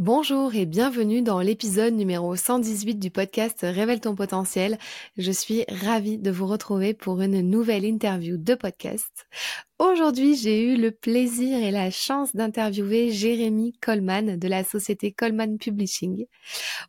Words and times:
Bonjour 0.00 0.54
et 0.54 0.64
bienvenue 0.64 1.20
dans 1.20 1.40
l'épisode 1.40 1.92
numéro 1.92 2.34
118 2.34 2.94
du 2.94 3.10
podcast 3.10 3.58
Révèle 3.60 4.00
ton 4.00 4.14
potentiel. 4.14 4.78
Je 5.18 5.30
suis 5.30 5.66
ravie 5.68 6.16
de 6.16 6.30
vous 6.30 6.46
retrouver 6.46 6.94
pour 6.94 7.20
une 7.20 7.42
nouvelle 7.42 7.84
interview 7.84 8.38
de 8.38 8.54
podcast. 8.54 9.26
Aujourd'hui, 9.80 10.36
j'ai 10.36 10.62
eu 10.62 10.76
le 10.76 10.90
plaisir 10.90 11.56
et 11.56 11.70
la 11.70 11.90
chance 11.90 12.36
d'interviewer 12.36 13.10
Jérémy 13.12 13.72
Coleman 13.80 14.38
de 14.38 14.46
la 14.46 14.62
société 14.62 15.10
Coleman 15.10 15.56
Publishing. 15.56 16.26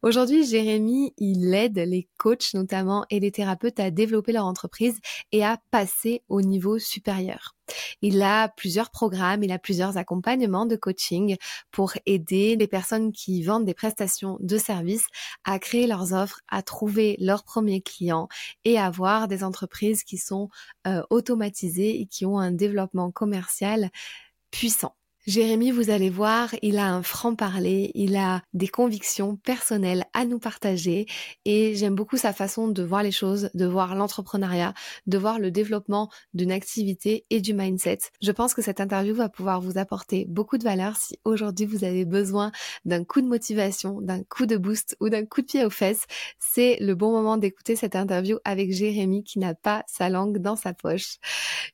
Aujourd'hui, 0.04 0.46
Jérémy, 0.46 1.14
il 1.18 1.54
aide 1.54 1.78
les 1.78 2.10
coachs 2.18 2.54
notamment 2.54 3.06
et 3.10 3.22
les 3.22 3.32
thérapeutes 3.32 3.80
à 3.80 3.92
développer 3.92 4.34
leur 4.34 4.46
entreprise 4.46 5.00
et 5.32 5.42
à 5.46 5.58
passer 5.72 6.22
au 6.28 6.42
niveau 6.42 6.80
supérieur. 6.80 7.56
Il 8.02 8.22
a 8.22 8.50
plusieurs 8.50 8.90
programmes, 8.90 9.44
il 9.44 9.54
a 9.54 9.60
plusieurs 9.60 9.96
accompagnements 9.96 10.66
de 10.66 10.76
coaching 10.76 11.38
pour 11.72 11.94
aider 12.06 12.58
les 12.58 12.68
personnes 12.68 13.14
qui 13.14 13.42
vendent 13.44 13.64
des 13.64 13.74
prestations 13.74 14.36
de 14.42 14.58
services 14.58 15.06
à 15.46 15.58
créer 15.60 15.88
leurs 15.88 16.12
offres, 16.12 16.42
à 16.50 16.62
trouver 16.62 17.16
leurs 17.22 17.46
premiers 17.46 17.82
clients 17.82 18.28
et 18.66 18.78
à 18.78 18.88
avoir 18.88 19.30
des 19.30 19.46
entreprises 19.46 20.04
qui 20.04 20.18
sont 20.18 20.50
euh, 20.86 21.02
automatisées 21.10 22.02
et 22.02 22.06
qui 22.06 22.26
ont 22.26 22.38
un 22.38 22.52
développement 22.52 22.81
commercial 23.12 23.90
puissant. 24.52 24.96
Jérémy, 25.28 25.70
vous 25.70 25.92
allez 25.92 26.10
voir, 26.10 26.50
il 26.64 26.80
a 26.80 26.92
un 26.92 27.04
franc-parler, 27.04 27.92
il 27.94 28.16
a 28.16 28.42
des 28.54 28.68
convictions 28.68 29.36
personnelles 29.36 30.04
à 30.14 30.26
nous 30.26 30.40
partager 30.40 31.06
et 31.46 31.76
j'aime 31.76 31.94
beaucoup 31.94 32.18
sa 32.18 32.34
façon 32.34 32.68
de 32.68 32.82
voir 32.82 33.04
les 33.04 33.12
choses, 33.12 33.52
de 33.54 33.68
voir 33.68 33.94
l'entrepreneuriat, 33.94 34.74
de 35.06 35.18
voir 35.20 35.38
le 35.38 35.52
développement 35.52 36.10
d'une 36.34 36.52
activité 36.52 37.28
et 37.30 37.40
du 37.40 37.54
mindset. 37.54 38.00
Je 38.24 38.32
pense 38.32 38.56
que 38.56 38.64
cette 38.64 38.82
interview 38.82 39.14
va 39.14 39.30
pouvoir 39.30 39.62
vous 39.62 39.78
apporter 39.78 40.26
beaucoup 40.28 40.58
de 40.58 40.64
valeur 40.64 40.98
si 40.98 41.20
aujourd'hui 41.24 41.68
vous 41.68 41.84
avez 41.84 42.04
besoin 42.04 42.52
d'un 42.86 43.04
coup 43.04 43.22
de 43.22 43.28
motivation, 43.28 44.02
d'un 44.02 44.24
coup 44.24 44.48
de 44.48 44.58
boost 44.58 44.98
ou 45.02 45.10
d'un 45.10 45.28
coup 45.28 45.42
de 45.42 45.46
pied 45.46 45.64
aux 45.64 45.70
fesses. 45.70 46.06
C'est 46.40 46.78
le 46.82 46.96
bon 46.96 47.12
moment 47.12 47.38
d'écouter 47.38 47.76
cette 47.76 47.96
interview 47.96 48.40
avec 48.44 48.74
Jérémy 48.74 49.24
qui 49.24 49.38
n'a 49.38 49.54
pas 49.54 49.84
sa 49.86 50.10
langue 50.10 50.40
dans 50.40 50.56
sa 50.56 50.74
poche. 50.74 51.18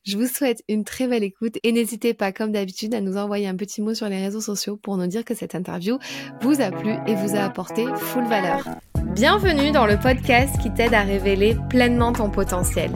Je 0.03 0.17
vous 0.17 0.27
souhaite 0.27 0.63
une 0.67 0.83
très 0.83 1.07
belle 1.07 1.23
écoute 1.23 1.59
et 1.63 1.71
n'hésitez 1.71 2.13
pas 2.13 2.33
comme 2.33 2.51
d'habitude 2.51 2.93
à 2.93 2.99
nous 2.99 3.15
envoyer 3.15 3.36
un 3.45 3.55
petit 3.55 3.81
mot 3.81 3.93
sur 3.93 4.09
les 4.09 4.21
réseaux 4.21 4.41
sociaux 4.41 4.77
pour 4.77 4.97
nous 4.97 5.07
dire 5.07 5.23
que 5.23 5.35
cette 5.35 5.53
interview 5.53 5.99
vous 6.41 6.61
a 6.61 6.71
plu 6.71 6.93
et 7.05 7.15
vous 7.15 7.35
a 7.35 7.41
apporté 7.41 7.85
full 7.95 8.25
valeur. 8.25 8.67
Bienvenue 9.13 9.71
dans 9.71 9.85
le 9.85 9.97
podcast 9.97 10.59
qui 10.61 10.71
t'aide 10.71 10.93
à 10.93 11.01
révéler 11.01 11.57
pleinement 11.69 12.13
ton 12.13 12.29
potentiel. 12.29 12.91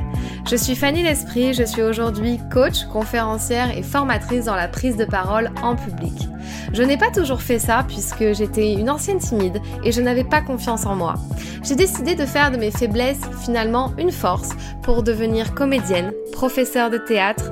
Je 0.50 0.56
suis 0.56 0.76
Fanny 0.76 1.04
L'Esprit, 1.04 1.54
je 1.54 1.64
suis 1.64 1.82
aujourd'hui 1.82 2.40
coach, 2.52 2.86
conférencière 2.86 3.76
et 3.76 3.84
formatrice 3.84 4.46
dans 4.46 4.56
la 4.56 4.68
prise 4.68 4.98
de 4.98 5.06
parole 5.06 5.52
en 5.64 5.76
public. 5.76 6.28
Je 6.74 6.84
n'ai 6.84 6.98
pas 6.98 7.12
toujours 7.12 7.42
fait 7.42 7.60
ça 7.60 7.86
puisque 7.88 8.34
j'étais 8.34 8.74
une 8.74 8.90
ancienne 8.90 9.20
timide 9.20 9.62
et 9.84 9.92
je 9.92 10.02
n'avais 10.02 10.24
pas 10.24 10.42
confiance 10.42 10.86
en 10.86 10.96
moi. 10.96 11.16
J'ai 11.64 11.76
décidé 11.76 12.16
de 12.16 12.26
faire 12.26 12.52
de 12.52 12.58
mes 12.58 12.72
faiblesses 12.72 13.22
finalement 13.44 13.94
une 13.98 14.12
force 14.12 14.50
pour 14.84 15.04
devenir 15.04 15.54
comédienne, 15.54 16.14
professeure 16.32 16.90
de 16.90 16.98
théâtre, 16.98 17.52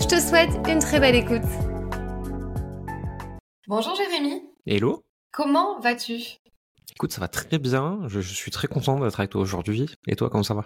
Je 0.00 0.06
te 0.06 0.20
souhaite 0.20 0.50
une 0.68 0.78
très 0.78 1.00
belle 1.00 1.16
écoute. 1.16 1.42
Bonjour 3.68 3.94
Jérémy. 3.94 4.42
Hello. 4.66 5.04
Comment 5.32 5.78
vas-tu? 5.80 6.38
Écoute, 6.92 7.12
ça 7.12 7.20
va 7.20 7.28
très 7.28 7.58
bien. 7.58 7.98
Je, 8.06 8.20
suis 8.20 8.50
très 8.50 8.68
contente 8.68 9.02
d'être 9.02 9.20
avec 9.20 9.30
toi 9.30 9.42
aujourd'hui. 9.42 9.84
Et 10.06 10.16
toi, 10.16 10.30
comment 10.30 10.42
ça 10.42 10.54
va? 10.54 10.64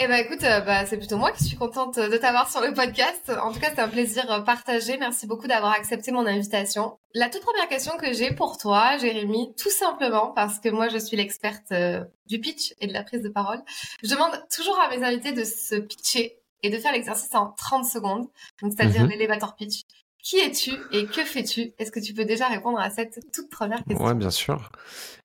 Eh 0.00 0.06
ben, 0.06 0.14
écoute, 0.14 0.42
euh, 0.42 0.60
bah, 0.60 0.86
c'est 0.86 0.96
plutôt 0.96 1.18
moi 1.18 1.32
qui 1.32 1.44
suis 1.44 1.56
contente 1.58 1.98
de 1.98 2.16
t'avoir 2.16 2.50
sur 2.50 2.62
le 2.62 2.72
podcast. 2.72 3.30
En 3.42 3.52
tout 3.52 3.60
cas, 3.60 3.68
c'est 3.74 3.82
un 3.82 3.88
plaisir 3.88 4.24
euh, 4.32 4.40
partagé. 4.40 4.96
Merci 4.96 5.26
beaucoup 5.26 5.46
d'avoir 5.46 5.72
accepté 5.72 6.12
mon 6.12 6.26
invitation. 6.26 6.98
La 7.12 7.28
toute 7.28 7.42
première 7.42 7.68
question 7.68 7.92
que 7.98 8.14
j'ai 8.14 8.32
pour 8.32 8.56
toi, 8.56 8.96
Jérémy, 8.96 9.54
tout 9.62 9.70
simplement 9.70 10.32
parce 10.32 10.60
que 10.60 10.70
moi, 10.70 10.88
je 10.88 10.96
suis 10.96 11.18
l'experte 11.18 11.72
euh, 11.72 12.02
du 12.26 12.40
pitch 12.40 12.72
et 12.80 12.86
de 12.86 12.94
la 12.94 13.02
prise 13.02 13.20
de 13.20 13.28
parole. 13.28 13.60
Je 14.02 14.08
demande 14.08 14.32
toujours 14.54 14.80
à 14.80 14.88
mes 14.88 15.04
invités 15.04 15.32
de 15.32 15.44
se 15.44 15.74
pitcher 15.74 16.35
et 16.62 16.70
de 16.70 16.78
faire 16.78 16.92
l'exercice 16.92 17.34
en 17.34 17.52
30 17.52 17.84
secondes, 17.84 18.26
donc 18.62 18.72
c'est-à-dire 18.72 19.06
l'élévateur 19.06 19.54
pitch. 19.56 19.82
Qui 20.26 20.38
es-tu 20.38 20.72
et 20.90 21.06
que 21.06 21.24
fais-tu? 21.24 21.72
Est-ce 21.78 21.92
que 21.92 22.00
tu 22.00 22.12
peux 22.12 22.24
déjà 22.24 22.48
répondre 22.48 22.80
à 22.80 22.90
cette 22.90 23.20
toute 23.32 23.48
première 23.48 23.84
question? 23.84 24.04
Ouais, 24.04 24.12
bien 24.12 24.30
sûr. 24.30 24.72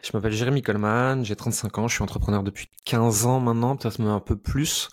Je 0.03 0.11
m'appelle 0.13 0.31
Jérémy 0.31 0.61
Coleman, 0.61 1.25
j'ai 1.25 1.35
35 1.35 1.75
ans, 1.79 1.87
je 1.87 1.95
suis 1.95 2.03
entrepreneur 2.03 2.43
depuis 2.43 2.67
15 2.85 3.25
ans 3.25 3.39
maintenant, 3.39 3.75
peut-être 3.75 3.97
même 3.97 4.09
un 4.09 4.19
peu 4.19 4.37
plus. 4.37 4.89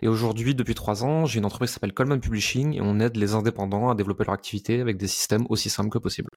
Et 0.00 0.08
aujourd'hui, 0.08 0.54
depuis 0.54 0.74
3 0.74 1.04
ans, 1.04 1.26
j'ai 1.26 1.40
une 1.40 1.44
entreprise 1.44 1.70
qui 1.70 1.74
s'appelle 1.74 1.92
Coleman 1.92 2.20
Publishing 2.20 2.74
et 2.74 2.80
on 2.80 3.00
aide 3.00 3.18
les 3.18 3.34
indépendants 3.34 3.90
à 3.90 3.94
développer 3.94 4.24
leur 4.24 4.32
activité 4.32 4.80
avec 4.80 4.96
des 4.96 5.08
systèmes 5.08 5.44
aussi 5.50 5.68
simples 5.68 5.90
que 5.90 5.98
possible. 5.98 6.30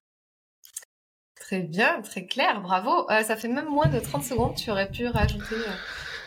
Très 1.40 1.62
bien, 1.62 2.02
très 2.02 2.25
clair, 2.25 2.62
bravo. 2.62 3.09
Euh, 3.09 3.24
ça 3.24 3.38
fait 3.38 3.47
même 3.47 3.70
moins 3.70 3.88
de 3.88 4.02
30 4.02 4.22
secondes, 4.22 4.56
tu 4.56 4.70
aurais 4.70 4.91
pu 4.91 5.08
rajouter 5.08 5.56
euh, 5.56 5.72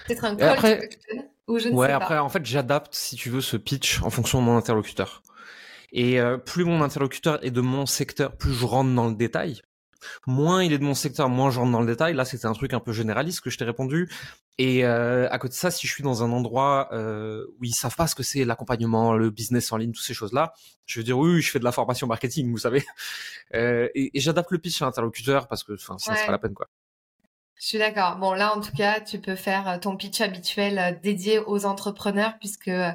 peut-être 0.06 0.24
un 0.24 0.34
call 0.34 0.48
après, 0.48 0.88
ou 1.48 1.58
je 1.58 1.68
ne 1.68 1.74
ouais, 1.74 1.86
sais 1.86 1.92
pas. 1.92 1.96
après, 1.96 2.18
en 2.18 2.28
fait, 2.28 2.44
j'adapte, 2.44 2.94
si 2.94 3.16
tu 3.16 3.30
veux, 3.30 3.40
ce 3.40 3.56
pitch 3.56 4.02
en 4.02 4.10
fonction 4.10 4.40
de 4.40 4.46
mon 4.46 4.56
interlocuteur. 4.56 5.22
Et 5.92 6.20
euh, 6.20 6.36
plus 6.36 6.64
mon 6.64 6.82
interlocuteur 6.82 7.44
est 7.44 7.50
de 7.50 7.60
mon 7.60 7.86
secteur, 7.86 8.36
plus 8.36 8.52
je 8.52 8.66
rentre 8.66 8.94
dans 8.94 9.08
le 9.08 9.14
détail. 9.14 9.62
Moins 10.26 10.62
il 10.62 10.72
est 10.72 10.78
de 10.78 10.84
mon 10.84 10.94
secteur, 10.94 11.28
moins 11.28 11.50
je 11.50 11.58
rentre 11.58 11.72
dans 11.72 11.80
le 11.80 11.86
détail. 11.86 12.14
Là, 12.14 12.24
c'était 12.24 12.46
un 12.46 12.52
truc 12.52 12.72
un 12.74 12.80
peu 12.80 12.92
généraliste 12.92 13.40
que 13.40 13.50
je 13.50 13.58
t'ai 13.58 13.64
répondu. 13.64 14.10
Et 14.58 14.84
euh, 14.84 15.28
à 15.30 15.38
côté 15.38 15.52
de 15.52 15.56
ça, 15.56 15.70
si 15.70 15.86
je 15.86 15.92
suis 15.92 16.02
dans 16.02 16.22
un 16.22 16.32
endroit 16.32 16.88
euh, 16.92 17.44
où 17.58 17.64
ils 17.64 17.74
savent 17.74 17.94
pas 17.94 18.06
ce 18.06 18.14
que 18.14 18.22
c'est 18.22 18.44
l'accompagnement, 18.44 19.14
le 19.14 19.30
business 19.30 19.70
en 19.72 19.76
ligne, 19.76 19.92
toutes 19.92 20.04
ces 20.04 20.14
choses-là, 20.14 20.52
je 20.86 21.00
veux 21.00 21.04
dire 21.04 21.18
oui, 21.18 21.42
je 21.42 21.50
fais 21.50 21.58
de 21.58 21.64
la 21.64 21.72
formation 21.72 22.06
marketing, 22.06 22.50
vous 22.50 22.58
savez. 22.58 22.84
Euh, 23.54 23.88
et, 23.94 24.10
et 24.12 24.20
j'adapte 24.20 24.50
le 24.50 24.58
pitch 24.58 24.82
à 24.82 24.86
l'interlocuteur 24.86 25.46
parce 25.46 25.62
que, 25.62 25.76
ça 25.76 25.94
ouais. 25.94 26.26
pas 26.26 26.32
la 26.32 26.38
peine 26.38 26.52
quoi. 26.52 26.68
Je 27.58 27.68
suis 27.68 27.78
d'accord. 27.78 28.16
Bon, 28.16 28.32
là, 28.32 28.54
en 28.54 28.60
tout 28.60 28.72
cas, 28.76 29.00
tu 29.00 29.18
peux 29.18 29.34
faire 29.34 29.66
euh, 29.68 29.78
ton 29.78 29.96
pitch 29.96 30.20
habituel 30.20 30.78
euh, 30.78 30.92
dédié 31.02 31.38
aux 31.38 31.64
entrepreneurs 31.64 32.34
puisque 32.38 32.68
euh, 32.68 32.92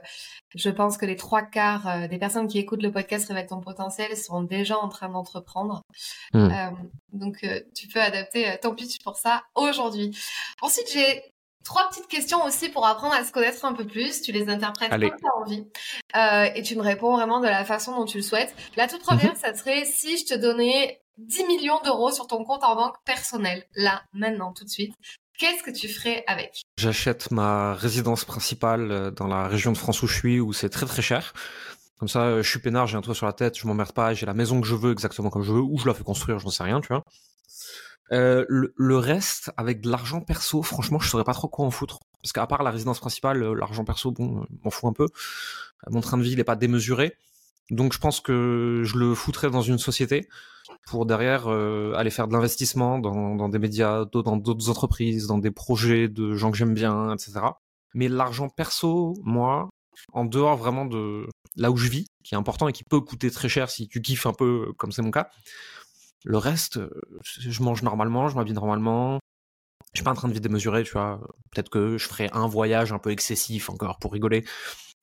je 0.53 0.69
pense 0.69 0.97
que 0.97 1.05
les 1.05 1.15
trois 1.15 1.41
quarts 1.41 2.07
des 2.09 2.17
personnes 2.19 2.47
qui 2.47 2.59
écoutent 2.59 2.83
le 2.83 2.91
podcast 2.91 3.27
Révèle 3.27 3.47
ton 3.47 3.61
potentiel 3.61 4.15
sont 4.17 4.43
déjà 4.43 4.77
en 4.77 4.89
train 4.89 5.09
d'entreprendre. 5.09 5.81
Hmm. 6.33 6.49
donc, 7.13 7.45
tu 7.73 7.87
peux 7.87 8.01
adapter 8.01 8.57
ton 8.61 8.75
pitch 8.75 9.01
pour 9.01 9.15
ça 9.15 9.43
aujourd'hui. 9.55 10.11
Ensuite, 10.61 10.91
j'ai 10.91 11.23
Trois 11.63 11.87
petites 11.89 12.07
questions 12.07 12.43
aussi 12.43 12.69
pour 12.69 12.87
apprendre 12.87 13.13
à 13.13 13.23
se 13.23 13.31
connaître 13.31 13.63
un 13.65 13.73
peu 13.73 13.85
plus. 13.85 14.21
Tu 14.21 14.31
les 14.31 14.49
interprètes 14.49 14.89
comme 14.89 14.99
tu 14.99 15.07
as 15.07 15.37
envie. 15.37 15.67
Euh, 16.15 16.49
et 16.55 16.63
tu 16.63 16.75
me 16.75 16.81
réponds 16.81 17.15
vraiment 17.15 17.39
de 17.39 17.47
la 17.47 17.63
façon 17.65 17.95
dont 17.95 18.05
tu 18.05 18.17
le 18.17 18.23
souhaites. 18.23 18.55
La 18.75 18.87
toute 18.87 19.01
première, 19.01 19.33
mhm. 19.33 19.35
ça 19.35 19.53
serait 19.53 19.85
si 19.85 20.17
je 20.17 20.25
te 20.25 20.33
donnais 20.33 21.00
10 21.17 21.45
millions 21.45 21.79
d'euros 21.83 22.11
sur 22.11 22.27
ton 22.27 22.43
compte 22.43 22.63
en 22.63 22.75
banque 22.75 22.95
personnel, 23.05 23.65
là, 23.75 24.03
maintenant, 24.13 24.53
tout 24.53 24.63
de 24.63 24.69
suite, 24.69 24.93
qu'est-ce 25.37 25.63
que 25.63 25.71
tu 25.71 25.87
ferais 25.87 26.23
avec? 26.27 26.61
J'achète 26.77 27.31
ma 27.31 27.73
résidence 27.73 28.25
principale 28.25 28.91
euh, 28.91 29.11
dans 29.11 29.27
la 29.27 29.47
région 29.47 29.71
de 29.71 29.77
France 29.77 30.01
où 30.03 30.07
je 30.07 30.15
suis, 30.15 30.39
où 30.39 30.53
c'est 30.53 30.69
très 30.69 30.85
très 30.85 31.01
cher. 31.01 31.33
Comme 31.97 32.07
ça, 32.07 32.23
euh, 32.23 32.43
je 32.43 32.49
suis 32.49 32.59
peinard, 32.59 32.87
j'ai 32.87 32.97
un 32.97 33.01
toit 33.01 33.15
sur 33.15 33.25
la 33.25 33.33
tête, 33.33 33.57
je 33.57 33.67
m'emmerde 33.67 33.91
pas, 33.91 34.13
j'ai 34.13 34.25
la 34.25 34.33
maison 34.33 34.59
que 34.61 34.67
je 34.67 34.75
veux 34.75 34.91
exactement 34.91 35.29
comme 35.29 35.43
je 35.43 35.51
veux, 35.51 35.61
ou 35.61 35.77
je 35.77 35.87
la 35.87 35.93
fais 35.93 36.03
construire, 36.03 36.39
j'en 36.39 36.49
sais 36.49 36.63
rien, 36.63 36.81
tu 36.81 36.87
vois. 36.87 37.03
Euh, 38.11 38.45
le, 38.49 38.97
reste, 38.97 39.51
avec 39.55 39.81
de 39.81 39.89
l'argent 39.89 40.19
perso, 40.19 40.63
franchement, 40.63 40.99
je 40.99 41.07
saurais 41.09 41.23
pas 41.23 41.33
trop 41.33 41.47
quoi 41.47 41.65
en 41.65 41.71
foutre. 41.71 41.99
Parce 42.21 42.33
qu'à 42.33 42.45
part 42.45 42.61
la 42.61 42.71
résidence 42.71 42.99
principale, 42.99 43.41
l'argent 43.53 43.85
perso, 43.85 44.11
bon, 44.11 44.45
m'en 44.63 44.69
fous 44.69 44.87
un 44.87 44.93
peu. 44.93 45.07
Mon 45.89 46.01
train 46.01 46.17
de 46.17 46.23
vie, 46.23 46.31
il 46.31 46.39
est 46.39 46.43
pas 46.43 46.55
démesuré. 46.55 47.15
Donc 47.71 47.93
je 47.93 47.99
pense 47.99 48.19
que 48.19 48.83
je 48.83 48.97
le 48.97 49.15
foutrais 49.15 49.49
dans 49.49 49.61
une 49.61 49.79
société 49.79 50.27
pour 50.87 51.05
derrière 51.05 51.47
euh, 51.47 51.93
aller 51.95 52.09
faire 52.09 52.27
de 52.27 52.33
l'investissement 52.33 52.99
dans, 52.99 53.49
des 53.49 53.59
médias, 53.59 54.05
dans 54.05 54.35
d'autres 54.35 54.69
entreprises, 54.69 55.27
dans 55.27 55.37
des 55.37 55.51
projets 55.51 56.09
de 56.09 56.35
gens 56.35 56.51
que 56.51 56.57
j'aime 56.57 56.73
bien, 56.73 57.13
etc. 57.13 57.39
Mais 57.93 58.09
l'argent 58.09 58.49
perso, 58.49 59.15
moi, 59.23 59.69
en 60.11 60.25
dehors 60.25 60.57
vraiment 60.57 60.85
de 60.85 61.27
là 61.55 61.71
où 61.71 61.77
je 61.77 61.89
vis, 61.89 62.07
qui 62.23 62.35
est 62.35 62.37
important 62.37 62.67
et 62.67 62.73
qui 62.73 62.83
peut 62.83 62.99
coûter 62.99 63.31
très 63.31 63.49
cher 63.49 63.69
si 63.69 63.87
tu 63.87 64.01
kiffes 64.01 64.25
un 64.25 64.33
peu, 64.33 64.73
comme 64.77 64.91
c'est 64.91 65.01
mon 65.01 65.11
cas, 65.11 65.29
le 66.25 66.37
reste, 66.37 66.79
je 67.23 67.63
mange 67.63 67.83
normalement, 67.83 68.27
je 68.27 68.35
m'habille 68.35 68.53
normalement. 68.53 69.19
Je 69.93 69.99
suis 69.99 70.03
pas 70.03 70.11
en 70.11 70.15
train 70.15 70.27
de 70.27 70.33
vivre 70.33 70.43
démesuré, 70.43 70.83
tu 70.83 70.91
vois. 70.91 71.19
Peut-être 71.51 71.69
que 71.69 71.97
je 71.97 72.07
ferai 72.07 72.29
un 72.33 72.47
voyage 72.47 72.93
un 72.93 72.99
peu 72.99 73.11
excessif 73.11 73.69
encore 73.69 73.97
pour 73.97 74.13
rigoler. 74.13 74.45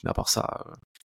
Mais 0.04 0.10
à 0.10 0.14
part 0.14 0.28
ça, 0.28 0.64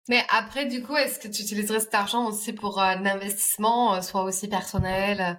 mais 0.09 0.23
après, 0.29 0.65
du 0.65 0.83
coup, 0.83 0.95
est-ce 0.95 1.19
que 1.19 1.27
tu 1.27 1.41
utiliserais 1.41 1.79
cet 1.79 1.93
argent 1.93 2.27
aussi 2.27 2.53
pour 2.53 2.81
un 2.81 3.05
investissement, 3.05 4.01
soit 4.01 4.23
aussi 4.23 4.47
personnel 4.47 5.37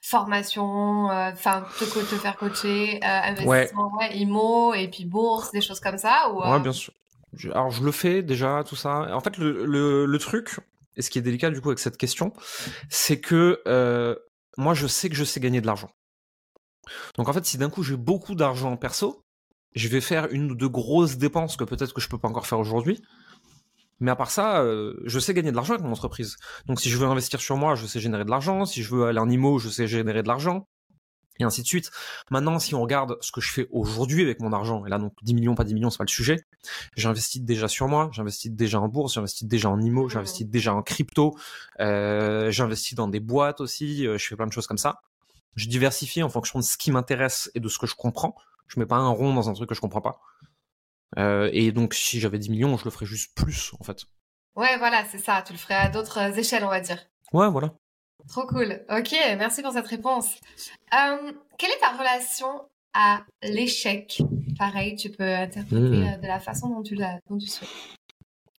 formation, 0.00 1.06
enfin 1.06 1.66
te, 1.78 1.84
te, 1.84 2.14
faire 2.16 2.36
coacher, 2.36 3.00
investissement, 3.02 3.90
ouais. 3.98 4.16
IMO 4.16 4.72
et 4.72 4.88
puis 4.88 5.04
bourse, 5.04 5.50
des 5.50 5.60
choses 5.60 5.80
comme 5.80 5.98
ça 5.98 6.30
ou, 6.32 6.40
Ouais, 6.40 6.60
bien 6.60 6.72
sûr. 6.72 6.94
alors 7.52 7.70
je 7.72 7.82
le 7.82 7.90
fais 7.90 8.22
déjà, 8.22 8.62
tout 8.66 8.76
ça. 8.76 9.14
En 9.14 9.20
fait, 9.20 9.36
le, 9.38 9.66
le, 9.66 10.06
le, 10.06 10.18
truc, 10.18 10.60
et 10.96 11.02
ce 11.02 11.10
qui 11.10 11.18
est 11.18 11.22
délicat 11.22 11.50
du 11.50 11.60
coup 11.60 11.68
avec 11.68 11.80
cette 11.80 11.96
question, 11.96 12.32
c'est 12.88 13.20
que 13.20 13.60
moi 14.56 14.74
je 14.74 14.86
sais 14.86 15.08
que 15.08 15.16
je 15.16 15.24
sais 15.24 15.40
gagner 15.40 15.60
de 15.60 15.66
l'argent. 15.66 15.90
Donc 17.16 17.28
en 17.28 17.32
fait, 17.32 17.44
si 17.44 17.58
d'un 17.58 17.70
coup 17.70 17.82
j'ai 17.82 17.96
beaucoup 17.96 18.34
d'argent 18.34 18.72
en 18.72 18.76
perso, 18.76 19.24
je 19.74 19.88
vais 19.88 20.00
faire 20.00 20.28
une 20.30 20.50
ou 20.50 20.54
deux 20.54 20.68
grosses 20.68 21.16
dépenses 21.16 21.56
que 21.56 21.64
peut-être 21.64 21.92
que 21.94 22.00
je 22.00 22.08
peux 22.08 22.18
pas 22.18 22.28
encore 22.28 22.46
faire 22.46 22.58
aujourd'hui. 22.58 23.02
Mais 24.00 24.10
à 24.10 24.16
part 24.16 24.30
ça, 24.30 24.60
euh, 24.60 24.94
je 25.04 25.18
sais 25.18 25.34
gagner 25.34 25.50
de 25.50 25.56
l'argent 25.56 25.74
avec 25.74 25.84
mon 25.84 25.92
entreprise. 25.92 26.36
Donc 26.66 26.80
si 26.80 26.88
je 26.88 26.96
veux 26.96 27.06
investir 27.06 27.40
sur 27.40 27.56
moi, 27.56 27.74
je 27.74 27.86
sais 27.86 28.00
générer 28.00 28.24
de 28.24 28.30
l'argent. 28.30 28.64
Si 28.64 28.82
je 28.82 28.94
veux 28.94 29.06
aller 29.06 29.18
en 29.18 29.28
IMO, 29.28 29.58
je 29.58 29.68
sais 29.68 29.86
générer 29.86 30.22
de 30.22 30.28
l'argent. 30.28 30.68
Et 31.40 31.44
ainsi 31.44 31.62
de 31.62 31.66
suite. 31.66 31.90
Maintenant, 32.30 32.58
si 32.58 32.74
on 32.74 32.82
regarde 32.82 33.16
ce 33.20 33.30
que 33.30 33.40
je 33.40 33.52
fais 33.52 33.68
aujourd'hui 33.70 34.22
avec 34.22 34.40
mon 34.40 34.52
argent, 34.52 34.84
et 34.86 34.90
là 34.90 34.98
donc 34.98 35.12
10 35.22 35.34
millions, 35.34 35.54
pas 35.54 35.64
10 35.64 35.74
millions, 35.74 35.90
c'est 35.90 35.98
pas 35.98 36.04
le 36.04 36.08
sujet. 36.08 36.44
J'investis 36.96 37.42
déjà 37.42 37.68
sur 37.68 37.86
moi, 37.86 38.10
j'investis 38.12 38.50
déjà 38.50 38.80
en 38.80 38.88
bourse, 38.88 39.14
j'investis 39.14 39.46
déjà 39.46 39.70
en 39.70 39.80
IMO, 39.80 40.08
j'investis 40.08 40.46
déjà 40.46 40.74
en 40.74 40.82
crypto, 40.82 41.36
euh, 41.80 42.50
j'investis 42.50 42.94
dans 42.94 43.06
des 43.06 43.20
boîtes 43.20 43.60
aussi, 43.60 44.06
euh, 44.06 44.18
je 44.18 44.26
fais 44.26 44.36
plein 44.36 44.48
de 44.48 44.52
choses 44.52 44.66
comme 44.66 44.78
ça. 44.78 45.00
Je 45.54 45.68
diversifie 45.68 46.22
en 46.22 46.28
fonction 46.28 46.58
de 46.58 46.64
ce 46.64 46.76
qui 46.76 46.90
m'intéresse 46.90 47.50
et 47.54 47.60
de 47.60 47.68
ce 47.68 47.78
que 47.78 47.86
je 47.86 47.94
comprends. 47.94 48.34
Je 48.66 48.78
mets 48.80 48.86
pas 48.86 48.96
un 48.96 49.08
rond 49.08 49.32
dans 49.32 49.48
un 49.48 49.54
truc 49.54 49.68
que 49.68 49.74
je 49.74 49.80
comprends 49.80 50.00
pas. 50.00 50.20
Euh, 51.16 51.48
et 51.52 51.72
donc, 51.72 51.94
si 51.94 52.20
j'avais 52.20 52.38
10 52.38 52.50
millions, 52.50 52.76
je 52.76 52.84
le 52.84 52.90
ferais 52.90 53.06
juste 53.06 53.34
plus, 53.34 53.72
en 53.80 53.84
fait. 53.84 54.04
Ouais, 54.56 54.76
voilà, 54.78 55.04
c'est 55.10 55.18
ça. 55.18 55.42
Tu 55.46 55.52
le 55.52 55.58
ferais 55.58 55.74
à 55.74 55.88
d'autres 55.88 56.38
échelles, 56.38 56.64
on 56.64 56.68
va 56.68 56.80
dire. 56.80 56.98
Ouais, 57.32 57.48
voilà. 57.48 57.74
Trop 58.28 58.46
cool. 58.46 58.84
Ok, 58.90 59.12
merci 59.38 59.62
pour 59.62 59.72
cette 59.72 59.86
réponse. 59.86 60.34
Euh, 60.92 61.32
quelle 61.56 61.70
est 61.70 61.80
ta 61.80 61.92
relation 61.92 62.68
à 62.92 63.24
l'échec? 63.42 64.20
Pareil, 64.58 64.96
tu 64.96 65.10
peux 65.10 65.24
interpréter 65.24 65.78
hmm. 65.78 66.14
euh, 66.14 66.16
de 66.18 66.26
la 66.26 66.40
façon 66.40 66.68
dont 66.68 66.82
tu, 66.82 66.94
la, 66.94 67.20
dont 67.28 67.38
tu 67.38 67.46
souhaites. 67.46 67.70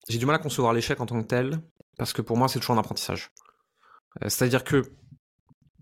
J'ai 0.09 0.19
du 0.19 0.27
mal 0.27 0.37
à 0.37 0.39
concevoir 0.39 0.73
l'échec 0.73 1.01
en 1.01 1.07
tant 1.07 1.21
que 1.21 1.27
tel, 1.27 1.61
parce 1.99 2.13
que 2.13 2.23
pour 2.23 2.37
moi, 2.37 2.49
c'est 2.49 2.61
toujours 2.61 2.77
un 2.77 2.79
apprentissage. 2.79 3.31
C'est-à-dire 4.23 4.65
que 4.65 4.83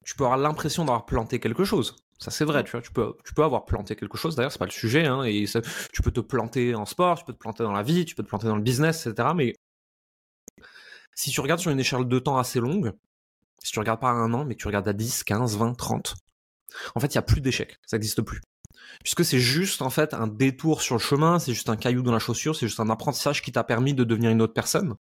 tu 0.05 0.17
peux 0.17 0.25
avoir 0.25 0.39
l'impression 0.39 0.85
d'avoir 0.85 1.07
planté 1.07 1.39
quelque 1.39 1.65
chose. 1.65 1.97
Ça 2.19 2.31
c'est 2.31 2.45
vrai, 2.45 2.65
tu 2.65 2.71
vois, 2.73 2.81
tu 2.81 2.91
peux, 2.93 3.15
tu 3.25 3.35
peux 3.35 3.45
avoir 3.45 3.67
planté 3.67 3.95
quelque 3.95 4.17
chose, 4.17 4.37
d'ailleurs 4.37 4.53
c'est 4.53 4.59
pas 4.59 4.65
le 4.65 4.71
sujet, 4.71 5.07
hein, 5.07 5.23
et 5.25 5.45
tu 5.93 6.03
peux 6.03 6.11
te 6.11 6.21
planter 6.21 6.75
en 6.75 6.87
sport, 6.87 7.19
tu 7.19 7.25
peux 7.25 7.35
te 7.35 7.39
planter 7.39 7.63
dans 7.63 7.73
la 7.73 7.83
vie, 7.83 8.05
tu 8.07 8.15
peux 8.15 8.23
te 8.23 8.29
planter 8.29 8.47
dans 8.47 8.57
le 8.57 8.63
business, 8.63 9.07
etc. 9.07 9.29
Mais 9.35 9.55
si 11.15 11.31
tu 11.31 11.41
regardes 11.41 11.61
sur 11.61 11.71
une 11.71 11.81
échelle 11.81 12.07
de 12.09 12.19
temps 12.19 12.39
assez 12.39 12.59
longue, 12.59 12.93
si 13.63 13.73
tu 13.73 13.79
regardes 13.79 14.01
pas 14.01 14.11
à 14.11 14.13
un 14.13 14.33
an, 14.33 14.45
mais 14.45 14.55
que 14.55 14.61
tu 14.61 14.67
regardes 14.67 14.89
à 14.89 14.93
10, 14.95 15.25
15, 15.25 15.59
20, 15.59 15.75
30, 15.75 16.15
en 16.95 17.01
fait 17.01 17.09
il 17.09 17.15
y 17.17 17.19
a 17.19 17.23
plus 17.23 17.41
d'échecs, 17.41 17.79
ça 17.87 17.97
n'existe 17.97 18.23
plus. 18.23 18.41
Puisque 19.03 19.25
c'est 19.25 19.41
juste 19.41 19.83
en 19.83 19.91
fait 19.91 20.15
un 20.15 20.27
détour 20.27 20.81
sur 20.83 20.95
le 20.95 21.01
chemin, 21.01 21.39
c'est 21.39 21.53
juste 21.53 21.69
un 21.69 21.77
caillou 21.77 22.03
dans 22.03 22.12
la 22.12 22.19
chaussure, 22.19 22.57
c'est 22.57 22.67
juste 22.67 22.81
un 22.81 22.91
apprentissage 22.91 23.43
qui 23.43 23.53
t'a 23.53 23.65
permis 23.65 23.95
de 23.95 24.05
devenir 24.05 24.31
une 24.31 24.41
autre 24.41 24.55
personne. 24.55 24.95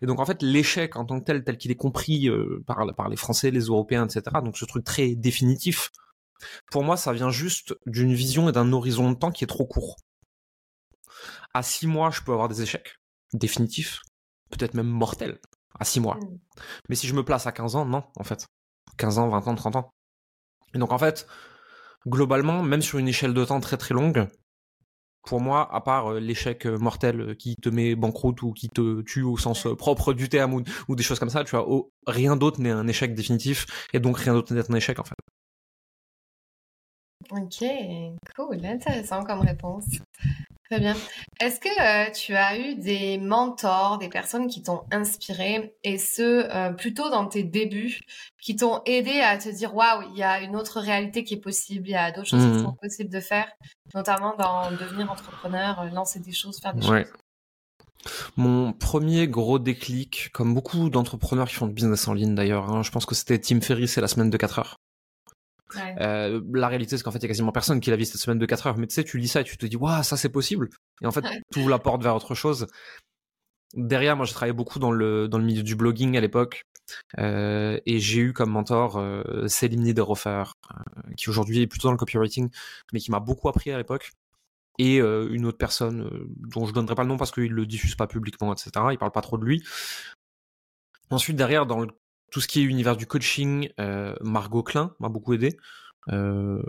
Et 0.00 0.06
donc 0.06 0.20
en 0.20 0.26
fait 0.26 0.42
l'échec 0.42 0.96
en 0.96 1.04
tant 1.04 1.20
que 1.20 1.24
tel, 1.24 1.44
tel 1.44 1.56
qu'il 1.56 1.70
est 1.70 1.76
compris 1.76 2.28
euh, 2.28 2.62
par, 2.66 2.84
par 2.94 3.08
les 3.08 3.16
Français, 3.16 3.50
les 3.50 3.66
Européens, 3.66 4.04
etc. 4.04 4.22
Donc 4.44 4.56
ce 4.56 4.64
truc 4.64 4.84
très 4.84 5.14
définitif, 5.14 5.90
pour 6.70 6.84
moi 6.84 6.96
ça 6.96 7.12
vient 7.12 7.30
juste 7.30 7.74
d'une 7.86 8.14
vision 8.14 8.48
et 8.48 8.52
d'un 8.52 8.72
horizon 8.72 9.10
de 9.10 9.16
temps 9.16 9.30
qui 9.30 9.44
est 9.44 9.48
trop 9.48 9.66
court. 9.66 9.96
À 11.54 11.62
six 11.62 11.86
mois, 11.86 12.10
je 12.10 12.22
peux 12.22 12.32
avoir 12.32 12.48
des 12.48 12.62
échecs 12.62 12.96
définitifs, 13.34 14.00
peut-être 14.50 14.74
même 14.74 14.86
mortels, 14.86 15.38
à 15.78 15.84
six 15.84 16.00
mois. 16.00 16.16
Mm. 16.16 16.38
Mais 16.88 16.94
si 16.94 17.06
je 17.06 17.14
me 17.14 17.24
place 17.24 17.46
à 17.46 17.52
15 17.52 17.76
ans, 17.76 17.84
non, 17.84 18.04
en 18.16 18.24
fait. 18.24 18.46
15 18.96 19.18
ans, 19.18 19.28
20 19.28 19.48
ans, 19.48 19.54
30 19.54 19.76
ans. 19.76 19.90
Et 20.74 20.78
donc 20.78 20.92
en 20.92 20.98
fait, 20.98 21.26
globalement, 22.06 22.62
même 22.62 22.82
sur 22.82 22.98
une 22.98 23.08
échelle 23.08 23.34
de 23.34 23.44
temps 23.44 23.60
très 23.60 23.76
très 23.76 23.94
longue, 23.94 24.28
pour 25.22 25.40
moi, 25.40 25.68
à 25.72 25.80
part 25.80 26.12
euh, 26.12 26.20
l'échec 26.20 26.66
euh, 26.66 26.78
mortel 26.78 27.20
euh, 27.20 27.34
qui 27.34 27.56
te 27.56 27.68
met 27.68 27.94
banqueroute 27.94 28.42
ou 28.42 28.52
qui 28.52 28.68
te 28.68 29.02
tue 29.02 29.22
au 29.22 29.36
sens 29.36 29.66
propre 29.78 30.12
du 30.12 30.28
terme 30.28 30.62
ou, 30.88 30.96
des 30.96 31.02
choses 31.02 31.18
comme 31.18 31.30
ça, 31.30 31.44
tu 31.44 31.56
vois, 31.56 31.66
rien 32.06 32.36
d'autre 32.36 32.60
n'est 32.60 32.70
un 32.70 32.86
échec 32.88 33.14
définitif 33.14 33.88
et 33.92 34.00
donc 34.00 34.18
rien 34.18 34.32
d'autre 34.32 34.52
n'est 34.52 34.70
un 34.70 34.74
échec 34.74 34.98
en 34.98 35.04
fait. 35.04 35.14
Ok, 37.30 37.64
cool, 38.36 38.66
intéressant 38.66 39.22
comme 39.24 39.40
réponse. 39.40 39.84
Très 40.72 40.80
bien. 40.80 40.96
Est-ce 41.38 41.60
que 41.60 41.68
euh, 41.68 42.10
tu 42.12 42.34
as 42.34 42.58
eu 42.58 42.76
des 42.76 43.18
mentors, 43.18 43.98
des 43.98 44.08
personnes 44.08 44.46
qui 44.46 44.62
t'ont 44.62 44.84
inspiré, 44.90 45.74
et 45.84 45.98
ce, 45.98 46.22
euh, 46.22 46.72
plutôt 46.72 47.10
dans 47.10 47.26
tes 47.26 47.42
débuts, 47.42 48.00
qui 48.40 48.56
t'ont 48.56 48.80
aidé 48.86 49.20
à 49.20 49.36
te 49.36 49.50
dire, 49.50 49.74
waouh, 49.74 50.08
il 50.14 50.18
y 50.18 50.22
a 50.22 50.40
une 50.40 50.56
autre 50.56 50.80
réalité 50.80 51.24
qui 51.24 51.34
est 51.34 51.40
possible, 51.42 51.88
il 51.88 51.90
y 51.90 51.94
a 51.94 52.10
d'autres 52.10 52.28
choses 52.28 52.40
qui 52.40 52.48
mmh. 52.48 52.62
sont 52.62 52.76
possibles 52.80 53.10
de 53.10 53.20
faire, 53.20 53.48
notamment 53.94 54.34
dans 54.38 54.70
devenir 54.70 55.12
entrepreneur, 55.12 55.78
euh, 55.78 55.90
lancer 55.90 56.20
des 56.20 56.32
choses, 56.32 56.58
faire 56.58 56.72
des 56.72 56.80
choses? 56.80 57.04
Mon 58.38 58.72
premier 58.72 59.28
gros 59.28 59.58
déclic, 59.58 60.30
comme 60.32 60.54
beaucoup 60.54 60.88
d'entrepreneurs 60.88 61.48
qui 61.48 61.54
font 61.54 61.66
du 61.66 61.74
business 61.74 62.08
en 62.08 62.14
ligne 62.14 62.34
d'ailleurs, 62.34 62.70
hein, 62.70 62.82
je 62.82 62.90
pense 62.90 63.04
que 63.04 63.14
c'était 63.14 63.38
Tim 63.38 63.60
Ferriss 63.60 63.98
et 63.98 64.00
la 64.00 64.08
semaine 64.08 64.30
de 64.30 64.36
4 64.38 64.58
heures. 64.58 64.76
Euh, 66.00 66.40
la 66.52 66.68
réalité, 66.68 66.96
c'est 66.96 67.02
qu'en 67.02 67.10
fait, 67.10 67.18
il 67.18 67.22
y 67.22 67.26
a 67.26 67.28
quasiment 67.28 67.52
personne 67.52 67.80
qui 67.80 67.90
l'a 67.90 67.96
vu 67.96 68.04
cette 68.04 68.20
semaine 68.20 68.38
de 68.38 68.46
4 68.46 68.66
heures. 68.66 68.78
Mais 68.78 68.86
tu 68.86 68.94
sais, 68.94 69.04
tu 69.04 69.18
lis 69.18 69.28
ça 69.28 69.40
et 69.40 69.44
tu 69.44 69.56
te 69.56 69.66
dis, 69.66 69.76
waouh, 69.76 70.02
ça 70.02 70.16
c'est 70.16 70.28
possible. 70.28 70.68
Et 71.02 71.06
en 71.06 71.12
fait, 71.12 71.24
tu 71.52 71.60
ouvres 71.60 71.70
la 71.70 71.78
porte 71.78 72.02
vers 72.02 72.14
autre 72.14 72.34
chose. 72.34 72.66
Derrière, 73.74 74.16
moi, 74.16 74.26
j'ai 74.26 74.32
travaillé 74.32 74.52
beaucoup 74.52 74.78
dans 74.78 74.90
le, 74.90 75.28
dans 75.28 75.38
le 75.38 75.44
milieu 75.44 75.62
du 75.62 75.76
blogging 75.76 76.16
à 76.16 76.20
l'époque. 76.20 76.64
Euh, 77.18 77.78
et 77.86 77.98
j'ai 78.00 78.20
eu 78.20 78.32
comme 78.32 78.50
mentor 78.50 78.98
euh, 78.98 79.46
Céline 79.46 79.82
Niederhofer, 79.82 80.44
euh, 80.70 81.12
qui 81.16 81.30
aujourd'hui 81.30 81.62
est 81.62 81.66
plutôt 81.66 81.88
dans 81.88 81.92
le 81.92 81.98
copywriting, 81.98 82.50
mais 82.92 83.00
qui 83.00 83.10
m'a 83.10 83.20
beaucoup 83.20 83.48
appris 83.48 83.70
à 83.70 83.78
l'époque. 83.78 84.10
Et 84.78 84.96
une 84.96 85.44
autre 85.44 85.58
personne 85.58 86.08
dont 86.38 86.64
je 86.64 86.72
donnerai 86.72 86.94
pas 86.94 87.02
le 87.02 87.08
nom 87.08 87.18
parce 87.18 87.30
qu'il 87.30 87.52
le 87.52 87.66
diffuse 87.66 87.94
pas 87.94 88.06
publiquement, 88.06 88.52
etc. 88.52 88.70
Il 88.90 88.98
parle 88.98 89.12
pas 89.12 89.20
trop 89.20 89.36
de 89.36 89.44
lui. 89.44 89.62
Ensuite, 91.10 91.36
derrière, 91.36 91.66
dans 91.66 91.80
le 91.80 91.88
tout 92.32 92.40
ce 92.40 92.48
qui 92.48 92.60
est 92.60 92.64
univers 92.64 92.96
du 92.96 93.06
coaching, 93.06 93.68
euh, 93.78 94.16
Margot 94.22 94.62
Klein 94.62 94.94
m'a 94.98 95.10
beaucoup 95.10 95.34
aidé. 95.34 95.56
Euh, 96.10 96.62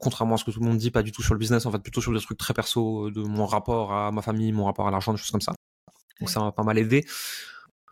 contrairement 0.00 0.34
à 0.36 0.38
ce 0.38 0.44
que 0.44 0.50
tout 0.52 0.60
le 0.60 0.66
monde 0.66 0.76
dit, 0.76 0.92
pas 0.92 1.02
du 1.02 1.10
tout 1.10 1.22
sur 1.22 1.34
le 1.34 1.38
business, 1.38 1.66
en 1.66 1.72
fait, 1.72 1.78
plutôt 1.78 2.02
sur 2.02 2.12
des 2.12 2.20
trucs 2.20 2.38
très 2.38 2.54
perso 2.54 3.10
de 3.10 3.22
mon 3.22 3.46
rapport 3.46 3.92
à 3.92 4.12
ma 4.12 4.22
famille, 4.22 4.52
mon 4.52 4.66
rapport 4.66 4.86
à 4.86 4.90
l'argent, 4.90 5.12
des 5.12 5.18
choses 5.18 5.30
comme 5.30 5.40
ça. 5.40 5.54
Donc 6.20 6.28
ça 6.28 6.40
m'a 6.40 6.52
pas 6.52 6.62
mal 6.62 6.76
aidé. 6.78 7.06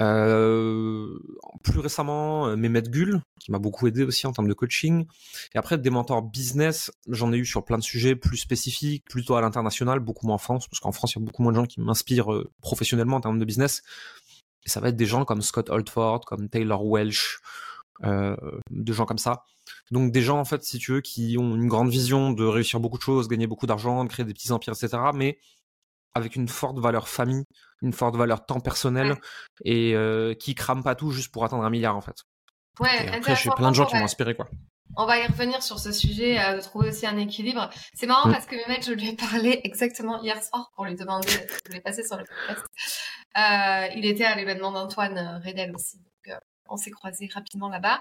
Euh, 0.02 1.18
plus 1.62 1.80
récemment, 1.80 2.54
Mehmet 2.54 2.82
Gull, 2.82 3.22
qui 3.40 3.50
m'a 3.50 3.58
beaucoup 3.58 3.86
aidé 3.86 4.04
aussi 4.04 4.26
en 4.26 4.32
termes 4.32 4.48
de 4.48 4.52
coaching. 4.52 5.06
Et 5.54 5.58
après, 5.58 5.78
des 5.78 5.88
mentors 5.88 6.20
business, 6.20 6.92
j'en 7.08 7.32
ai 7.32 7.38
eu 7.38 7.46
sur 7.46 7.64
plein 7.64 7.78
de 7.78 7.82
sujets 7.82 8.14
plus 8.14 8.36
spécifiques, 8.36 9.06
plutôt 9.08 9.36
à 9.36 9.40
l'international, 9.40 10.00
beaucoup 10.00 10.26
moins 10.26 10.34
en 10.34 10.38
France, 10.38 10.68
parce 10.68 10.80
qu'en 10.80 10.92
France, 10.92 11.14
il 11.14 11.20
y 11.20 11.22
a 11.22 11.24
beaucoup 11.24 11.42
moins 11.42 11.52
de 11.52 11.56
gens 11.56 11.66
qui 11.66 11.80
m'inspirent 11.80 12.44
professionnellement 12.60 13.16
en 13.16 13.20
termes 13.22 13.38
de 13.38 13.44
business. 13.46 13.82
Et 14.66 14.70
ça 14.70 14.80
va 14.80 14.88
être 14.88 14.96
des 14.96 15.06
gens 15.06 15.24
comme 15.24 15.42
Scott 15.42 15.70
Oldford, 15.70 16.20
comme 16.26 16.48
Taylor 16.48 16.84
Welsh, 16.84 17.38
euh, 18.04 18.36
des 18.70 18.92
gens 18.92 19.06
comme 19.06 19.18
ça. 19.18 19.44
Donc 19.90 20.12
des 20.12 20.22
gens 20.22 20.38
en 20.38 20.44
fait, 20.44 20.62
si 20.64 20.78
tu 20.78 20.92
veux, 20.92 21.00
qui 21.00 21.36
ont 21.38 21.54
une 21.54 21.68
grande 21.68 21.90
vision 21.90 22.32
de 22.32 22.44
réussir 22.44 22.80
beaucoup 22.80 22.98
de 22.98 23.02
choses, 23.02 23.28
gagner 23.28 23.46
beaucoup 23.46 23.66
d'argent, 23.66 24.04
de 24.04 24.08
créer 24.08 24.26
des 24.26 24.34
petits 24.34 24.52
empires, 24.52 24.74
etc. 24.74 25.02
Mais 25.14 25.38
avec 26.14 26.36
une 26.36 26.48
forte 26.48 26.78
valeur 26.78 27.08
famille, 27.08 27.44
une 27.82 27.92
forte 27.92 28.16
valeur 28.16 28.44
temps 28.46 28.60
personnel 28.60 29.16
et 29.64 29.94
euh, 29.94 30.34
qui 30.34 30.54
crament 30.54 30.82
pas 30.82 30.94
tout 30.94 31.10
juste 31.10 31.30
pour 31.30 31.44
atteindre 31.44 31.64
un 31.64 31.70
milliard 31.70 31.96
en 31.96 32.00
fait. 32.00 32.24
Ouais, 32.80 33.08
après 33.08 33.36
j'ai 33.36 33.50
plein 33.50 33.70
de 33.70 33.76
gens 33.76 33.86
qui 33.86 33.96
m'ont 33.96 34.04
inspiré 34.04 34.34
quoi. 34.34 34.48
On 34.96 35.06
va 35.06 35.18
y 35.18 35.26
revenir 35.26 35.62
sur 35.62 35.78
ce 35.78 35.92
sujet, 35.92 36.40
euh, 36.40 36.56
de 36.56 36.62
trouver 36.62 36.88
aussi 36.88 37.06
un 37.06 37.16
équilibre. 37.18 37.70
C'est 37.94 38.06
marrant 38.06 38.28
mm. 38.28 38.32
parce 38.32 38.46
que 38.46 38.56
Mehmet, 38.56 38.82
je 38.82 38.92
lui 38.92 39.10
ai 39.10 39.16
parlé 39.16 39.60
exactement 39.64 40.22
hier 40.22 40.42
soir 40.42 40.70
pour 40.74 40.84
lui 40.84 40.94
demander 40.94 41.28
qu'il 41.28 41.66
voulait 41.66 41.80
passer 41.80 42.02
sur 42.02 42.16
le 42.16 42.24
podcast. 42.24 42.66
Euh, 43.36 43.94
il 43.94 44.06
était 44.06 44.24
à 44.24 44.34
l'événement 44.34 44.72
d'Antoine 44.72 45.18
euh, 45.18 45.38
Redel 45.46 45.74
aussi, 45.74 45.98
donc 45.98 46.34
euh, 46.34 46.40
on 46.68 46.76
s'est 46.76 46.90
croisés 46.90 47.28
rapidement 47.32 47.68
là-bas. 47.68 48.00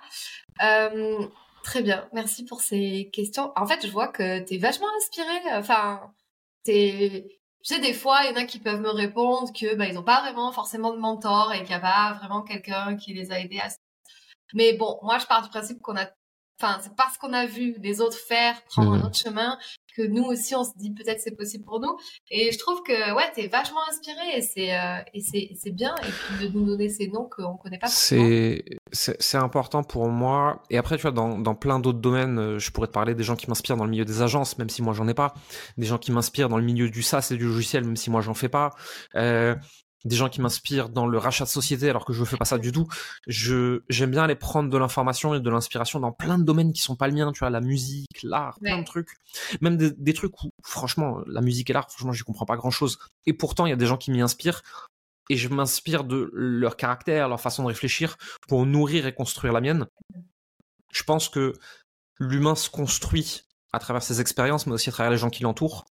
Très 1.64 1.82
bien, 1.82 2.08
merci 2.14 2.46
pour 2.46 2.62
ces 2.62 3.10
questions. 3.12 3.52
En 3.56 3.66
fait, 3.66 3.84
je 3.88 3.92
vois 3.92 4.08
que 4.08 4.40
tu 4.46 4.54
es 4.54 4.58
vachement 4.60 4.86
inspiré. 4.98 5.34
Enfin, 5.54 6.14
t'es 6.64 7.26
tu 7.66 7.74
sais, 7.74 7.82
des 7.82 7.94
fois, 7.94 8.20
il 8.24 8.30
y 8.30 8.34
en 8.34 8.44
a 8.44 8.46
qui 8.46 8.60
peuvent 8.60 8.80
me 8.80 8.92
répondre 8.92 9.52
que 9.52 9.74
bah, 9.74 9.88
ils 9.88 9.96
n'ont 9.96 10.04
pas 10.04 10.22
vraiment 10.22 10.52
forcément 10.52 10.94
de 10.94 11.00
mentor 11.00 11.52
et 11.52 11.60
qu'il 11.62 11.70
n'y 11.70 11.74
a 11.74 11.80
pas 11.80 12.14
vraiment 12.20 12.44
quelqu'un 12.44 12.96
qui 12.96 13.16
les 13.16 13.32
a 13.32 13.40
aidés 13.40 13.58
à... 13.58 13.70
Mais 14.54 14.74
bon, 14.74 15.00
moi, 15.02 15.18
je 15.18 15.26
pars 15.26 15.42
du 15.42 15.50
principe 15.50 15.82
qu'on 15.82 15.98
a 15.98 16.08
Enfin, 16.62 16.80
c'est 16.82 16.96
parce 16.96 17.18
qu'on 17.18 17.34
a 17.34 17.46
vu 17.46 17.76
les 17.82 18.00
autres 18.00 18.18
faire, 18.18 18.62
prendre 18.64 18.94
un 18.94 19.02
autre 19.02 19.18
chemin, 19.18 19.58
que 19.96 20.02
nous 20.02 20.24
aussi, 20.24 20.56
on 20.56 20.64
se 20.64 20.72
dit 20.76 20.92
peut-être 20.92 21.20
c'est 21.20 21.36
possible 21.36 21.64
pour 21.64 21.80
nous. 21.80 21.98
Et 22.30 22.52
je 22.52 22.58
trouve 22.58 22.82
que, 22.84 23.16
ouais, 23.16 23.32
t'es 23.34 23.48
vachement 23.48 23.80
inspiré 23.90 24.38
et 24.38 24.42
c'est, 24.42 24.74
euh, 24.78 25.00
et 25.14 25.22
c'est, 25.22 25.50
c'est 25.56 25.72
bien. 25.72 25.96
Et 26.04 26.12
puis 26.12 26.48
de 26.48 26.54
nous 26.54 26.66
donner 26.66 26.90
ces 26.90 27.08
noms 27.08 27.30
qu'on 27.30 27.58
connaît 27.58 27.78
pas. 27.78 27.88
C'est, 27.88 28.64
c'est, 28.92 29.38
important 29.38 29.84
pour 29.84 30.08
moi. 30.08 30.64
Et 30.70 30.78
après, 30.78 30.96
tu 30.98 31.04
vois, 31.04 31.12
dans, 31.12 31.38
dans 31.38 31.56
plein 31.56 31.80
d'autres 31.80 32.00
domaines, 32.00 32.40
euh, 32.40 32.60
je 32.60 32.72
pourrais 32.72 32.88
te 32.88 32.94
parler 32.94 33.16
des 33.16 33.24
gens 33.24 33.36
qui 33.36 33.48
m'inspirent 33.50 33.78
dans 33.78 33.86
le 33.86 33.92
milieu 33.92 34.06
des 34.06 34.22
agences, 34.22 34.58
même 34.58 34.70
si 34.70 34.82
moi 34.82 34.94
j'en 34.94 35.08
ai 35.08 35.14
pas. 35.14 35.34
Des 35.78 35.86
gens 35.86 35.98
qui 35.98 36.12
m'inspirent 36.12 36.50
dans 36.50 36.58
le 36.58 36.64
milieu 36.64 36.90
du 36.90 37.02
SaaS 37.02 37.30
et 37.32 37.38
du 37.38 37.46
logiciel, 37.46 37.84
même 37.84 37.98
si 37.98 38.10
moi 38.10 38.22
j'en 38.22 38.34
fais 38.34 38.50
pas. 38.50 38.72
Euh, 39.16 39.56
des 40.06 40.16
gens 40.16 40.30
qui 40.30 40.40
m'inspirent 40.40 40.90
dans 40.90 41.08
le 41.08 41.18
rachat 41.18 41.46
de 41.46 41.50
société 41.50 41.90
alors 41.90 42.06
que 42.06 42.14
je 42.14 42.22
ne 42.22 42.26
fais 42.26 42.38
pas 42.38 42.46
ça 42.46 42.58
du 42.58 42.72
tout. 42.72 42.88
Je 43.28 43.82
j'aime 43.90 44.12
bien 44.12 44.24
aller 44.24 44.36
prendre 44.36 44.70
de 44.70 44.78
l'information 44.78 45.34
et 45.34 45.40
de 45.40 45.50
l'inspiration 45.50 46.00
dans 46.00 46.12
plein 46.12 46.38
de 46.38 46.44
domaines 46.44 46.72
qui 46.72 46.82
sont 46.82 46.96
pas 46.96 47.08
le 47.08 47.14
mien, 47.14 47.32
tu 47.32 47.40
vois, 47.40 47.50
la 47.50 47.62
musique, 47.62 48.22
l'art, 48.24 48.58
plein 48.62 48.80
de 48.80 48.86
trucs, 48.86 49.10
même 49.62 49.78
des, 49.78 50.14
trucs 50.14 50.44
où 50.44 50.52
franchement 50.64 51.20
la 51.26 51.42
musique 51.42 51.70
et 51.70 51.74
l'art, 51.74 51.90
franchement, 51.90 52.14
je 52.14 52.24
comprends 52.24 52.46
pas 52.46 52.56
grand 52.56 52.72
chose. 52.72 53.00
Et 53.26 53.34
pourtant, 53.34 53.66
il 53.66 53.72
y 53.72 53.74
a 53.74 53.78
des 53.78 53.88
gens 53.88 53.98
qui 53.98 54.12
m'y 54.12 54.22
inspirent 54.22 54.62
et 55.30 55.38
je 55.38 55.50
m'inspire 55.50 56.04
de 56.04 56.30
leur 56.34 56.78
caractère, 56.78 57.28
leur 57.28 57.42
façon 57.42 57.64
de 57.64 57.68
réfléchir 57.68 58.16
pour 58.48 58.66
nourrir 58.66 59.08
et 59.08 59.14
construire 59.14 59.54
la 59.54 59.62
mienne. 59.62 59.88
Je 60.92 61.04
pense 61.04 61.30
que 61.30 61.54
l'humain 62.20 62.56
se 62.56 62.70
construit 62.70 63.42
à 63.74 63.80
travers 63.80 64.04
ses 64.04 64.22
expériences, 64.22 64.68
mais 64.68 64.74
aussi 64.74 64.90
à 64.90 64.92
travers 64.92 65.12
les 65.12 65.18
gens 65.18 65.32
qui 65.32 65.44
l'entourent 65.44 65.86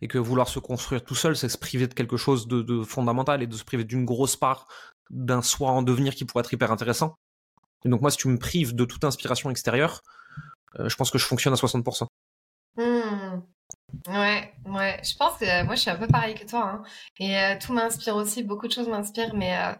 et 0.00 0.08
que 0.08 0.18
vouloir 0.18 0.48
se 0.48 0.58
construire 0.58 1.04
tout 1.04 1.14
seul, 1.14 1.36
c'est 1.36 1.48
se 1.48 1.58
priver 1.58 1.86
de 1.86 1.94
quelque 1.94 2.16
chose 2.16 2.46
de, 2.48 2.82
fondamental 2.82 3.42
et 3.42 3.46
de 3.46 3.56
se 3.56 3.64
priver 3.64 3.84
d'une 3.84 4.04
grosse 4.04 4.36
part 4.36 4.66
d'un 5.10 5.42
soi 5.42 5.70
en 5.70 5.82
devenir 5.82 6.14
qui 6.14 6.24
pourrait 6.24 6.42
être 6.42 6.52
hyper 6.52 6.70
intéressant. 6.70 7.16
Et 7.84 7.88
donc 7.88 8.00
moi, 8.00 8.10
si 8.10 8.18
tu 8.18 8.28
me 8.28 8.38
prives 8.38 8.74
de 8.74 8.84
toute 8.84 9.04
inspiration 9.04 9.50
extérieure, 9.50 10.02
euh, 10.78 10.88
je 10.88 10.96
pense 10.96 11.10
que 11.10 11.18
je 11.18 11.26
fonctionne 11.26 11.52
à 11.52 11.56
60%. 11.56 12.06
Mmh. 12.76 13.42
Ouais, 14.08 14.52
ouais. 14.66 15.00
Je 15.02 15.16
pense 15.16 15.38
que 15.38 15.64
moi, 15.64 15.74
je 15.74 15.80
suis 15.80 15.90
un 15.90 15.96
peu 15.96 16.06
pareil 16.06 16.34
que 16.34 16.44
toi. 16.44 16.70
Hein. 16.70 16.82
Et 17.18 17.36
euh, 17.36 17.56
tout 17.60 17.72
m'inspire 17.72 18.16
aussi. 18.16 18.42
Beaucoup 18.42 18.68
de 18.68 18.72
choses 18.72 18.88
m'inspirent, 18.88 19.34
mais 19.34 19.56
euh, 19.56 19.72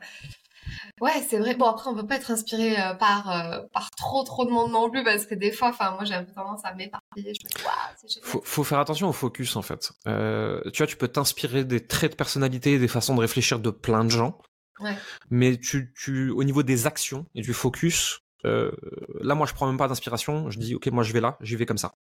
Ouais, 1.00 1.22
c'est 1.28 1.38
vrai. 1.38 1.54
Bon, 1.54 1.66
après, 1.66 1.88
on 1.90 1.94
peut 1.94 2.06
pas 2.06 2.16
être 2.16 2.30
inspiré 2.30 2.80
euh, 2.80 2.94
par, 2.94 3.30
euh, 3.30 3.60
par 3.72 3.90
trop, 3.92 4.22
trop 4.25 4.44
de 4.44 4.50
monde 4.50 4.72
non 4.72 4.90
plus, 4.90 5.04
parce 5.04 5.26
que 5.26 5.34
des 5.34 5.52
fois, 5.52 5.68
enfin, 5.68 5.92
moi, 5.92 6.04
j'ai 6.04 6.14
un 6.14 6.25
peu 6.25 6.32
tendance 6.32 6.64
à 6.64 6.75
m'éparpiller. 6.75 7.32
Je 7.34 7.44
me 7.44 7.50
dis, 7.50 8.08
c'est 8.08 8.25
faut, 8.25 8.42
faut 8.44 8.64
faire 8.64 8.78
attention 8.78 9.08
au 9.08 9.12
focus, 9.12 9.56
en 9.56 9.62
fait. 9.62 9.92
Euh, 10.06 10.60
tu 10.72 10.78
vois, 10.78 10.87
tu 10.87 10.96
peux 10.96 11.08
t'inspirer 11.08 11.64
des 11.64 11.87
traits 11.87 12.12
de 12.12 12.16
personnalité, 12.16 12.78
des 12.78 12.88
façons 12.88 13.14
de 13.14 13.20
réfléchir 13.20 13.58
de 13.58 13.70
plein 13.70 14.04
de 14.04 14.10
gens. 14.10 14.38
Ouais. 14.80 14.96
Mais 15.30 15.56
tu, 15.58 15.92
tu, 15.94 16.30
au 16.30 16.44
niveau 16.44 16.62
des 16.62 16.87
actions 16.87 17.26
et 17.34 17.42
du 17.42 17.52
focus, 17.52 18.20
là, 18.44 19.34
moi, 19.34 19.46
je 19.46 19.54
prends 19.54 19.66
même 19.66 19.78
pas 19.78 19.88
d'inspiration. 19.88 20.50
Je 20.50 20.58
dis, 20.58 20.75
OK, 20.75 20.87
moi, 20.88 21.02
je 21.04 21.12
vais 21.12 21.20
là, 21.20 21.37
j'y 21.40 21.56
vais 21.56 21.66
comme 21.66 21.78
ça. 21.78 21.94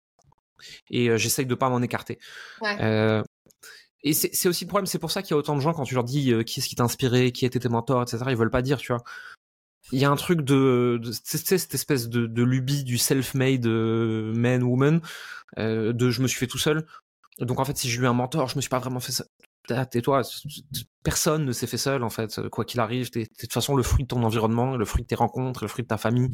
Et 0.89 1.17
j'essaye 1.17 1.45
de 1.45 1.55
pas 1.55 1.69
m'en 1.69 1.81
écarter. 1.81 2.19
Ouais. 2.61 3.23
Et 4.03 4.13
c'est 4.13 4.47
aussi 4.47 4.65
le 4.65 4.69
problème, 4.69 4.85
c'est 4.85 4.99
pour 4.99 5.11
ça 5.11 5.21
qu'il 5.21 5.31
y 5.31 5.33
a 5.33 5.37
autant 5.37 5.55
de 5.55 5.61
gens 5.61 5.73
quand 5.73 5.83
tu 5.83 5.95
leur 5.95 6.03
dis 6.03 6.31
euh, 6.31 6.43
qui 6.43 6.59
est-ce 6.59 6.69
qui 6.69 6.75
t'a 6.75 6.83
inspiré, 6.83 7.31
qui 7.31 7.45
étaient 7.45 7.59
tes 7.59 7.69
mentors, 7.69 8.03
etc. 8.03 8.23
Ils 8.27 8.37
veulent 8.37 8.51
pas 8.51 8.61
dire, 8.61 8.77
tu 8.77 8.93
vois. 8.93 9.03
Il 9.91 9.99
y 9.99 10.05
a 10.05 10.11
un 10.11 10.15
truc 10.15 10.41
de, 10.41 10.99
de 11.01 11.11
cette 11.11 11.73
espèce 11.73 12.09
de, 12.09 12.27
de 12.27 12.43
lubie 12.43 12.83
du 12.83 12.97
self-made 12.97 13.65
euh, 13.65 14.33
man 14.35 14.61
woman, 14.63 15.01
euh, 15.57 15.93
de 15.93 16.09
je 16.09 16.21
me 16.21 16.27
suis 16.27 16.37
fait 16.37 16.47
tout 16.47 16.57
seul. 16.57 16.85
Donc 17.39 17.59
en 17.59 17.65
fait, 17.65 17.77
si 17.77 17.89
j'ai 17.89 18.01
eu 18.01 18.05
un 18.05 18.13
mentor, 18.13 18.49
je 18.49 18.55
me 18.57 18.61
suis 18.61 18.69
pas 18.69 18.79
vraiment 18.79 18.99
fait 18.99 19.13
ça. 19.13 19.25
Tais-toi, 19.67 20.21
personne 21.03 21.45
ne 21.45 21.51
s'est 21.51 21.67
fait 21.67 21.77
seul 21.77 22.03
en 22.03 22.09
fait. 22.09 22.47
Quoi 22.49 22.65
qu'il 22.65 22.79
arrive, 22.79 23.09
t'es 23.09 23.23
de 23.23 23.29
toute 23.37 23.51
façon 23.51 23.75
le 23.75 23.83
fruit 23.83 24.03
de 24.03 24.07
ton 24.07 24.23
environnement, 24.23 24.77
le 24.77 24.85
fruit 24.85 25.03
de 25.03 25.07
tes 25.07 25.15
rencontres, 25.15 25.63
le 25.63 25.67
fruit 25.67 25.83
de 25.83 25.87
ta 25.87 25.97
famille. 25.97 26.31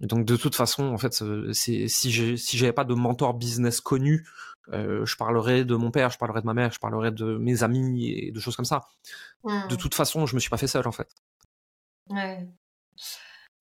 Donc 0.00 0.24
de 0.24 0.36
toute 0.36 0.54
façon, 0.54 0.84
en 0.84 0.98
fait, 0.98 1.22
si 1.52 1.88
j'ai 1.88 2.36
si 2.36 2.56
j'avais 2.56 2.72
pas 2.72 2.84
de 2.84 2.94
mentor 2.94 3.34
business 3.34 3.80
connu, 3.80 4.26
euh, 4.72 5.04
je 5.04 5.16
parlerai 5.16 5.64
de 5.64 5.74
mon 5.74 5.90
père, 5.90 6.10
je 6.10 6.18
parlerai 6.18 6.40
de 6.40 6.46
ma 6.46 6.54
mère, 6.54 6.72
je 6.72 6.78
parlerai 6.78 7.10
de 7.10 7.36
mes 7.36 7.62
amis 7.62 8.10
et 8.10 8.30
de 8.30 8.40
choses 8.40 8.56
comme 8.56 8.64
ça. 8.64 8.82
De 9.44 9.50
mmh. 9.50 9.76
toute 9.76 9.94
façon, 9.94 10.26
je 10.26 10.34
me 10.34 10.40
suis 10.40 10.50
pas 10.50 10.56
fait 10.56 10.66
seul 10.68 10.86
en 10.86 10.92
fait. 10.92 11.08
Ouais. 12.08 12.48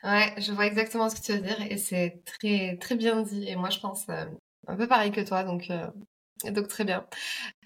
Ouais, 0.04 0.34
je 0.38 0.54
vois 0.54 0.66
exactement 0.66 1.10
ce 1.10 1.16
que 1.16 1.22
tu 1.22 1.34
veux 1.34 1.40
dire 1.40 1.62
et 1.62 1.78
c'est 1.78 2.22
très 2.26 2.78
très 2.78 2.96
bien 2.96 3.22
dit. 3.22 3.48
Et 3.48 3.56
moi, 3.56 3.70
je 3.70 3.80
pense 3.80 4.08
euh, 4.10 4.26
un 4.68 4.76
peu 4.78 4.88
pareil 4.88 5.12
que 5.12 5.22
toi, 5.22 5.44
donc 5.44 5.70
euh, 5.70 5.88
donc 6.46 6.70
très 6.70 6.86
bien. 6.86 7.06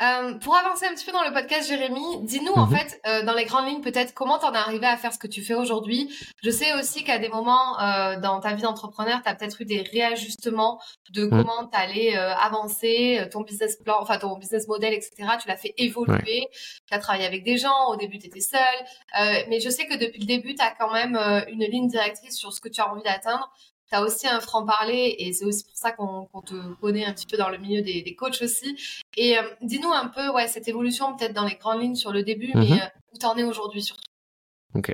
Euh, 0.02 0.34
pour 0.40 0.56
avancer 0.56 0.88
un 0.88 0.96
petit 0.96 1.06
peu 1.06 1.12
dans 1.12 1.24
le 1.24 1.32
podcast, 1.32 1.70
Jérémy, 1.70 2.24
dis-nous 2.24 2.54
en 2.54 2.66
mhm. 2.66 2.76
fait, 2.76 3.02
euh, 3.06 3.24
dans 3.24 3.34
les 3.34 3.46
grandes 3.46 3.68
lignes, 3.68 3.82
peut-être 3.82 4.16
comment 4.16 4.40
t'en 4.40 4.52
es 4.54 4.58
arrivé 4.58 4.88
à 4.88 4.98
faire 4.98 5.14
ce 5.14 5.20
que 5.20 5.28
tu 5.28 5.44
fais 5.44 5.54
aujourd'hui? 5.54 6.12
Je 6.42 6.50
sais 6.50 6.74
aussi 6.74 7.04
qu'à 7.04 7.20
des 7.20 7.30
moments 7.30 7.80
euh, 7.80 8.20
dans 8.20 8.40
ta 8.40 8.54
vie 8.54 8.64
d'entrepreneur, 8.64 9.22
tu 9.22 9.30
as 9.30 9.36
peut-être 9.36 9.62
eu 9.62 9.66
des 9.66 9.82
réajustements 9.82 10.82
de 11.12 11.26
mhm. 11.26 11.30
comment 11.30 11.68
t'allais 11.68 12.18
euh, 12.18 12.34
avancer, 12.36 13.20
euh, 13.20 13.30
ton 13.30 13.42
business 13.42 13.78
plan, 13.78 13.98
enfin 14.02 14.18
ton 14.18 14.36
business 14.40 14.68
model, 14.68 14.92
etc. 14.92 15.12
Tu 15.40 15.48
l'as 15.48 15.58
fait 15.58 15.76
évoluer. 15.78 16.48
Tu 16.88 16.94
as 16.96 17.00
travaillé 17.00 17.26
avec 17.26 17.44
des 17.44 17.58
gens. 17.58 17.90
Au 17.90 17.96
début, 17.96 18.18
tu 18.18 18.26
étais 18.26 18.42
seul. 18.42 18.60
mais 19.50 19.60
je 19.60 19.70
sais 19.70 19.86
que 19.86 19.98
depuis 19.98 20.20
le 20.20 20.26
début, 20.26 20.56
tu 20.56 20.64
as 20.64 20.72
quand 20.72 20.92
même 20.92 21.16
une 21.48 21.64
ligne 21.64 21.88
directrice 21.88 22.36
sur 22.36 22.52
ce 22.52 22.60
que 22.60 22.70
tu 22.70 22.82
as 22.82 22.92
envie 22.92 23.04
d'atteindre 23.04 23.52
tu 23.94 24.00
as 24.00 24.02
aussi 24.02 24.28
un 24.28 24.40
franc-parler 24.40 25.16
et 25.20 25.34
c'est 25.34 25.46
aussi 25.46 25.64
pour 25.64 25.76
ça 25.76 25.92
qu'on 25.92 26.28
te 26.46 26.74
connaît 26.82 27.06
un 27.06 27.14
petit 27.14 27.28
peu 27.28 27.38
dans 27.38 27.50
le 27.50 27.60
milieu 27.60 27.82
des, 27.82 28.16
coachs 28.16 28.42
aussi. 28.42 28.76
Et 29.18 29.38
euh, 29.38 29.42
dis-nous 29.62 29.92
un 29.92 30.08
peu, 30.08 30.30
ouais, 30.32 30.48
cette 30.48 30.68
évolution 30.68 31.16
peut-être 31.16 31.34
dans 31.34 31.46
les 31.46 31.56
grandes 31.56 31.82
lignes 31.82 31.96
sur 31.96 32.12
le 32.12 32.24
début, 32.24 32.52
mais 32.56 32.66
mhm. 32.66 32.74
euh, 32.74 33.14
où 33.14 33.18
tu 33.20 33.26
en 33.26 33.38
es 33.38 33.44
aujourd'hui 33.44 33.84
surtout? 33.84 34.02
Ok. 34.74 34.92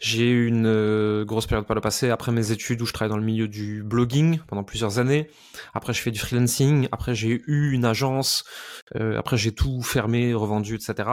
J'ai 0.00 0.28
eu 0.28 0.48
une 0.48 0.66
euh, 0.66 1.24
grosse 1.24 1.46
période 1.46 1.66
par 1.66 1.76
le 1.76 1.80
passé, 1.80 2.10
après 2.10 2.32
mes 2.32 2.50
études 2.50 2.82
où 2.82 2.86
je 2.86 2.92
travaille 2.92 3.10
dans 3.10 3.16
le 3.16 3.24
milieu 3.24 3.46
du 3.46 3.84
blogging 3.84 4.40
pendant 4.48 4.64
plusieurs 4.64 4.98
années. 4.98 5.30
Après, 5.72 5.92
je 5.92 6.02
fais 6.02 6.10
du 6.10 6.18
freelancing. 6.18 6.88
Après, 6.90 7.14
j'ai 7.14 7.40
eu 7.46 7.70
une 7.70 7.84
agence. 7.84 8.44
après, 8.94 9.36
j'ai 9.36 9.54
tout 9.54 9.80
fermé, 9.82 10.34
revendu, 10.34 10.74
etc. 10.74 11.08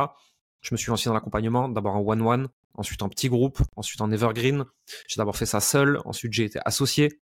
Je 0.62 0.74
me 0.74 0.78
suis 0.78 0.90
lancé 0.90 1.10
dans 1.10 1.14
l'accompagnement, 1.14 1.70
d'abord 1.70 1.96
en 1.96 2.02
one-one, 2.02 2.48
ensuite 2.76 3.02
en 3.02 3.10
petit 3.10 3.30
groupe, 3.30 3.62
ensuite 3.76 4.02
en 4.02 4.12
evergreen. 4.12 4.66
J'ai 5.08 5.18
d'abord 5.18 5.38
fait 5.38 5.46
ça 5.46 5.60
seul, 5.60 6.00
ensuite 6.06 6.34
j'ai 6.34 6.46
été 6.46 6.60
associé. 6.66 7.22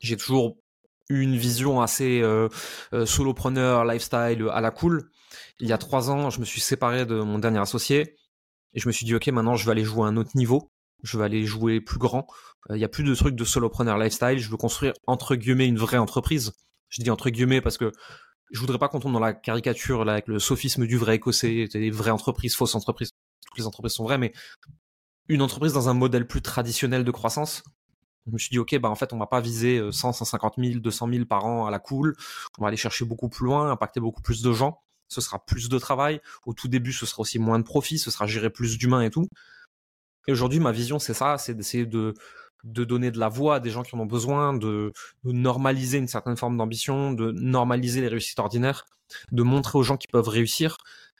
J'ai 0.00 0.16
toujours 0.16 0.58
eu 1.08 1.20
une 1.20 1.36
vision 1.36 1.80
assez 1.80 2.20
euh, 2.22 2.48
euh, 2.92 3.06
solopreneur, 3.06 3.84
lifestyle 3.84 4.48
à 4.50 4.60
la 4.60 4.70
cool. 4.70 5.10
Il 5.60 5.68
y 5.68 5.72
a 5.72 5.78
trois 5.78 6.10
ans, 6.10 6.30
je 6.30 6.40
me 6.40 6.44
suis 6.44 6.60
séparé 6.60 7.06
de 7.06 7.20
mon 7.20 7.38
dernier 7.38 7.58
associé 7.58 8.16
et 8.72 8.80
je 8.80 8.88
me 8.88 8.92
suis 8.92 9.06
dit 9.06 9.14
ok, 9.14 9.26
maintenant 9.28 9.56
je 9.56 9.64
vais 9.64 9.72
aller 9.72 9.84
jouer 9.84 10.04
à 10.04 10.08
un 10.08 10.16
autre 10.16 10.32
niveau. 10.34 10.70
Je 11.02 11.18
vais 11.18 11.24
aller 11.24 11.44
jouer 11.44 11.80
plus 11.80 11.98
grand. 11.98 12.26
Euh, 12.70 12.76
il 12.76 12.80
y 12.80 12.84
a 12.84 12.88
plus 12.88 13.04
de 13.04 13.14
trucs 13.14 13.34
de 13.34 13.44
solopreneur 13.44 13.98
lifestyle. 13.98 14.38
Je 14.38 14.48
veux 14.48 14.56
construire 14.56 14.94
entre 15.06 15.36
guillemets 15.36 15.66
une 15.66 15.78
vraie 15.78 15.98
entreprise. 15.98 16.52
Je 16.88 17.02
dis 17.02 17.10
entre 17.10 17.28
guillemets 17.30 17.60
parce 17.60 17.76
que 17.76 17.92
je 18.50 18.60
voudrais 18.60 18.78
pas 18.78 18.88
qu'on 18.88 19.00
tombe 19.00 19.12
dans 19.12 19.20
la 19.20 19.34
caricature 19.34 20.04
là, 20.04 20.12
avec 20.12 20.28
le 20.28 20.38
sophisme 20.38 20.86
du 20.86 20.96
vrai 20.96 21.16
écossais, 21.16 21.66
des 21.72 21.90
vraies 21.90 22.10
entreprises, 22.10 22.54
fausses 22.54 22.74
entreprises 22.74 23.10
les 23.58 23.66
entreprises 23.66 23.92
sont 23.92 24.04
vraies, 24.04 24.18
mais 24.18 24.32
une 25.28 25.42
entreprise 25.42 25.72
dans 25.72 25.88
un 25.88 25.94
modèle 25.94 26.26
plus 26.26 26.42
traditionnel 26.42 27.04
de 27.04 27.10
croissance, 27.10 27.62
je 28.26 28.32
me 28.32 28.38
suis 28.38 28.50
dit, 28.50 28.58
OK, 28.58 28.76
bah, 28.78 28.88
en 28.88 28.94
fait, 28.94 29.12
on 29.12 29.18
va 29.18 29.26
pas 29.26 29.40
viser 29.40 29.82
100, 29.90 30.12
150 30.12 30.54
000, 30.58 30.80
200 30.80 31.08
000 31.12 31.24
par 31.26 31.44
an 31.44 31.66
à 31.66 31.70
la 31.70 31.78
cool. 31.78 32.14
On 32.58 32.62
va 32.62 32.68
aller 32.68 32.76
chercher 32.76 33.04
beaucoup 33.04 33.28
plus 33.28 33.44
loin, 33.44 33.70
impacter 33.70 34.00
beaucoup 34.00 34.22
plus 34.22 34.42
de 34.42 34.52
gens. 34.52 34.80
Ce 35.08 35.20
sera 35.20 35.44
plus 35.44 35.68
de 35.68 35.78
travail. 35.78 36.20
Au 36.46 36.54
tout 36.54 36.68
début, 36.68 36.92
ce 36.92 37.04
sera 37.04 37.20
aussi 37.20 37.38
moins 37.38 37.58
de 37.58 37.64
profit. 37.64 37.98
Ce 37.98 38.10
sera 38.10 38.26
gérer 38.26 38.50
plus 38.50 38.78
d'humains 38.78 39.02
et 39.02 39.10
tout. 39.10 39.28
Et 40.26 40.32
aujourd'hui, 40.32 40.58
ma 40.58 40.72
vision, 40.72 40.98
c'est 40.98 41.12
ça, 41.12 41.36
c'est 41.36 41.54
d'essayer 41.54 41.84
de, 41.84 42.14
de 42.64 42.84
donner 42.84 43.10
de 43.10 43.18
la 43.18 43.28
voix 43.28 43.56
à 43.56 43.60
des 43.60 43.70
gens 43.70 43.82
qui 43.82 43.94
en 43.94 44.00
ont 44.00 44.06
besoin, 44.06 44.54
de, 44.54 44.92
de 45.24 45.32
normaliser 45.32 45.98
une 45.98 46.08
certaine 46.08 46.36
forme 46.36 46.56
d'ambition, 46.56 47.12
de 47.12 47.30
normaliser 47.32 48.00
les 48.00 48.08
réussites 48.08 48.38
ordinaires, 48.38 48.86
de 49.32 49.42
montrer 49.42 49.78
aux 49.78 49.82
gens 49.82 49.98
qui 49.98 50.08
peuvent 50.08 50.28
réussir, 50.28 50.78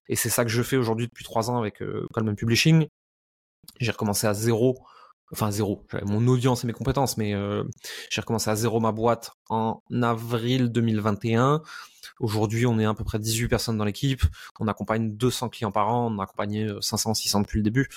et 0.08 0.16
c'est 0.16 0.30
ça 0.30 0.44
que 0.44 0.50
je 0.50 0.62
fais 0.62 0.76
aujourd'hui 0.76 1.06
depuis 1.06 1.24
trois 1.24 1.50
ans 1.50 1.58
avec 1.58 1.82
euh, 1.82 2.06
Coleman 2.12 2.36
Publishing. 2.36 2.86
J'ai 3.80 3.90
recommencé 3.90 4.26
à 4.26 4.34
zéro, 4.34 4.78
enfin 5.32 5.50
zéro, 5.50 5.84
j'avais 5.90 6.04
mon 6.04 6.26
audience 6.28 6.64
et 6.64 6.66
mes 6.66 6.72
compétences, 6.72 7.16
mais 7.16 7.34
euh, 7.34 7.64
j'ai 8.10 8.20
recommencé 8.20 8.50
à 8.50 8.56
zéro 8.56 8.80
ma 8.80 8.92
boîte 8.92 9.32
en 9.48 9.80
avril 10.02 10.70
2021. 10.70 11.62
Aujourd'hui, 12.20 12.66
on 12.66 12.78
est 12.78 12.84
à 12.84 12.94
peu 12.94 13.04
près 13.04 13.18
18 13.18 13.48
personnes 13.48 13.78
dans 13.78 13.84
l'équipe. 13.84 14.22
On 14.60 14.68
accompagne 14.68 15.16
200 15.16 15.48
clients 15.48 15.72
par 15.72 15.88
an. 15.88 16.12
On 16.12 16.18
a 16.18 16.24
accompagné 16.24 16.68
500, 16.80 17.14
600 17.14 17.40
depuis 17.40 17.58
le 17.58 17.64
début. 17.64 17.88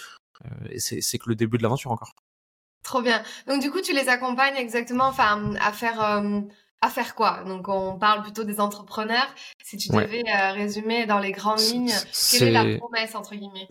Euh, 0.45 0.67
et 0.69 0.79
c'est 0.79 1.17
que 1.17 1.29
le 1.29 1.35
début 1.35 1.57
de 1.57 1.63
l'aventure 1.63 1.91
encore. 1.91 2.13
Trop 2.83 3.01
bien. 3.01 3.21
Donc 3.47 3.61
du 3.61 3.69
coup, 3.69 3.81
tu 3.81 3.93
les 3.93 4.07
accompagnes 4.07 4.55
exactement, 4.55 5.07
enfin, 5.07 5.53
à 5.59 5.73
faire 5.73 6.01
euh, 6.01 6.41
à 6.81 6.89
faire 6.89 7.15
quoi? 7.15 7.43
Donc 7.45 7.67
on 7.67 7.97
parle 7.97 8.23
plutôt 8.23 8.43
des 8.43 8.59
entrepreneurs. 8.59 9.27
Si 9.63 9.77
tu 9.77 9.89
devais 9.89 10.23
euh, 10.27 10.51
résumer 10.51 11.05
dans 11.05 11.19
les 11.19 11.31
grandes 11.31 11.59
lignes, 11.59 11.93
quelle 12.31 12.47
est 12.49 12.51
la 12.51 12.77
promesse 12.77 13.15
entre 13.15 13.35
guillemets? 13.35 13.67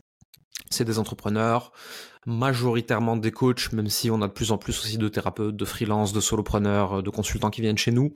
C'est 0.71 0.85
des 0.85 0.99
entrepreneurs, 0.99 1.73
majoritairement 2.27 3.17
des 3.17 3.31
coachs, 3.31 3.73
même 3.73 3.89
si 3.89 4.11
on 4.11 4.21
a 4.23 4.27
de 4.27 4.33
plus 4.33 4.51
en 4.51 4.59
plus 4.59 4.77
aussi 4.79 4.99
de 4.99 5.09
thérapeutes, 5.09 5.55
de 5.55 5.65
freelance, 5.65 6.13
de 6.13 6.21
solopreneurs, 6.21 7.03
de 7.03 7.11
consultants 7.11 7.51
qui 7.51 7.61
viennent 7.61 7.79
chez 7.79 7.93
nous. 7.93 8.13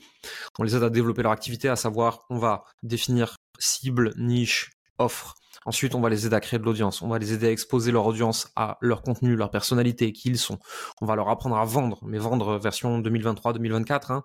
On 0.58 0.64
les 0.64 0.74
aide 0.74 0.82
à 0.82 0.90
développer 0.90 1.22
leur 1.22 1.32
activité, 1.32 1.68
à 1.68 1.76
savoir 1.76 2.24
on 2.28 2.38
va 2.38 2.64
définir 2.82 3.36
cible, 3.60 4.12
niche, 4.16 4.72
offre. 4.98 5.34
Ensuite, 5.66 5.94
on 5.94 6.00
va 6.00 6.08
les 6.08 6.26
aider 6.26 6.34
à 6.34 6.40
créer 6.40 6.58
de 6.58 6.64
l'audience. 6.64 7.02
On 7.02 7.08
va 7.08 7.18
les 7.18 7.32
aider 7.32 7.48
à 7.48 7.50
exposer 7.50 7.92
leur 7.92 8.06
audience 8.06 8.48
à 8.56 8.78
leur 8.80 9.02
contenu, 9.02 9.36
leur 9.36 9.50
personnalité, 9.50 10.12
qui 10.12 10.30
ils 10.30 10.38
sont. 10.38 10.58
On 11.00 11.06
va 11.06 11.14
leur 11.16 11.28
apprendre 11.28 11.56
à 11.56 11.64
vendre, 11.64 11.98
mais 12.02 12.18
vendre 12.18 12.58
version 12.58 13.00
2023-2024, 13.00 14.12
hein, 14.12 14.24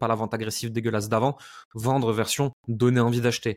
pas 0.00 0.08
la 0.08 0.16
vente 0.16 0.34
agressive 0.34 0.72
dégueulasse 0.72 1.08
d'avant, 1.08 1.36
vendre 1.74 2.12
version 2.12 2.50
donner 2.66 3.00
envie 3.00 3.20
d'acheter. 3.20 3.56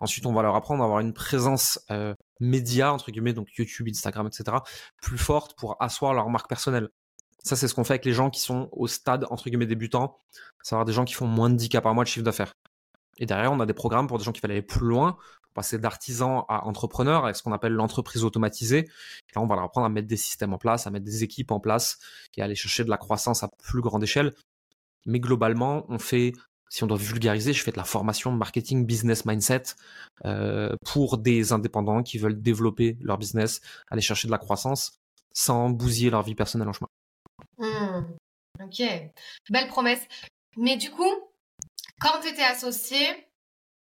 Ensuite, 0.00 0.26
on 0.26 0.32
va 0.32 0.42
leur 0.42 0.54
apprendre 0.54 0.82
à 0.82 0.86
avoir 0.86 1.00
une 1.00 1.12
présence 1.12 1.80
euh, 1.90 2.14
média, 2.40 2.92
entre 2.92 3.10
guillemets, 3.10 3.32
donc 3.32 3.48
YouTube, 3.56 3.88
Instagram, 3.88 4.26
etc., 4.26 4.58
plus 5.00 5.18
forte 5.18 5.56
pour 5.56 5.80
asseoir 5.80 6.14
leur 6.14 6.28
marque 6.28 6.48
personnelle. 6.48 6.88
Ça, 7.44 7.56
c'est 7.56 7.68
ce 7.68 7.74
qu'on 7.74 7.84
fait 7.84 7.94
avec 7.94 8.04
les 8.04 8.12
gens 8.12 8.30
qui 8.30 8.40
sont 8.40 8.68
au 8.72 8.86
stade, 8.86 9.26
entre 9.30 9.44
guillemets, 9.44 9.66
débutant, 9.66 10.18
savoir 10.62 10.84
des 10.84 10.92
gens 10.92 11.04
qui 11.04 11.14
font 11.14 11.26
moins 11.26 11.50
de 11.50 11.56
10 11.56 11.68
cas 11.70 11.80
par 11.80 11.94
mois 11.94 12.04
de 12.04 12.08
chiffre 12.08 12.24
d'affaires. 12.24 12.52
Et 13.18 13.26
derrière, 13.26 13.52
on 13.52 13.60
a 13.60 13.66
des 13.66 13.74
programmes 13.74 14.06
pour 14.06 14.18
des 14.18 14.24
gens 14.24 14.32
qui 14.32 14.40
veulent 14.40 14.52
aller 14.52 14.62
plus 14.62 14.86
loin, 14.86 15.16
passer 15.52 15.78
d'artisan 15.78 16.46
à 16.48 16.64
entrepreneur 16.64 17.24
avec 17.24 17.36
ce 17.36 17.42
qu'on 17.42 17.52
appelle 17.52 17.72
l'entreprise 17.72 18.24
automatisée. 18.24 18.88
là, 19.34 19.42
on 19.42 19.46
va 19.46 19.56
leur 19.56 19.64
apprendre 19.64 19.86
à 19.86 19.90
mettre 19.90 20.08
des 20.08 20.16
systèmes 20.16 20.52
en 20.52 20.58
place, 20.58 20.86
à 20.86 20.90
mettre 20.90 21.04
des 21.04 21.24
équipes 21.24 21.50
en 21.50 21.60
place 21.60 21.98
et 22.36 22.42
à 22.42 22.46
aller 22.46 22.54
chercher 22.54 22.84
de 22.84 22.90
la 22.90 22.96
croissance 22.96 23.42
à 23.42 23.48
plus 23.62 23.80
grande 23.80 24.02
échelle. 24.02 24.32
Mais 25.06 25.20
globalement, 25.20 25.84
on 25.88 25.98
fait, 25.98 26.32
si 26.68 26.84
on 26.84 26.86
doit 26.86 26.98
vulgariser, 26.98 27.52
je 27.52 27.62
fais 27.62 27.72
de 27.72 27.76
la 27.76 27.84
formation 27.84 28.32
marketing 28.32 28.86
business 28.86 29.24
mindset 29.24 29.62
euh, 30.24 30.74
pour 30.84 31.18
des 31.18 31.52
indépendants 31.52 32.02
qui 32.02 32.18
veulent 32.18 32.40
développer 32.40 32.96
leur 33.00 33.18
business, 33.18 33.60
aller 33.90 34.02
chercher 34.02 34.28
de 34.28 34.32
la 34.32 34.38
croissance 34.38 35.00
sans 35.34 35.70
bousiller 35.70 36.10
leur 36.10 36.22
vie 36.22 36.34
personnelle 36.34 36.68
en 36.68 36.72
chemin. 36.72 36.88
Mmh. 37.58 38.64
Ok, 38.64 38.82
belle 39.50 39.68
promesse. 39.68 40.06
Mais 40.56 40.76
du 40.76 40.90
coup, 40.90 41.12
quand 42.00 42.20
tu 42.20 42.28
étais 42.28 42.42
associé, 42.42 43.06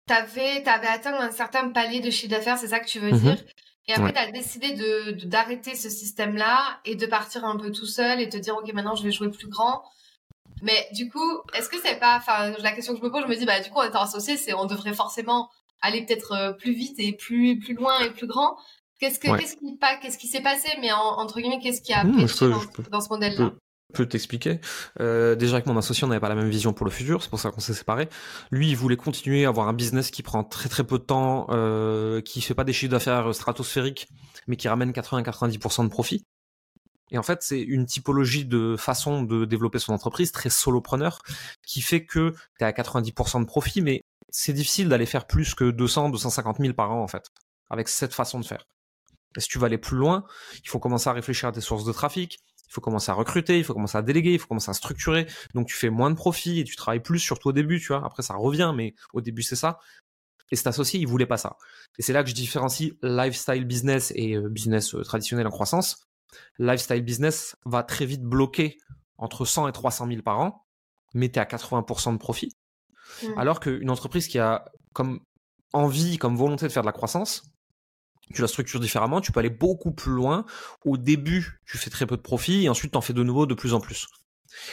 tu 0.07 0.13
avais, 0.13 0.67
atteint 0.67 1.19
un 1.19 1.31
certain 1.31 1.69
palier 1.69 1.99
de 1.99 2.09
chiffre 2.09 2.31
d'affaires, 2.31 2.57
c'est 2.57 2.69
ça 2.69 2.79
que 2.79 2.87
tu 2.87 2.99
veux 2.99 3.11
mmh 3.11 3.19
dire? 3.19 3.43
Et 3.87 3.93
après, 3.93 4.13
tu 4.13 4.19
as 4.19 4.31
décidé 4.31 4.73
de, 4.73 5.25
d'arrêter 5.25 5.75
ce 5.75 5.89
système-là 5.89 6.79
et 6.85 6.95
de 6.95 7.05
partir 7.05 7.43
un 7.45 7.57
peu 7.57 7.71
tout 7.71 7.87
seul 7.87 8.21
et 8.21 8.29
te 8.29 8.37
dire, 8.37 8.55
OK, 8.55 8.71
maintenant, 8.73 8.95
je 8.95 9.03
vais 9.03 9.11
jouer 9.11 9.29
plus 9.29 9.47
grand. 9.47 9.83
Mais 10.62 10.88
du 10.94 11.10
coup, 11.10 11.41
est-ce 11.53 11.70
que 11.70 11.77
c'est 11.84 12.00
pas, 12.00 12.18
enfin, 12.18 12.51
la 12.60 12.72
question 12.72 12.94
que 12.94 13.00
je 13.00 13.03
me 13.03 13.12
pose, 13.12 13.24
je 13.24 13.27
me 13.27 13.36
dis, 13.36 13.46
bah, 13.46 13.60
du 13.60 13.70
coup, 13.70 13.80
en 13.80 13.84
étant 13.84 14.01
associé, 14.01 14.38
c'est, 14.38 14.53
on 14.53 14.65
devrait 14.65 14.94
forcément 14.94 15.50
aller 15.82 16.06
peut-être 16.06 16.34
euh, 16.34 16.53
plus 16.53 16.74
vite 16.74 17.00
et 17.00 17.13
plus, 17.13 17.60
plus 17.60 17.74
loin 17.74 18.00
et 18.01 18.12
plus 18.12 18.27
grand. 18.27 18.58
Qu'est-ce 19.00 19.20
que, 19.20 19.36
qu'est-ce 19.36 19.56
qui, 19.56 19.77
pas, 19.77 19.98
qu'est-ce 19.98 20.18
qui 20.18 20.27
s'est 20.27 20.41
passé, 20.41 20.70
mais 20.80 20.91
entre 20.91 21.41
guillemets, 21.41 21.60
qu'est-ce 21.60 21.82
qui 21.82 21.91
a 21.91 22.03
mmh, 22.03 22.27
dans, 22.91 23.01
ce 23.01 23.10
modèle-là? 23.10 23.51
peux 23.91 24.06
t'expliquer. 24.06 24.60
Euh, 25.00 25.36
déjà 25.36 25.56
avec 25.56 25.65
mon 25.65 25.77
associé, 25.77 26.06
on 26.06 26.08
n'avait 26.08 26.22
pas 26.22 26.30
la 26.30 26.36
même 26.36 26.50
vision 26.50 26.74
pour 26.74 26.86
le 26.86 26.91
futur, 26.91 27.22
c'est 27.22 27.30
pour 27.30 27.39
ça 27.39 27.51
qu'on 27.51 27.60
s'est 27.60 27.74
séparés. 27.74 28.10
Lui, 28.50 28.70
il 28.70 28.75
voulait 28.75 28.96
continuer 28.96 29.46
à 29.46 29.50
avoir 29.50 29.68
un 29.68 29.74
business 29.74 30.12
qui 30.12 30.24
prend 30.24 30.44
très 30.44 30.70
très 30.70 30.84
peu 30.84 30.98
de 30.98 31.03
temps, 31.03 31.48
euh, 31.50 32.22
qui 32.22 32.41
fait 32.41 32.53
pas 32.53 32.63
des 32.63 32.74
chiffres 32.74 32.91
d'affaires 32.91 33.34
stratosphériques, 33.36 34.08
mais 34.48 34.56
qui 34.56 34.68
ramène 34.68 34.91
80-90% 34.91 35.84
de 35.84 35.89
profit. 35.89 36.24
Et 37.12 37.18
en 37.18 37.24
fait, 37.24 37.44
c'est 37.44 37.62
une 37.62 37.86
typologie 37.86 38.46
de 38.46 38.75
façon 38.77 39.24
de 39.24 39.46
développer 39.46 39.80
son 39.80 39.94
entreprise 39.94 40.32
très 40.32 40.50
solopreneur, 40.50 41.22
qui 41.65 41.82
fait 41.82 42.06
que 42.06 42.34
tu 42.58 42.63
es 42.63 42.65
à 42.65 42.72
90% 42.72 43.41
de 43.41 43.46
profit, 43.46 43.82
mais 43.82 44.03
c'est 44.30 44.53
difficile 44.53 44.89
d'aller 44.89 45.06
faire 45.06 45.27
plus 45.27 45.53
que 45.53 45.70
200, 45.70 46.10
250 46.10 46.58
000 46.60 46.74
par 46.74 46.91
an 46.91 47.03
en 47.03 47.08
fait, 47.08 47.32
avec 47.70 47.89
cette 47.89 48.13
façon 48.13 48.39
de 48.39 48.46
faire. 48.46 48.65
Et 49.38 49.41
si 49.41 49.48
tu 49.48 49.60
veux 49.60 49.65
aller 49.65 49.77
plus 49.77 49.98
loin, 49.98 50.25
il 50.63 50.70
faut 50.70 50.80
commencer 50.80 51.10
à 51.10 51.13
réfléchir 51.13 51.50
à 51.50 51.51
des 51.51 51.62
sources 51.62 51.86
de 51.86 51.91
trafic, 51.91 52.39
il 52.68 52.74
faut 52.74 52.82
commencer 52.82 53.12
à 53.12 53.13
recruter, 53.13 53.58
il 53.58 53.65
faut 53.65 53.74
commencer 53.74 53.98
à 53.98 54.01
déléguer, 54.01 54.32
il 54.32 54.39
faut 54.39 54.48
commencer 54.48 54.72
à 54.72 54.74
structurer. 54.74 55.27
Donc 55.53 55.68
tu 55.68 55.75
fais 55.75 55.89
moins 55.89 56.10
de 56.10 56.15
profit 56.15 56.62
et 56.62 56.63
tu 56.63 56.77
travailles 56.77 57.01
plus, 57.01 57.20
surtout 57.20 57.50
au 57.50 57.51
début, 57.51 57.82
tu 57.82 57.88
vois. 57.88 58.06
Après 58.06 58.24
ça 58.24 58.36
revient, 58.36 58.72
mais 58.74 58.96
au 59.12 59.20
début 59.20 59.44
c'est 59.44 59.58
ça. 59.58 59.80
Et 60.51 60.56
cet 60.56 60.68
associé, 60.68 61.00
il 61.00 61.08
voulait 61.08 61.25
pas 61.25 61.38
ça. 61.38 61.58
Et 61.98 62.01
c'est 62.01 62.13
là 62.13 62.24
que 62.24 62.30
je 62.30 62.36
différencie 62.36 62.94
lifestyle 63.01 63.65
business 63.65 64.12
et 64.15 64.36
euh, 64.36 64.50
business 64.50 64.96
euh, 64.96 65.03
traditionnel 65.03 65.48
en 65.48 65.50
croissance. 65.50 66.08
Lifestyle 66.59 67.01
business 67.01 67.55
va 67.65 67.83
très 67.83 68.05
vite 68.05 68.23
bloquer 68.23 68.77
entre 69.17 69.45
100 69.45 69.67
et 69.67 69.71
300 69.71 70.07
000 70.07 70.21
par 70.21 70.39
an, 70.39 70.65
mais 71.13 71.29
tu 71.29 71.39
es 71.39 71.41
à 71.41 71.45
80% 71.45 72.13
de 72.13 72.17
profit. 72.17 72.55
Mmh. 73.23 73.27
Alors 73.38 73.59
qu'une 73.59 73.89
entreprise 73.89 74.27
qui 74.27 74.39
a 74.39 74.65
comme 74.93 75.19
envie, 75.73 76.17
comme 76.17 76.35
volonté 76.35 76.67
de 76.67 76.71
faire 76.71 76.83
de 76.83 76.88
la 76.88 76.93
croissance, 76.93 77.43
tu 78.33 78.41
la 78.41 78.47
structures 78.47 78.79
différemment, 78.79 79.21
tu 79.21 79.31
peux 79.31 79.39
aller 79.39 79.50
beaucoup 79.50 79.91
plus 79.91 80.11
loin. 80.11 80.45
Au 80.85 80.97
début, 80.97 81.61
tu 81.65 81.77
fais 81.77 81.89
très 81.89 82.05
peu 82.05 82.17
de 82.17 82.21
profit 82.21 82.63
et 82.63 82.69
ensuite 82.69 82.91
tu 82.93 82.97
en 82.97 83.01
fais 83.01 83.13
de 83.13 83.23
nouveau 83.23 83.45
de 83.45 83.53
plus 83.53 83.73
en 83.73 83.79
plus. 83.79 84.07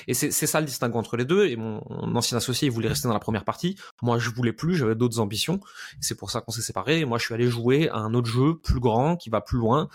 Et 0.06 0.14
c'est 0.14 0.30
ça 0.30 0.60
le 0.60 0.66
distinguo 0.66 0.98
entre 0.98 1.16
les 1.16 1.24
deux. 1.24 1.46
Et 1.46 1.56
mon, 1.56 1.80
ancien 2.16 2.36
associé, 2.36 2.66
il 2.66 2.72
voulait 2.72 2.88
rester 2.88 3.06
dans 3.08 3.14
la 3.14 3.20
première 3.20 3.44
partie. 3.44 3.76
Moi, 4.02 4.18
je 4.18 4.30
voulais 4.30 4.52
plus, 4.52 4.74
j'avais 4.74 4.94
d'autres 4.94 5.20
ambitions. 5.20 5.60
C'est 6.00 6.16
pour 6.16 6.30
ça 6.30 6.40
qu'on 6.40 6.52
s'est 6.52 6.62
séparés. 6.62 7.00
Et 7.00 7.04
moi, 7.04 7.18
je 7.18 7.24
suis 7.24 7.34
allé 7.34 7.46
jouer 7.46 7.88
à 7.90 7.98
un 7.98 8.14
autre 8.14 8.28
jeu 8.28 8.58
plus 8.58 8.80
grand, 8.80 9.16
qui 9.16 9.30
va 9.30 9.40
plus 9.40 9.58
loin, 9.58 9.88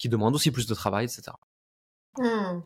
qui 0.00 0.08
demande 0.08 0.34
aussi 0.34 0.50
plus 0.50 0.66
de 0.66 0.74
travail, 0.74 1.04
etc. 1.04 1.30
Hmm. 2.16 2.60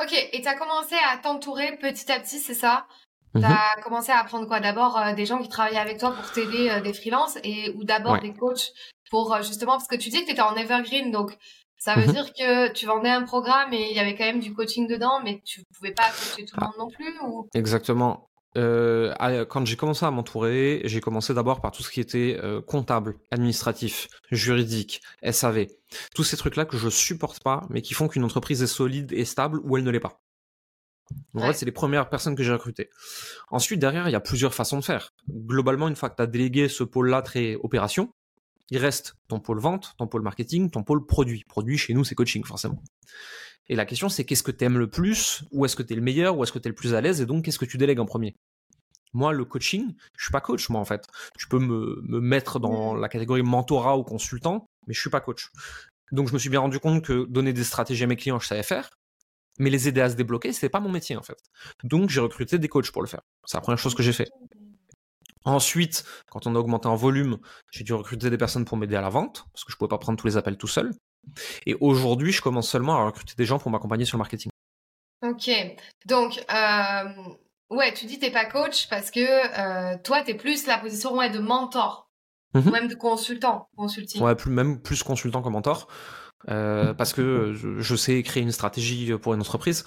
Ok, 0.00 0.12
et 0.32 0.40
tu 0.40 0.48
as 0.48 0.56
commencé 0.56 0.96
à 1.08 1.18
t'entourer 1.18 1.76
petit 1.76 2.10
à 2.10 2.18
petit, 2.18 2.38
c'est 2.38 2.54
ça? 2.54 2.86
Tu 3.34 3.44
as 3.44 3.76
mhm. 3.76 3.82
commencé 3.84 4.10
à 4.10 4.18
apprendre 4.18 4.46
quoi? 4.46 4.60
D'abord 4.60 4.98
euh, 4.98 5.12
des 5.14 5.26
gens 5.26 5.38
qui 5.38 5.48
travaillaient 5.48 5.78
avec 5.78 5.98
toi 5.98 6.12
pour 6.12 6.30
t'aider, 6.32 6.70
euh, 6.70 6.80
des 6.80 6.92
freelances, 6.92 7.38
et 7.44 7.70
ou 7.76 7.84
d'abord 7.84 8.18
des 8.18 8.32
coachs 8.32 8.72
pour 9.10 9.34
euh, 9.34 9.42
justement 9.42 9.72
parce 9.72 9.86
que 9.86 9.96
tu 9.96 10.08
dis 10.08 10.20
que 10.20 10.26
tu 10.26 10.32
étais 10.32 10.42
en 10.42 10.56
evergreen 10.56 11.10
donc 11.10 11.36
ça 11.78 11.94
veut 11.94 12.06
mhm. 12.06 12.12
dire 12.12 12.32
que 12.32 12.72
tu 12.72 12.86
vendais 12.86 13.10
un 13.10 13.22
programme 13.22 13.72
et 13.72 13.90
il 13.90 13.96
y 13.96 14.00
avait 14.00 14.14
quand 14.16 14.24
même 14.24 14.40
du 14.40 14.54
coaching 14.54 14.86
dedans 14.86 15.20
mais 15.22 15.42
tu 15.44 15.62
pouvais 15.76 15.92
pas 15.92 16.08
coacher 16.10 16.44
tout 16.44 16.56
le 16.58 16.66
monde 16.66 16.74
non 16.78 16.88
plus 16.88 17.18
ou? 17.26 17.48
Exactement. 17.54 18.28
Euh, 18.58 19.44
quand 19.46 19.64
j'ai 19.64 19.76
commencé 19.76 20.04
à 20.04 20.10
m'entourer, 20.10 20.82
j'ai 20.84 21.00
commencé 21.00 21.32
d'abord 21.32 21.60
par 21.60 21.70
tout 21.70 21.82
ce 21.82 21.90
qui 21.90 22.00
était 22.00 22.38
euh, 22.42 22.60
comptable, 22.60 23.16
administratif, 23.30 24.08
juridique, 24.30 25.02
SAV. 25.30 25.66
Tous 26.14 26.24
ces 26.24 26.36
trucs-là 26.36 26.64
que 26.64 26.76
je 26.76 26.88
supporte 26.88 27.42
pas, 27.42 27.66
mais 27.70 27.82
qui 27.82 27.94
font 27.94 28.08
qu'une 28.08 28.24
entreprise 28.24 28.62
est 28.62 28.66
solide 28.66 29.12
et 29.12 29.24
stable 29.24 29.60
ou 29.64 29.76
elle 29.76 29.84
ne 29.84 29.90
l'est 29.90 30.00
pas. 30.00 30.22
En 31.34 31.40
fait, 31.40 31.52
c'est 31.54 31.66
les 31.66 31.72
premières 31.72 32.08
personnes 32.08 32.34
que 32.34 32.42
j'ai 32.42 32.52
recrutées. 32.52 32.88
Ensuite, 33.50 33.80
derrière, 33.80 34.08
il 34.08 34.12
y 34.12 34.16
a 34.16 34.20
plusieurs 34.20 34.54
façons 34.54 34.78
de 34.78 34.84
faire. 34.84 35.12
Globalement, 35.30 35.88
une 35.88 35.96
fois 35.96 36.08
que 36.10 36.16
tu 36.16 36.22
as 36.22 36.26
délégué 36.26 36.68
ce 36.68 36.84
pôle-là 36.84 37.22
très 37.22 37.56
opération, 37.56 38.12
il 38.70 38.78
reste 38.78 39.16
ton 39.28 39.40
pôle 39.40 39.58
vente, 39.58 39.94
ton 39.98 40.06
pôle 40.06 40.22
marketing, 40.22 40.70
ton 40.70 40.82
pôle 40.82 41.04
produit. 41.04 41.44
Produit, 41.48 41.76
chez 41.76 41.92
nous, 41.92 42.04
c'est 42.04 42.14
coaching, 42.14 42.44
forcément. 42.44 42.82
Et 43.68 43.76
la 43.76 43.86
question, 43.86 44.08
c'est 44.08 44.24
qu'est-ce 44.24 44.42
que 44.42 44.50
tu 44.50 44.64
aimes 44.64 44.78
le 44.78 44.88
plus? 44.88 45.44
Où 45.52 45.64
est-ce 45.64 45.76
que 45.76 45.82
tu 45.82 45.92
es 45.92 45.96
le 45.96 46.02
meilleur? 46.02 46.36
Où 46.36 46.42
est-ce 46.42 46.52
que 46.52 46.58
tu 46.58 46.68
es 46.68 46.70
le 46.70 46.74
plus 46.74 46.94
à 46.94 47.00
l'aise? 47.00 47.20
Et 47.20 47.26
donc, 47.26 47.44
qu'est-ce 47.44 47.58
que 47.58 47.64
tu 47.64 47.78
délègues 47.78 48.00
en 48.00 48.06
premier? 48.06 48.34
Moi, 49.12 49.32
le 49.32 49.44
coaching, 49.44 49.94
je 50.16 50.24
suis 50.24 50.32
pas 50.32 50.40
coach, 50.40 50.68
moi, 50.68 50.80
en 50.80 50.84
fait. 50.84 51.06
Tu 51.38 51.46
peux 51.46 51.58
me, 51.58 52.00
mettre 52.20 52.58
dans 52.58 52.94
la 52.94 53.08
catégorie 53.08 53.42
mentorat 53.42 53.98
ou 53.98 54.04
consultant, 54.04 54.66
mais 54.86 54.94
je 54.94 55.00
suis 55.00 55.10
pas 55.10 55.20
coach. 55.20 55.50
Donc, 56.12 56.28
je 56.28 56.34
me 56.34 56.38
suis 56.38 56.48
bien 56.48 56.60
rendu 56.60 56.78
compte 56.78 57.04
que 57.04 57.26
donner 57.26 57.52
des 57.52 57.64
stratégies 57.64 58.04
à 58.04 58.06
mes 58.06 58.16
clients, 58.16 58.38
je 58.38 58.46
savais 58.46 58.62
faire. 58.62 58.90
Mais 59.58 59.70
les 59.70 59.86
aider 59.86 60.00
à 60.00 60.08
se 60.08 60.16
débloquer, 60.16 60.52
c'est 60.52 60.70
pas 60.70 60.80
mon 60.80 60.90
métier, 60.90 61.16
en 61.16 61.22
fait. 61.22 61.38
Donc, 61.84 62.08
j'ai 62.08 62.20
recruté 62.20 62.58
des 62.58 62.68
coachs 62.68 62.90
pour 62.90 63.02
le 63.02 63.08
faire. 63.08 63.20
C'est 63.44 63.58
la 63.58 63.60
première 63.60 63.78
chose 63.78 63.94
que 63.94 64.02
j'ai 64.02 64.14
fait. 64.14 64.30
Ensuite, 65.44 66.04
quand 66.30 66.46
on 66.46 66.54
a 66.54 66.58
augmenté 66.58 66.88
en 66.88 66.96
volume, 66.96 67.38
j'ai 67.70 67.84
dû 67.84 67.92
recruter 67.92 68.30
des 68.30 68.38
personnes 68.38 68.64
pour 68.64 68.76
m'aider 68.76 68.96
à 68.96 69.00
la 69.00 69.08
vente, 69.08 69.44
parce 69.52 69.64
que 69.64 69.72
je 69.72 69.76
ne 69.76 69.78
pouvais 69.78 69.88
pas 69.88 69.98
prendre 69.98 70.18
tous 70.18 70.26
les 70.26 70.36
appels 70.36 70.56
tout 70.56 70.68
seul. 70.68 70.92
Et 71.66 71.74
aujourd'hui, 71.80 72.32
je 72.32 72.42
commence 72.42 72.68
seulement 72.68 72.94
à 72.94 73.04
recruter 73.04 73.34
des 73.36 73.44
gens 73.44 73.58
pour 73.58 73.70
m'accompagner 73.70 74.04
sur 74.04 74.16
le 74.16 74.20
marketing. 74.20 74.50
Ok. 75.22 75.50
Donc, 76.06 76.44
euh, 76.52 77.04
ouais, 77.70 77.92
tu 77.94 78.06
dis 78.06 78.18
t'es 78.18 78.30
pas 78.30 78.44
coach 78.44 78.88
parce 78.88 79.10
que 79.10 79.20
euh, 79.20 79.96
toi, 80.02 80.22
tu 80.22 80.32
es 80.32 80.34
plus 80.34 80.66
la 80.66 80.78
position 80.78 81.16
de 81.16 81.38
mentor, 81.38 82.08
mhm. 82.54 82.68
ou 82.68 82.70
même 82.70 82.88
de 82.88 82.94
consultant, 82.94 83.68
consulting. 83.76 84.22
Ouais, 84.22 84.34
plus, 84.34 84.50
même 84.50 84.80
plus 84.80 85.02
consultant 85.02 85.42
que 85.42 85.48
mentor. 85.48 85.88
Euh, 86.48 86.92
parce 86.92 87.12
que 87.12 87.52
je, 87.54 87.94
sais 87.94 88.20
créer 88.24 88.42
une 88.42 88.50
stratégie 88.50 89.12
pour 89.22 89.34
une 89.34 89.40
entreprise. 89.40 89.84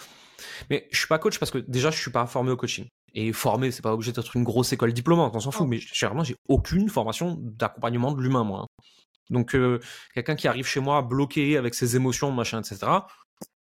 Mais 0.70 0.88
je 0.92 0.98
suis 0.98 1.08
pas 1.08 1.20
coach 1.20 1.38
parce 1.38 1.52
que 1.52 1.58
déjà, 1.58 1.92
je 1.92 2.00
suis 2.00 2.12
pas 2.12 2.26
formé 2.28 2.52
au 2.52 2.58
coaching 2.58 2.88
et 3.16 3.32
formé, 3.32 3.72
c'est 3.72 3.82
pas 3.82 3.94
obligé 3.94 4.12
d'être 4.12 4.36
une 4.36 4.44
grosse 4.44 4.72
école 4.74 4.94
diplômante, 4.94 5.34
on 5.36 5.40
s'en 5.40 5.52
fout, 5.52 5.68
mais 5.68 5.80
généralement 5.80 6.24
j'ai 6.24 6.36
aucune 6.50 6.90
formation 6.90 7.38
d'accompagnement 7.40 8.12
de 8.12 8.22
l'humain, 8.22 8.44
moi. 8.44 8.68
Donc 9.30 9.56
euh, 9.56 9.80
quelqu'un 10.14 10.36
qui 10.36 10.48
arrive 10.48 10.66
chez 10.66 10.80
moi 10.80 11.02
bloqué 11.02 11.58
avec 11.58 11.74
ses 11.74 11.96
émotions, 11.96 12.32
machin, 12.32 12.60
etc. 12.60 12.78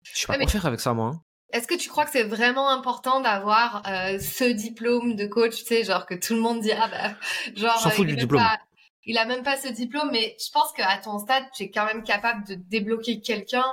Je 0.03 0.21
sais 0.21 0.27
pas 0.27 0.39
quoi 0.39 0.47
faire 0.47 0.67
avec 0.67 0.81
ça, 0.81 0.95
moi. 0.95 1.13
Hein. 1.15 1.21
Est-ce 1.53 1.67
que 1.67 1.75
tu 1.75 1.89
crois 1.89 2.05
que 2.05 2.13
c'est 2.13 2.25
vraiment 2.25 2.69
important 2.69 3.21
d'avoir 3.21 3.83
euh, 3.89 4.19
ce 4.21 4.45
diplôme 4.45 5.17
de 5.17 5.27
coach, 5.27 5.57
tu 5.57 5.65
sais, 5.65 5.85
genre 5.85 6.07
que 6.07 6.15
tout 6.15 6.35
le 6.35 6.41
monde 6.41 6.61
dit 6.61 6.73
ah 6.73 6.89
bah 6.89 7.15
genre 7.57 7.93
fout 7.93 8.07
du 8.07 8.17
diplôme 8.17 8.43
il 9.07 9.19
a 9.19 9.25
même 9.25 9.43
pas 9.43 9.57
ce 9.57 9.69
diplôme, 9.69 10.11
mais 10.13 10.37
je 10.39 10.51
pense 10.53 10.73
qu'à 10.73 10.97
ton 10.99 11.19
stade, 11.19 11.45
tu 11.55 11.65
es 11.65 11.71
quand 11.71 11.87
même 11.87 12.05
capable 12.05 12.47
de 12.47 12.55
débloquer 12.55 13.21
quelqu'un 13.21 13.65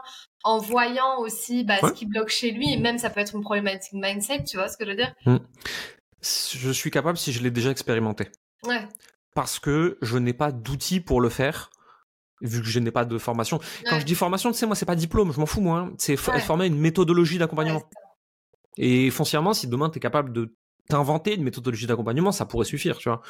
en 0.44 0.58
voyant 0.58 1.20
aussi 1.20 1.64
bah, 1.64 1.78
ce 1.82 1.92
qui 1.92 2.06
bloque 2.06 2.30
chez 2.30 2.52
lui. 2.52 2.74
Et 2.74 2.78
même 2.78 2.98
ça 2.98 3.10
peut 3.10 3.20
être 3.20 3.36
une 3.36 3.44
problématique 3.44 3.94
mindset, 3.94 4.46
tu 4.46 4.58
vois 4.58 4.70
ce 4.70 4.78
que 4.78 4.86
je 4.86 4.92
veux 4.92 4.96
dire? 4.96 5.14
Mmh. 5.26 5.38
Je 6.22 6.72
suis 6.72 6.92
capable 6.92 7.18
si 7.18 7.34
je 7.34 7.44
l'ai 7.44 7.52
déjà 7.52 7.70
expérimenté. 7.70 8.30
Ouais. 8.64 8.88
Parce 9.38 9.60
que 9.60 10.00
je 10.02 10.18
n'ai 10.18 10.34
pas 10.34 10.52
d'outils 10.52 11.00
pour 11.00 11.22
le 11.22 11.30
faire 11.30 11.70
vu 12.42 12.60
que 12.60 12.68
je 12.68 12.80
n'ai 12.80 12.90
pas 12.90 13.06
de 13.06 13.20
formation. 13.20 13.60
Quand 13.88 14.00
je 14.00 14.04
dis 14.04 14.16
formation, 14.16 14.52
tu 14.52 14.58
sais, 14.58 14.66
moi, 14.66 14.76
c'est 14.76 14.88
pas 14.88 14.96
diplôme, 14.96 15.32
je 15.32 15.40
m'en 15.40 15.46
fous, 15.46 15.62
moi. 15.62 15.82
Hein. 15.82 15.94
C'est 16.00 16.14
ouais. 16.14 16.40
former 16.40 16.66
une 16.66 16.80
méthodologie 16.80 17.38
d'accompagnement. 17.38 17.84
et 18.78 19.12
foncièrement, 19.12 19.54
si 19.54 19.68
demain, 19.68 19.92
tu 19.92 19.98
es 19.98 20.00
capable 20.00 20.34
de 20.34 20.56
t'inventer 20.90 21.36
une 21.36 21.44
méthodologie 21.44 21.86
d'accompagnement, 21.86 22.32
ça 22.32 22.48
pourrait 22.48 22.66
suffire, 22.66 22.98
tu 22.98 23.10
vois. 23.10 23.22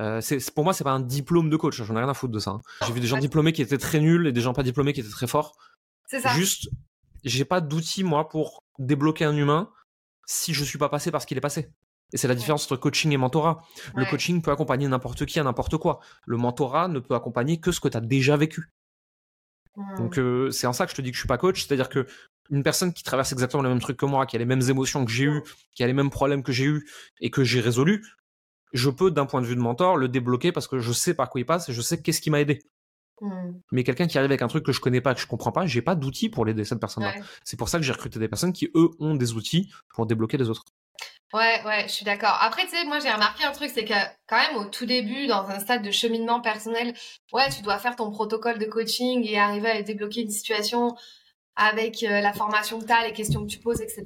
Euh, 0.00 0.22
pour 0.54 0.64
moi, 0.64 0.72
c'est 0.72 0.84
pas 0.84 0.92
un 0.92 1.00
diplôme 1.00 1.50
de 1.50 1.56
coach. 1.58 1.82
J'en 1.82 1.96
ai 1.96 1.98
rien 1.98 2.08
à 2.08 2.14
foutre 2.14 2.32
de 2.32 2.38
ça. 2.38 2.52
Hein. 2.52 2.62
J'ai 2.86 2.94
vu 2.94 3.00
des 3.00 3.06
gens 3.06 3.18
diplômés 3.18 3.52
qui 3.52 3.60
étaient 3.60 3.76
très 3.76 4.00
nuls 4.00 4.26
et 4.26 4.32
des 4.32 4.40
gens 4.40 4.54
pas 4.54 4.62
diplômés 4.62 4.94
qui 4.94 5.00
étaient 5.00 5.10
très 5.10 5.26
forts. 5.26 5.58
C'est 6.06 6.20
ça. 6.20 6.30
Juste, 6.30 6.70
j'ai 7.24 7.44
pas 7.44 7.60
d'outils 7.60 8.04
moi 8.04 8.30
pour 8.30 8.64
débloquer 8.78 9.26
un 9.26 9.36
humain 9.36 9.68
si 10.24 10.54
je 10.54 10.64
suis 10.64 10.78
pas 10.78 10.88
passé 10.88 11.10
par 11.10 11.20
ce 11.20 11.26
qu'il 11.26 11.36
est 11.36 11.42
passé. 11.42 11.68
Et 12.12 12.18
c'est 12.18 12.28
la 12.28 12.34
différence 12.34 12.64
entre 12.64 12.76
coaching 12.76 13.10
et 13.12 13.16
mentorat. 13.16 13.64
Le 13.94 14.04
coaching 14.04 14.42
peut 14.42 14.50
accompagner 14.50 14.86
n'importe 14.88 15.24
qui 15.26 15.40
à 15.40 15.44
n'importe 15.44 15.76
quoi. 15.78 16.00
Le 16.26 16.36
mentorat 16.36 16.88
ne 16.88 16.98
peut 16.98 17.14
accompagner 17.14 17.58
que 17.58 17.72
ce 17.72 17.80
que 17.80 17.88
tu 17.88 17.96
as 17.96 18.00
déjà 18.00 18.36
vécu. 18.36 18.70
Donc 19.96 20.18
euh, 20.18 20.50
c'est 20.50 20.66
en 20.66 20.72
ça 20.72 20.84
que 20.84 20.90
je 20.90 20.96
te 20.96 21.02
dis 21.02 21.10
que 21.10 21.16
je 21.16 21.20
suis 21.20 21.28
pas 21.28 21.38
coach, 21.38 21.64
c'est-à-dire 21.66 21.88
que 21.88 22.06
une 22.50 22.62
personne 22.62 22.92
qui 22.92 23.02
traverse 23.02 23.32
exactement 23.32 23.62
le 23.62 23.70
même 23.70 23.80
truc 23.80 23.96
que 23.96 24.04
moi, 24.04 24.26
qui 24.26 24.36
a 24.36 24.38
les 24.38 24.44
mêmes 24.44 24.68
émotions 24.68 25.04
que 25.04 25.10
j'ai 25.10 25.24
eues, 25.24 25.42
qui 25.74 25.82
a 25.82 25.86
les 25.86 25.94
mêmes 25.94 26.10
problèmes 26.10 26.42
que 26.42 26.52
j'ai 26.52 26.64
eus 26.64 26.86
et 27.20 27.30
que 27.30 27.44
j'ai 27.44 27.60
résolus, 27.60 28.04
je 28.74 28.90
peux, 28.90 29.10
d'un 29.10 29.26
point 29.26 29.40
de 29.40 29.46
vue 29.46 29.56
de 29.56 29.60
mentor, 29.60 29.96
le 29.96 30.08
débloquer 30.08 30.52
parce 30.52 30.68
que 30.68 30.78
je 30.78 30.92
sais 30.92 31.14
par 31.14 31.30
quoi 31.30 31.40
il 31.40 31.44
passe 31.46 31.68
et 31.68 31.72
je 31.72 31.80
sais 31.80 32.02
qu'est-ce 32.02 32.20
qui 32.20 32.30
m'a 32.30 32.40
aidé. 32.40 32.60
Hmm. 33.20 33.52
Mais 33.70 33.84
quelqu'un 33.84 34.06
qui 34.06 34.18
arrive 34.18 34.30
avec 34.30 34.42
un 34.42 34.48
truc 34.48 34.64
que 34.66 34.72
je 34.72 34.80
connais 34.80 35.00
pas, 35.00 35.14
que 35.14 35.20
je 35.20 35.26
comprends 35.26 35.52
pas, 35.52 35.66
j'ai 35.66 35.82
pas 35.82 35.94
d'outils 35.94 36.28
pour 36.28 36.44
l'aider 36.44 36.64
cette 36.64 36.80
personne-là. 36.80 37.14
C'est 37.44 37.56
pour 37.56 37.68
ça 37.68 37.78
que 37.78 37.84
j'ai 37.84 37.92
recruté 37.92 38.18
des 38.18 38.28
personnes 38.28 38.52
qui, 38.52 38.70
eux, 38.74 38.90
ont 38.98 39.14
des 39.14 39.32
outils 39.34 39.70
pour 39.94 40.06
débloquer 40.06 40.36
les 40.36 40.50
autres. 40.50 40.64
Ouais, 41.32 41.62
ouais, 41.64 41.84
je 41.88 41.92
suis 41.92 42.04
d'accord. 42.04 42.36
Après, 42.40 42.64
tu 42.64 42.70
sais, 42.70 42.84
moi 42.84 42.98
j'ai 43.00 43.10
remarqué 43.10 43.44
un 43.44 43.52
truc, 43.52 43.70
c'est 43.72 43.86
que 43.86 43.94
quand 44.26 44.36
même 44.36 44.56
au 44.56 44.66
tout 44.66 44.84
début, 44.84 45.26
dans 45.26 45.48
un 45.48 45.60
stade 45.60 45.82
de 45.82 45.90
cheminement 45.90 46.40
personnel, 46.42 46.94
ouais, 47.32 47.48
tu 47.48 47.62
dois 47.62 47.78
faire 47.78 47.96
ton 47.96 48.10
protocole 48.10 48.58
de 48.58 48.66
coaching 48.66 49.24
et 49.26 49.38
arriver 49.38 49.70
à 49.70 49.82
débloquer 49.82 50.20
une 50.22 50.30
situation 50.30 50.94
avec 51.56 52.02
euh, 52.02 52.20
la 52.20 52.32
formation 52.32 52.80
que 52.80 52.86
tu 52.86 52.92
as, 52.92 53.06
les 53.06 53.12
questions 53.12 53.42
que 53.42 53.50
tu 53.50 53.58
poses, 53.58 53.80
etc. 53.80 54.04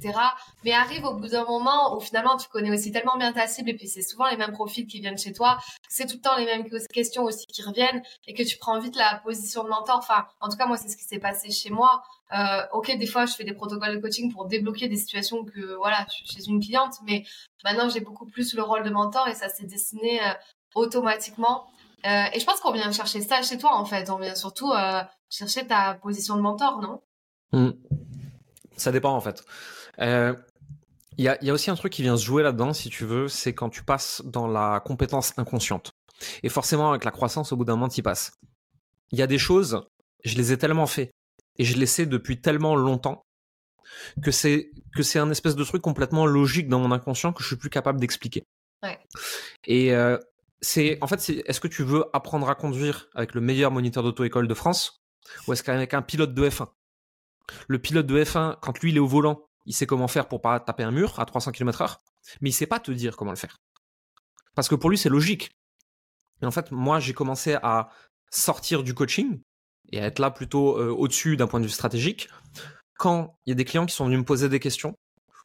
Mais 0.63 0.71
arrive 0.73 1.05
au 1.05 1.15
bout 1.15 1.27
d'un 1.27 1.45
moment 1.45 1.95
où 1.95 1.99
finalement 1.99 2.37
tu 2.37 2.47
connais 2.49 2.71
aussi 2.71 2.91
tellement 2.91 3.17
bien 3.17 3.31
ta 3.33 3.47
cible 3.47 3.69
et 3.69 3.73
puis 3.73 3.87
c'est 3.87 4.01
souvent 4.01 4.29
les 4.29 4.37
mêmes 4.37 4.51
profils 4.51 4.85
qui 4.85 4.99
viennent 4.99 5.17
chez 5.17 5.33
toi, 5.33 5.57
c'est 5.89 6.05
tout 6.07 6.15
le 6.15 6.21
temps 6.21 6.37
les 6.37 6.45
mêmes 6.45 6.65
questions 6.93 7.23
aussi 7.23 7.45
qui 7.47 7.61
reviennent 7.61 8.03
et 8.25 8.33
que 8.33 8.43
tu 8.43 8.57
prends 8.57 8.79
vite 8.79 8.95
la 8.95 9.21
position 9.23 9.63
de 9.63 9.69
mentor. 9.69 9.97
Enfin, 9.97 10.25
en 10.41 10.49
tout 10.49 10.57
cas, 10.57 10.65
moi, 10.65 10.77
c'est 10.77 10.89
ce 10.89 10.97
qui 10.97 11.05
s'est 11.05 11.19
passé 11.19 11.51
chez 11.51 11.69
moi. 11.69 12.03
Euh, 12.33 12.61
ok, 12.73 12.97
des 12.97 13.05
fois, 13.05 13.25
je 13.25 13.33
fais 13.33 13.43
des 13.43 13.53
protocoles 13.53 13.95
de 13.95 14.01
coaching 14.01 14.31
pour 14.31 14.45
débloquer 14.45 14.87
des 14.87 14.97
situations 14.97 15.45
que, 15.45 15.75
voilà, 15.75 16.05
je 16.09 16.25
suis 16.25 16.27
chez 16.27 16.49
une 16.49 16.59
cliente, 16.59 16.95
mais 17.05 17.23
maintenant, 17.63 17.89
j'ai 17.89 18.01
beaucoup 18.01 18.25
plus 18.25 18.53
le 18.53 18.63
rôle 18.63 18.83
de 18.83 18.89
mentor 18.89 19.27
et 19.27 19.35
ça 19.35 19.49
s'est 19.49 19.65
dessiné 19.65 20.21
euh, 20.21 20.33
automatiquement. 20.75 21.67
Euh, 22.05 22.25
et 22.33 22.39
je 22.39 22.45
pense 22.45 22.59
qu'on 22.59 22.73
vient 22.73 22.91
chercher 22.91 23.21
ça 23.21 23.41
chez 23.41 23.57
toi, 23.57 23.75
en 23.75 23.85
fait. 23.85 24.09
On 24.09 24.17
vient 24.17 24.35
surtout 24.35 24.71
chercher 25.29 25.65
ta 25.65 25.95
position 25.95 26.35
de 26.35 26.41
mentor, 26.41 26.81
non? 26.81 27.01
Hmm. 27.51 27.71
Ça 28.77 28.91
dépend 28.91 29.13
en 29.13 29.21
fait. 29.21 29.43
Il 29.97 30.03
euh, 30.03 30.33
y, 31.17 31.27
a, 31.27 31.53
aussi 31.53 31.71
un 31.71 31.75
truc 31.75 31.91
qui 31.91 32.03
vient 32.03 32.15
se 32.15 32.23
jouer 32.23 32.43
là-dedans, 32.43 32.73
si 32.73 32.89
tu 32.89 33.05
veux, 33.05 33.27
c'est 33.27 33.53
quand 33.53 33.69
tu 33.69 33.83
passes 33.83 34.21
dans 34.23 34.47
la 34.47 34.79
compétence 34.79 35.33
inconsciente. 35.37 35.91
Et 36.43 36.49
forcément, 36.49 36.91
avec 36.91 37.03
la 37.03 37.11
croissance, 37.11 37.51
au 37.51 37.57
bout 37.57 37.65
d'un 37.65 37.75
moment, 37.75 37.89
tu 37.89 37.99
y 37.99 38.03
passes. 38.03 38.31
Il 39.11 39.19
y 39.19 39.21
a 39.21 39.27
des 39.27 39.37
choses, 39.37 39.81
je 40.23 40.35
les 40.35 40.51
ai 40.51 40.57
tellement 40.57 40.85
fait, 40.85 41.11
et 41.57 41.63
je 41.63 41.77
les 41.77 41.85
sais 41.85 42.05
depuis 42.05 42.39
tellement 42.41 42.75
longtemps, 42.75 43.25
que 44.21 44.31
c'est 44.31 44.71
que 44.95 45.03
c'est 45.03 45.19
un 45.19 45.31
espèce 45.31 45.55
de 45.55 45.63
truc 45.63 45.81
complètement 45.81 46.25
logique 46.25 46.67
dans 46.67 46.79
mon 46.79 46.91
inconscient 46.91 47.33
que 47.33 47.41
je 47.41 47.47
suis 47.47 47.55
plus 47.55 47.69
capable 47.69 47.99
d'expliquer. 47.99 48.43
Et 49.65 49.93
euh, 49.93 50.17
c'est 50.61 50.97
en 51.01 51.07
fait, 51.07 51.29
est-ce 51.45 51.59
que 51.59 51.67
tu 51.67 51.83
veux 51.83 52.05
apprendre 52.13 52.49
à 52.49 52.55
conduire 52.55 53.09
avec 53.15 53.33
le 53.33 53.41
meilleur 53.41 53.71
moniteur 53.71 54.03
d'auto-école 54.03 54.47
de 54.47 54.53
France, 54.53 55.03
ou 55.47 55.53
est-ce 55.53 55.63
qu'avec 55.63 55.93
un 55.93 56.01
pilote 56.01 56.33
de 56.33 56.49
F1 56.49 56.67
le 57.67 57.79
pilote 57.79 58.05
de 58.05 58.23
F1, 58.23 58.57
quand 58.61 58.79
lui 58.79 58.91
il 58.91 58.97
est 58.97 59.01
au 59.01 59.07
volant, 59.07 59.47
il 59.65 59.73
sait 59.73 59.85
comment 59.85 60.07
faire 60.07 60.27
pour 60.27 60.41
pas 60.41 60.59
taper 60.59 60.83
un 60.83 60.91
mur 60.91 61.19
à 61.19 61.25
300 61.25 61.51
km/h, 61.51 61.97
mais 62.41 62.49
il 62.49 62.53
sait 62.53 62.67
pas 62.67 62.79
te 62.79 62.91
dire 62.91 63.15
comment 63.17 63.31
le 63.31 63.37
faire. 63.37 63.57
Parce 64.55 64.67
que 64.67 64.75
pour 64.75 64.89
lui 64.89 64.97
c'est 64.97 65.09
logique. 65.09 65.51
Et 66.41 66.45
en 66.45 66.51
fait, 66.51 66.71
moi 66.71 66.99
j'ai 66.99 67.13
commencé 67.13 67.55
à 67.61 67.89
sortir 68.29 68.83
du 68.83 68.93
coaching 68.93 69.41
et 69.91 70.01
à 70.01 70.05
être 70.05 70.19
là 70.19 70.31
plutôt 70.31 70.77
euh, 70.77 70.89
au-dessus 70.89 71.37
d'un 71.37 71.47
point 71.47 71.59
de 71.59 71.65
vue 71.65 71.71
stratégique 71.71 72.29
quand 72.97 73.37
il 73.45 73.51
y 73.51 73.53
a 73.53 73.55
des 73.55 73.65
clients 73.65 73.85
qui 73.85 73.95
sont 73.95 74.05
venus 74.05 74.19
me 74.19 74.25
poser 74.25 74.49
des 74.49 74.59
questions 74.59 74.97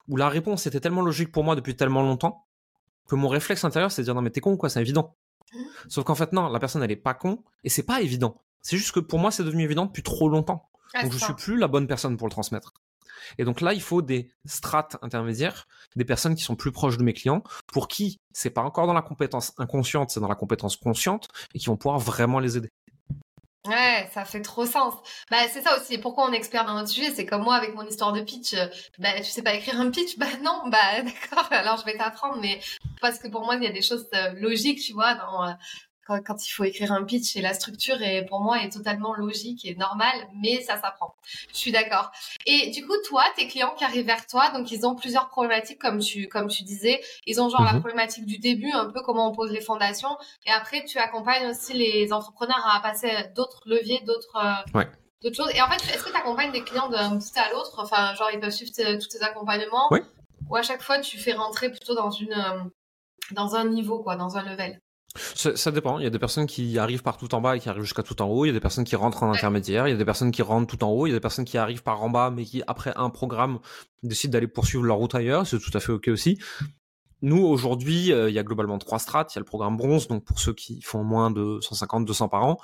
où 0.09 0.17
la 0.17 0.29
réponse 0.29 0.67
était 0.67 0.81
tellement 0.81 1.03
logique 1.03 1.31
pour 1.31 1.45
moi 1.45 1.55
depuis 1.55 1.77
tellement 1.77 2.03
longtemps 2.03 2.47
que 3.09 3.15
mon 3.15 3.29
réflexe 3.29 3.65
intérieur 3.65 3.93
c'est 3.93 4.03
de 4.03 4.07
dire 4.07 4.15
non 4.15 4.23
mais 4.23 4.31
t'es 4.31 4.41
con 4.41 4.57
quoi, 4.57 4.69
c'est 4.69 4.81
évident. 4.81 5.17
Sauf 5.89 6.05
qu'en 6.05 6.15
fait 6.15 6.33
non, 6.33 6.49
la 6.49 6.59
personne 6.59 6.83
elle 6.83 6.91
est 6.91 6.97
pas 6.97 7.15
con 7.15 7.43
et 7.63 7.69
c'est 7.69 7.83
pas 7.83 8.01
évident. 8.01 8.41
C'est 8.63 8.77
juste 8.77 8.93
que 8.93 9.01
pour 9.01 9.19
moi 9.19 9.31
c'est 9.31 9.45
devenu 9.45 9.65
évident 9.65 9.87
depuis 9.87 10.03
trop 10.03 10.29
longtemps. 10.29 10.69
Ah, 10.95 11.03
donc 11.03 11.13
je 11.13 11.19
suis 11.19 11.35
plus 11.35 11.57
la 11.57 11.69
bonne 11.69 11.87
personne 11.87 12.17
pour 12.17 12.27
le 12.27 12.33
transmettre. 12.33 12.73
Et 13.39 13.45
donc 13.45 13.61
là, 13.61 13.73
il 13.73 13.81
faut 13.81 14.03
des 14.03 14.31
strates 14.45 14.97
intermédiaires, 15.03 15.67
des 15.97 16.05
personnes 16.05 16.35
qui 16.35 16.43
sont 16.43 16.57
plus 16.57 16.73
proches 16.73 16.99
de 16.99 17.05
mes 17.05 17.13
clients, 17.13 17.43
pour 17.67 17.89
qui 17.89 18.21
c'est 18.33 18.51
pas 18.51 18.63
encore 18.63 18.87
dans 18.87 18.93
la 18.93 19.03
compétence 19.03 19.53
inconsciente, 19.59 20.11
c'est 20.11 20.21
dans 20.21 20.29
la 20.29 20.35
compétence 20.35 20.77
consciente, 20.77 21.29
et 21.55 21.59
qui 21.59 21.67
vont 21.67 21.77
pouvoir 21.77 21.99
vraiment 21.99 22.41
les 22.41 22.57
aider. 22.57 22.71
Ouais, 23.67 24.09
ça 24.13 24.25
fait 24.25 24.43
trop 24.43 24.67
sens. 24.67 24.95
Bah, 25.31 25.37
c'est 25.49 25.63
ça 25.63 25.77
aussi. 25.79 25.97
Pourquoi 25.99 26.29
on 26.29 26.33
est 26.33 26.37
expert 26.37 26.65
dans 26.65 26.75
notre 26.75 26.89
sujet 26.89 27.13
C'est 27.15 27.27
comme 27.27 27.43
moi 27.45 27.55
avec 27.55 27.75
mon 27.75 27.87
histoire 27.87 28.13
de 28.13 28.21
pitch. 28.21 28.55
Euh, 28.55 28.67
bah, 28.99 29.13
tu 29.19 29.25
sais 29.25 29.43
pas 29.43 29.55
écrire 29.55 29.81
un 29.81 29.91
pitch? 29.91 30.17
Bah 30.19 30.27
non. 30.43 30.63
Bah 30.69 31.03
d'accord. 31.03 31.47
Alors 31.53 31.77
je 31.79 31.85
vais 31.85 31.97
t'apprendre, 31.97 32.39
mais 32.41 32.61
parce 33.01 33.19
que 33.21 33.29
pour 33.29 33.45
moi 33.45 33.55
il 33.55 33.63
y 33.63 33.67
a 33.69 33.73
des 33.73 33.83
choses 33.83 34.09
euh, 34.15 34.33
logiques, 34.33 34.81
tu 34.81 34.93
vois, 34.95 35.15
dans 35.15 35.55
euh, 36.11 36.21
quand, 36.25 36.45
il 36.45 36.51
faut 36.51 36.65
écrire 36.65 36.93
un 36.93 37.05
pitch 37.05 37.37
et 37.37 37.41
la 37.41 37.55
structure 37.55 38.03
est 38.03 38.25
pour 38.25 38.41
moi 38.41 38.63
est 38.63 38.71
totalement 38.71 39.15
logique 39.15 39.65
et 39.65 39.75
normale, 39.77 40.29
mais 40.43 40.61
ça 40.61 40.81
s'apprend. 40.81 41.15
Je 41.53 41.57
suis 41.57 41.73
d'accord. 41.73 42.11
Et 42.47 42.71
du 42.71 42.85
coup, 42.87 42.95
toi, 43.07 43.25
tes 43.37 43.47
clients 43.47 43.75
qui 43.77 43.85
arrivent 43.85 44.07
vers 44.07 44.27
toi, 44.27 44.51
donc 44.51 44.71
ils 44.73 44.85
ont 44.85 44.97
plusieurs 44.97 45.29
problématiques 45.29 45.81
comme 45.81 46.01
tu 46.01 46.27
comme 46.29 46.49
tu 46.49 46.65
disais, 46.65 47.01
ils 47.27 47.41
ont 47.41 47.49
genre 47.49 47.63
la 47.63 47.75
mhm. 47.75 47.81
problématique 47.81 48.27
du 48.27 48.39
début, 48.39 48.71
un 48.73 48.91
peu 48.91 49.01
comment 49.03 49.29
on 49.29 49.33
pose 49.33 49.53
les 49.53 49.61
fondations, 49.61 50.17
et 50.47 50.51
après 50.51 50.85
tu 50.85 50.99
accompagnes 50.99 51.49
aussi 51.49 51.73
les 51.73 52.13
entrepreneurs 52.13 52.67
à 52.73 52.81
passer 52.81 53.11
d'autres 53.37 53.63
leviers, 53.67 54.01
d'autres 54.05 54.65
euh, 54.75 54.83
d'autres 55.23 55.37
choses. 55.37 55.53
Et 55.55 55.63
en 55.63 55.69
fait, 55.69 55.95
est-ce 55.95 56.03
que 56.03 56.11
tu 56.11 56.17
accompagnes 56.17 56.51
des 56.51 56.65
clients 56.65 56.89
d'un 56.89 57.11
bout 57.15 57.37
à 57.37 57.53
l'autre, 57.53 57.79
enfin 57.79 58.15
genre 58.15 58.31
ils 58.33 58.41
peuvent 58.41 58.51
suivre 58.51 58.73
tous 58.73 59.09
tes 59.09 59.23
accompagnements, 59.23 59.87
oui. 59.93 60.01
ou 60.51 60.57
à 60.57 60.63
chaque 60.63 60.83
fois 60.83 60.99
tu 60.99 61.19
fais 61.19 61.33
rentrer 61.33 61.71
plutôt 61.71 61.95
dans 61.95 62.11
une 62.11 62.33
euh, 62.33 62.65
dans 63.31 63.55
un 63.55 63.67
niveau 63.67 64.03
quoi, 64.03 64.17
dans 64.17 64.37
un 64.37 64.43
level? 64.43 64.82
Ça, 65.15 65.71
dépend. 65.71 65.99
Il 65.99 66.05
y 66.05 66.07
a 66.07 66.11
des 66.11 66.19
personnes 66.19 66.47
qui 66.47 66.79
arrivent 66.79 67.03
par 67.03 67.19
tout 67.19 67.35
en 67.35 67.41
bas 67.41 67.57
et 67.57 67.61
qui 67.61 67.69
arrivent 67.69 67.83
jusqu'à 67.83 68.03
tout 68.03 68.21
en 68.23 68.27
haut. 68.27 68.45
Il 68.45 68.49
y 68.49 68.51
a 68.51 68.55
des 68.55 68.61
personnes 68.61 68.85
qui 68.85 68.97
rentrent 68.97 69.23
en 69.23 69.33
intermédiaire. 69.33 69.87
Il 69.87 69.91
y 69.91 69.95
a 69.95 69.97
des 69.97 70.05
personnes 70.05 70.31
qui 70.31 70.43
rentrent 70.43 70.75
tout 70.75 70.83
en 70.85 70.91
haut. 70.91 71.07
Il 71.07 71.11
y 71.11 71.13
a 71.13 71.17
des 71.17 71.21
personnes 71.21 71.45
qui 71.45 71.59
arrivent 71.59 71.83
par 71.83 72.03
en 72.03 72.11
bas, 72.11 72.31
mais 72.31 72.45
qui, 72.45 72.63
après 72.67 72.93
un 72.97 73.11
programme, 73.11 73.59
décident 74.03 74.33
d'aller 74.33 74.49
poursuivre 74.49 74.85
leur 74.85 74.97
route 74.97 75.15
ailleurs. 75.15 75.47
C'est 75.47 75.59
tout 75.59 75.71
à 75.75 75.81
fait 75.81 75.93
OK 75.93 76.09
aussi. 76.09 76.39
Nous, 77.21 77.39
aujourd'hui, 77.39 78.13
euh, 78.13 78.31
il 78.31 78.35
y 78.35 78.39
a 78.39 78.43
globalement 78.43 78.79
trois 78.79 78.99
strates. 78.99 79.35
Il 79.35 79.37
y 79.37 79.39
a 79.39 79.41
le 79.41 79.47
programme 79.47 79.77
bronze, 79.77 80.09
donc 80.09 80.25
pour 80.25 80.41
ceux 80.41 80.55
qui 80.55 80.81
font 80.83 81.05
moins 81.05 81.31
de 81.31 81.59
150, 81.61 82.05
200 82.05 82.29
par 82.29 82.45
an. 82.45 82.59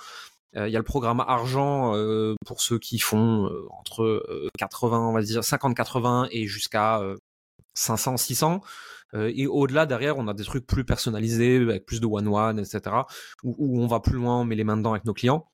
Euh, 0.56 0.66
il 0.68 0.72
y 0.72 0.76
a 0.76 0.78
le 0.78 0.84
programme 0.84 1.20
argent 1.20 1.94
euh, 1.94 2.34
pour 2.46 2.62
ceux 2.62 2.78
qui 2.78 2.98
font 2.98 3.50
entre 3.78 4.22
80, 4.58 4.98
on 4.98 5.12
va 5.12 5.22
dire 5.22 5.44
50, 5.44 5.76
80 5.76 6.28
et 6.30 6.46
jusqu'à 6.46 7.02
500, 7.74 8.16
600. 8.16 8.62
Euh, 9.14 9.32
et 9.34 9.46
au-delà, 9.46 9.86
derrière, 9.86 10.18
on 10.18 10.28
a 10.28 10.34
des 10.34 10.44
trucs 10.44 10.66
plus 10.66 10.84
personnalisés, 10.84 11.56
avec 11.56 11.86
plus 11.86 12.00
de 12.00 12.06
one-one, 12.06 12.58
etc., 12.58 12.80
où, 13.42 13.80
on 13.80 13.86
va 13.86 14.00
plus 14.00 14.14
loin, 14.14 14.40
on 14.40 14.44
met 14.44 14.56
les 14.56 14.64
mains 14.64 14.76
dedans 14.76 14.92
avec 14.92 15.04
nos 15.04 15.14
clients. 15.14 15.50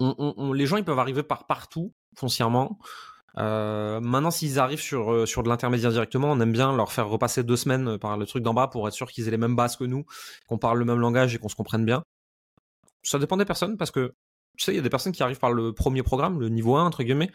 les 0.00 0.66
gens, 0.66 0.76
ils 0.76 0.84
peuvent 0.84 0.98
arriver 0.98 1.22
par 1.22 1.46
partout, 1.46 1.94
foncièrement. 2.16 2.78
Euh, 3.38 4.00
maintenant, 4.00 4.30
s'ils 4.30 4.58
arrivent 4.58 4.80
sur, 4.80 5.12
euh, 5.12 5.26
sur 5.26 5.42
de 5.42 5.48
l'intermédiaire 5.48 5.90
directement, 5.90 6.30
on 6.30 6.40
aime 6.40 6.52
bien 6.52 6.74
leur 6.76 6.92
faire 6.92 7.08
repasser 7.08 7.42
deux 7.42 7.56
semaines 7.56 7.98
par 7.98 8.18
le 8.18 8.26
truc 8.26 8.42
d'en 8.42 8.52
bas 8.52 8.68
pour 8.68 8.86
être 8.88 8.94
sûr 8.94 9.10
qu'ils 9.10 9.26
aient 9.28 9.30
les 9.30 9.38
mêmes 9.38 9.56
bases 9.56 9.76
que 9.76 9.84
nous, 9.84 10.04
qu'on 10.48 10.58
parle 10.58 10.78
le 10.78 10.84
même 10.84 10.98
langage 10.98 11.34
et 11.34 11.38
qu'on 11.38 11.48
se 11.48 11.54
comprenne 11.54 11.84
bien. 11.84 12.02
Ça 13.02 13.18
dépend 13.18 13.36
des 13.36 13.44
personnes 13.44 13.76
parce 13.76 13.90
que, 13.90 14.14
tu 14.58 14.64
sais, 14.64 14.72
il 14.72 14.76
y 14.76 14.78
a 14.78 14.82
des 14.82 14.90
personnes 14.90 15.12
qui 15.12 15.22
arrivent 15.22 15.38
par 15.38 15.52
le 15.52 15.72
premier 15.72 16.02
programme, 16.02 16.40
le 16.40 16.48
niveau 16.48 16.76
1, 16.76 16.84
entre 16.84 17.02
guillemets, 17.02 17.30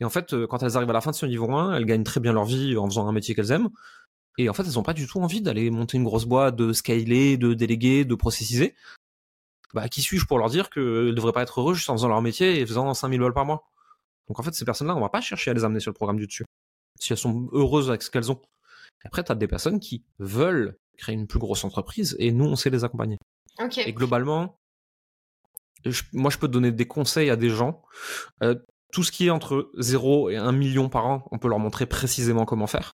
et 0.00 0.04
en 0.04 0.10
fait, 0.10 0.32
euh, 0.32 0.46
quand 0.46 0.62
elles 0.62 0.76
arrivent 0.76 0.90
à 0.90 0.94
la 0.94 1.00
fin 1.00 1.10
de 1.10 1.16
ce 1.16 1.26
niveau 1.26 1.50
1, 1.50 1.76
elles 1.76 1.84
gagnent 1.84 2.04
très 2.04 2.20
bien 2.20 2.32
leur 2.32 2.44
vie 2.44 2.76
en 2.76 2.86
faisant 2.86 3.06
un 3.06 3.12
métier 3.12 3.34
qu'elles 3.34 3.52
aiment. 3.52 3.68
Et 4.38 4.48
en 4.48 4.54
fait, 4.54 4.62
elles 4.62 4.74
n'ont 4.74 4.82
pas 4.82 4.94
du 4.94 5.06
tout 5.06 5.20
envie 5.20 5.42
d'aller 5.42 5.70
monter 5.70 5.98
une 5.98 6.04
grosse 6.04 6.24
boîte, 6.24 6.56
de 6.56 6.72
scaler, 6.72 7.36
de 7.36 7.52
déléguer, 7.52 8.04
de 8.04 8.14
processiser. 8.14 8.74
Bah, 9.74 9.88
qui 9.88 10.02
suis-je 10.02 10.26
pour 10.26 10.38
leur 10.38 10.48
dire 10.48 10.70
qu'elles 10.70 10.82
ne 10.82 11.12
devraient 11.12 11.32
pas 11.32 11.42
être 11.42 11.60
heureuses 11.60 11.76
juste 11.76 11.90
en 11.90 11.94
faisant 11.94 12.08
leur 12.08 12.22
métier 12.22 12.60
et 12.60 12.66
faisant 12.66 12.92
5000 12.92 13.20
balles 13.20 13.34
par 13.34 13.44
mois? 13.44 13.70
Donc 14.28 14.38
en 14.40 14.42
fait, 14.42 14.54
ces 14.54 14.64
personnes-là, 14.64 14.96
on 14.96 15.00
va 15.00 15.08
pas 15.08 15.20
chercher 15.20 15.50
à 15.50 15.54
les 15.54 15.64
amener 15.64 15.80
sur 15.80 15.90
le 15.90 15.94
programme 15.94 16.16
du 16.16 16.26
dessus. 16.26 16.44
Si 16.98 17.12
elles 17.12 17.18
sont 17.18 17.48
heureuses 17.52 17.88
avec 17.88 18.02
ce 18.02 18.10
qu'elles 18.10 18.30
ont. 18.30 18.40
Après, 19.04 19.22
tu 19.24 19.32
as 19.32 19.34
des 19.34 19.48
personnes 19.48 19.80
qui 19.80 20.04
veulent 20.18 20.76
créer 20.96 21.14
une 21.14 21.26
plus 21.26 21.38
grosse 21.38 21.64
entreprise 21.64 22.16
et 22.18 22.32
nous, 22.32 22.44
on 22.44 22.56
sait 22.56 22.70
les 22.70 22.84
accompagner. 22.84 23.18
Et 23.84 23.92
globalement, 23.92 24.58
moi, 26.12 26.30
je 26.30 26.38
peux 26.38 26.48
donner 26.48 26.72
des 26.72 26.86
conseils 26.86 27.30
à 27.30 27.36
des 27.36 27.50
gens. 27.50 27.82
Euh, 28.42 28.54
tout 28.92 29.02
ce 29.02 29.12
qui 29.12 29.26
est 29.26 29.30
entre 29.30 29.70
0 29.78 30.30
et 30.30 30.36
1 30.36 30.52
million 30.52 30.88
par 30.88 31.06
an, 31.06 31.24
on 31.30 31.38
peut 31.38 31.48
leur 31.48 31.58
montrer 31.58 31.86
précisément 31.86 32.44
comment 32.44 32.66
faire. 32.66 32.94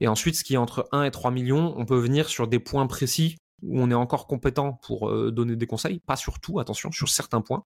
Et 0.00 0.08
ensuite, 0.08 0.36
ce 0.36 0.44
qui 0.44 0.54
est 0.54 0.58
entre 0.58 0.88
1 0.92 1.04
et 1.04 1.10
3 1.10 1.30
millions, 1.30 1.74
on 1.76 1.84
peut 1.84 1.98
venir 1.98 2.28
sur 2.28 2.48
des 2.48 2.58
points 2.58 2.86
précis 2.86 3.36
où 3.62 3.80
on 3.80 3.90
est 3.90 3.94
encore 3.94 4.26
compétent 4.26 4.74
pour 4.82 5.08
euh, 5.08 5.30
donner 5.30 5.56
des 5.56 5.66
conseils, 5.66 6.00
pas 6.00 6.16
sur 6.16 6.40
tout, 6.40 6.60
attention, 6.60 6.92
sur 6.92 7.08
certains 7.08 7.40
points. 7.40 7.64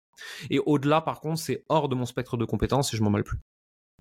Et 0.50 0.60
au-delà, 0.60 1.02
par 1.02 1.20
contre, 1.20 1.40
c'est 1.40 1.64
hors 1.70 1.90
de 1.90 1.96
mon 1.96 2.06
spectre 2.06 2.38
de 2.38 2.46
compétences 2.46 2.94
et 2.94 2.98
je 2.98 3.04
m'en 3.04 3.10
mêle 3.10 3.24
plus. 3.24 3.40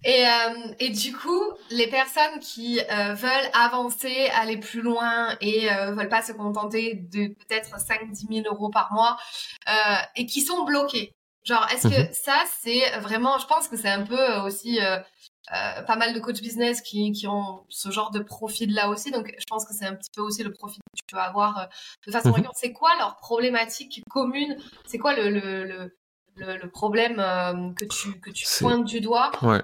Et, 0.05 0.27
euh, 0.27 0.75
et 0.81 0.90
du 0.90 1.12
coup, 1.12 1.53
les 1.71 1.87
personnes 1.87 2.40
qui 2.40 2.81
euh, 2.81 3.14
veulent 3.14 3.51
avancer, 3.53 4.29
aller 4.35 4.57
plus 4.57 4.83
loin 4.83 5.37
et 5.40 5.68
veulent 5.92 6.09
pas 6.09 6.23
se 6.23 6.33
contenter 6.33 6.95
de 6.95 7.29
peut-être 7.29 7.77
5-10 7.77 8.42
000 8.42 8.53
euros 8.53 8.68
par 8.68 8.92
mois 8.92 9.16
et 10.16 10.27
qui 10.27 10.40
sont 10.40 10.64
bloquées, 10.64 11.14
Genre, 11.44 11.66
est-ce 11.72 11.88
que 11.88 12.02
mhm. 12.02 12.12
ça, 12.12 12.44
c'est 12.61 12.98
vraiment, 13.00 13.38
je 13.38 13.46
pense 13.46 13.68
que 13.68 13.76
c'est 13.76 13.88
un 13.88 14.02
peu 14.02 14.18
euh, 14.18 14.42
aussi 14.42 14.81
euh, 14.81 14.98
euh, 15.52 15.83
pas 15.83 15.96
mal 15.96 16.14
de 16.14 16.20
coach 16.20 16.40
business 16.40 16.81
qui, 16.81 17.11
qui 17.11 17.26
ont 17.26 17.64
ce 17.68 17.90
genre 17.90 18.12
de 18.12 18.20
profil-là 18.20 18.88
aussi. 18.88 19.11
Donc, 19.11 19.35
je 19.37 19.44
pense 19.48 19.66
que 19.66 19.74
c'est 19.74 19.87
un 19.87 19.94
petit 19.94 20.11
peu 20.14 20.22
aussi 20.22 20.44
le 20.44 20.52
profil 20.52 20.78
que 20.78 20.98
tu 20.98 21.14
peux 21.14 21.20
avoir 21.20 21.59
euh, 21.59 21.64
de 22.07 22.12
façon 22.12 22.28
mhm. 22.28 22.35
récurrente. 22.35 22.57
C'est 22.59 22.72
quoi 22.72 22.90
leur 22.98 23.16
problématique 23.16 24.02
commune? 24.09 24.57
C'est 24.87 24.98
quoi 24.98 25.16
le, 25.16 25.31
le, 25.31 25.64
le, 26.37 26.57
le, 26.57 26.70
problème 26.70 27.16
que 27.74 27.85
tu, 27.85 28.20
que 28.20 28.31
tu 28.31 28.46
pointes 28.61 28.85
du 28.85 29.00
doigt 29.00 29.33
ouais. 29.42 29.62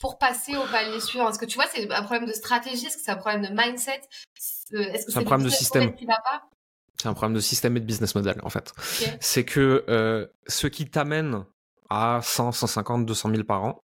pour 0.00 0.16
passer 0.18 0.56
au 0.56 0.64
palier 0.64 1.00
suivant? 1.00 1.28
Est-ce 1.28 1.38
que 1.38 1.44
tu 1.44 1.56
vois, 1.56 1.66
c'est 1.66 1.90
un 1.92 2.02
problème 2.02 2.26
de 2.26 2.32
stratégie 2.32 2.86
Est-ce 2.86 2.96
que 2.96 3.02
c'est 3.02 3.12
un 3.12 3.16
problème 3.16 3.42
de 3.42 3.50
mindset? 3.50 4.00
Est-ce 4.72 5.04
que 5.04 5.12
c'est 5.12 5.18
un 5.18 5.22
problème 5.22 5.46
de 5.46 5.52
système 5.52 5.94
qui 5.94 6.06
va 6.06 6.16
pas? 6.24 6.48
C'est 7.04 7.10
un 7.10 7.14
problème 7.14 7.34
de 7.34 7.40
système 7.40 7.76
et 7.76 7.80
de 7.80 7.84
business 7.84 8.14
model, 8.14 8.40
en 8.44 8.48
fait. 8.48 8.72
C'est 9.20 9.44
que 9.44 9.84
euh, 9.90 10.26
ce 10.46 10.66
qui 10.66 10.88
t'amène 10.88 11.44
à 11.90 12.20
100, 12.22 12.52
150, 12.52 13.04
200 13.04 13.28
000 13.28 13.44
par 13.44 13.62
an, 13.62 13.84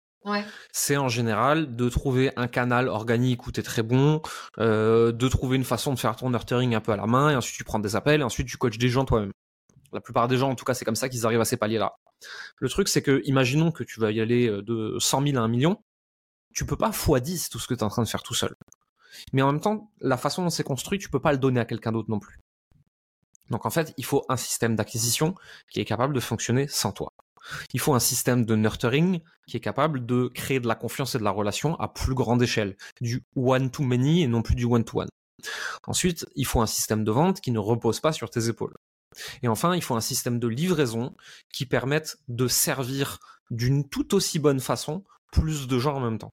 c'est 0.70 0.96
en 0.96 1.08
général 1.08 1.74
de 1.74 1.88
trouver 1.88 2.30
un 2.36 2.46
canal 2.46 2.86
organique 2.86 3.48
où 3.48 3.50
tu 3.50 3.58
es 3.58 3.62
très 3.64 3.82
bon, 3.82 4.22
euh, 4.58 5.10
de 5.10 5.26
trouver 5.26 5.56
une 5.56 5.64
façon 5.64 5.92
de 5.92 5.98
faire 5.98 6.14
ton 6.14 6.30
nurturing 6.30 6.72
un 6.76 6.80
peu 6.80 6.92
à 6.92 6.96
la 6.96 7.06
main, 7.08 7.30
et 7.30 7.34
ensuite 7.34 7.56
tu 7.56 7.64
prends 7.64 7.80
des 7.80 7.96
appels, 7.96 8.20
et 8.20 8.22
ensuite 8.22 8.46
tu 8.46 8.56
coaches 8.58 8.78
des 8.78 8.88
gens 8.88 9.04
toi-même. 9.04 9.32
La 9.92 10.00
plupart 10.00 10.28
des 10.28 10.36
gens, 10.36 10.50
en 10.50 10.54
tout 10.54 10.64
cas, 10.64 10.74
c'est 10.74 10.84
comme 10.84 10.94
ça 10.94 11.08
qu'ils 11.08 11.26
arrivent 11.26 11.40
à 11.40 11.44
ces 11.44 11.56
paliers-là. 11.56 11.94
Le 12.58 12.68
truc, 12.68 12.86
c'est 12.86 13.02
que, 13.02 13.22
imaginons 13.24 13.72
que 13.72 13.82
tu 13.82 13.98
vas 13.98 14.12
y 14.12 14.20
aller 14.20 14.46
euh, 14.46 14.62
de 14.62 14.96
100 15.00 15.26
000 15.26 15.36
à 15.36 15.40
1 15.40 15.48
million, 15.48 15.82
tu 16.54 16.64
peux 16.64 16.76
pas 16.76 16.90
x10 16.90 17.50
tout 17.50 17.58
ce 17.58 17.66
que 17.66 17.74
tu 17.74 17.80
es 17.80 17.82
en 17.82 17.88
train 17.88 18.04
de 18.04 18.08
faire 18.08 18.22
tout 18.22 18.34
seul. 18.34 18.54
Mais 19.32 19.42
en 19.42 19.50
même 19.50 19.60
temps, 19.60 19.90
la 20.00 20.16
façon 20.16 20.44
dont 20.44 20.50
c'est 20.50 20.62
construit, 20.62 21.00
tu 21.00 21.08
peux 21.08 21.18
pas 21.18 21.32
le 21.32 21.38
donner 21.38 21.58
à 21.58 21.64
quelqu'un 21.64 21.90
d'autre 21.90 22.08
non 22.08 22.20
plus. 22.20 22.38
Donc 23.50 23.66
en 23.66 23.70
fait, 23.70 23.92
il 23.96 24.04
faut 24.04 24.24
un 24.28 24.36
système 24.36 24.76
d'acquisition 24.76 25.34
qui 25.70 25.80
est 25.80 25.84
capable 25.84 26.14
de 26.14 26.20
fonctionner 26.20 26.68
sans 26.68 26.92
toi. 26.92 27.12
Il 27.72 27.80
faut 27.80 27.94
un 27.94 28.00
système 28.00 28.44
de 28.44 28.54
nurturing 28.54 29.20
qui 29.46 29.56
est 29.56 29.60
capable 29.60 30.04
de 30.06 30.28
créer 30.28 30.60
de 30.60 30.68
la 30.68 30.74
confiance 30.74 31.14
et 31.14 31.18
de 31.18 31.24
la 31.24 31.30
relation 31.30 31.74
à 31.80 31.88
plus 31.88 32.14
grande 32.14 32.42
échelle, 32.42 32.76
du 33.00 33.24
one-to-many 33.34 34.22
et 34.22 34.26
non 34.26 34.42
plus 34.42 34.54
du 34.54 34.64
one-to-one. 34.64 35.08
Ensuite, 35.86 36.26
il 36.36 36.46
faut 36.46 36.60
un 36.60 36.66
système 36.66 37.02
de 37.02 37.10
vente 37.10 37.40
qui 37.40 37.50
ne 37.50 37.58
repose 37.58 38.00
pas 38.00 38.12
sur 38.12 38.30
tes 38.30 38.48
épaules. 38.48 38.74
Et 39.42 39.48
enfin, 39.48 39.74
il 39.74 39.82
faut 39.82 39.96
un 39.96 40.00
système 40.00 40.38
de 40.38 40.46
livraison 40.46 41.16
qui 41.52 41.66
permette 41.66 42.18
de 42.28 42.46
servir 42.46 43.18
d'une 43.50 43.88
tout 43.88 44.14
aussi 44.14 44.38
bonne 44.38 44.60
façon 44.60 45.02
plus 45.32 45.66
de 45.66 45.78
gens 45.78 45.96
en 45.96 46.00
même 46.00 46.18
temps. 46.18 46.32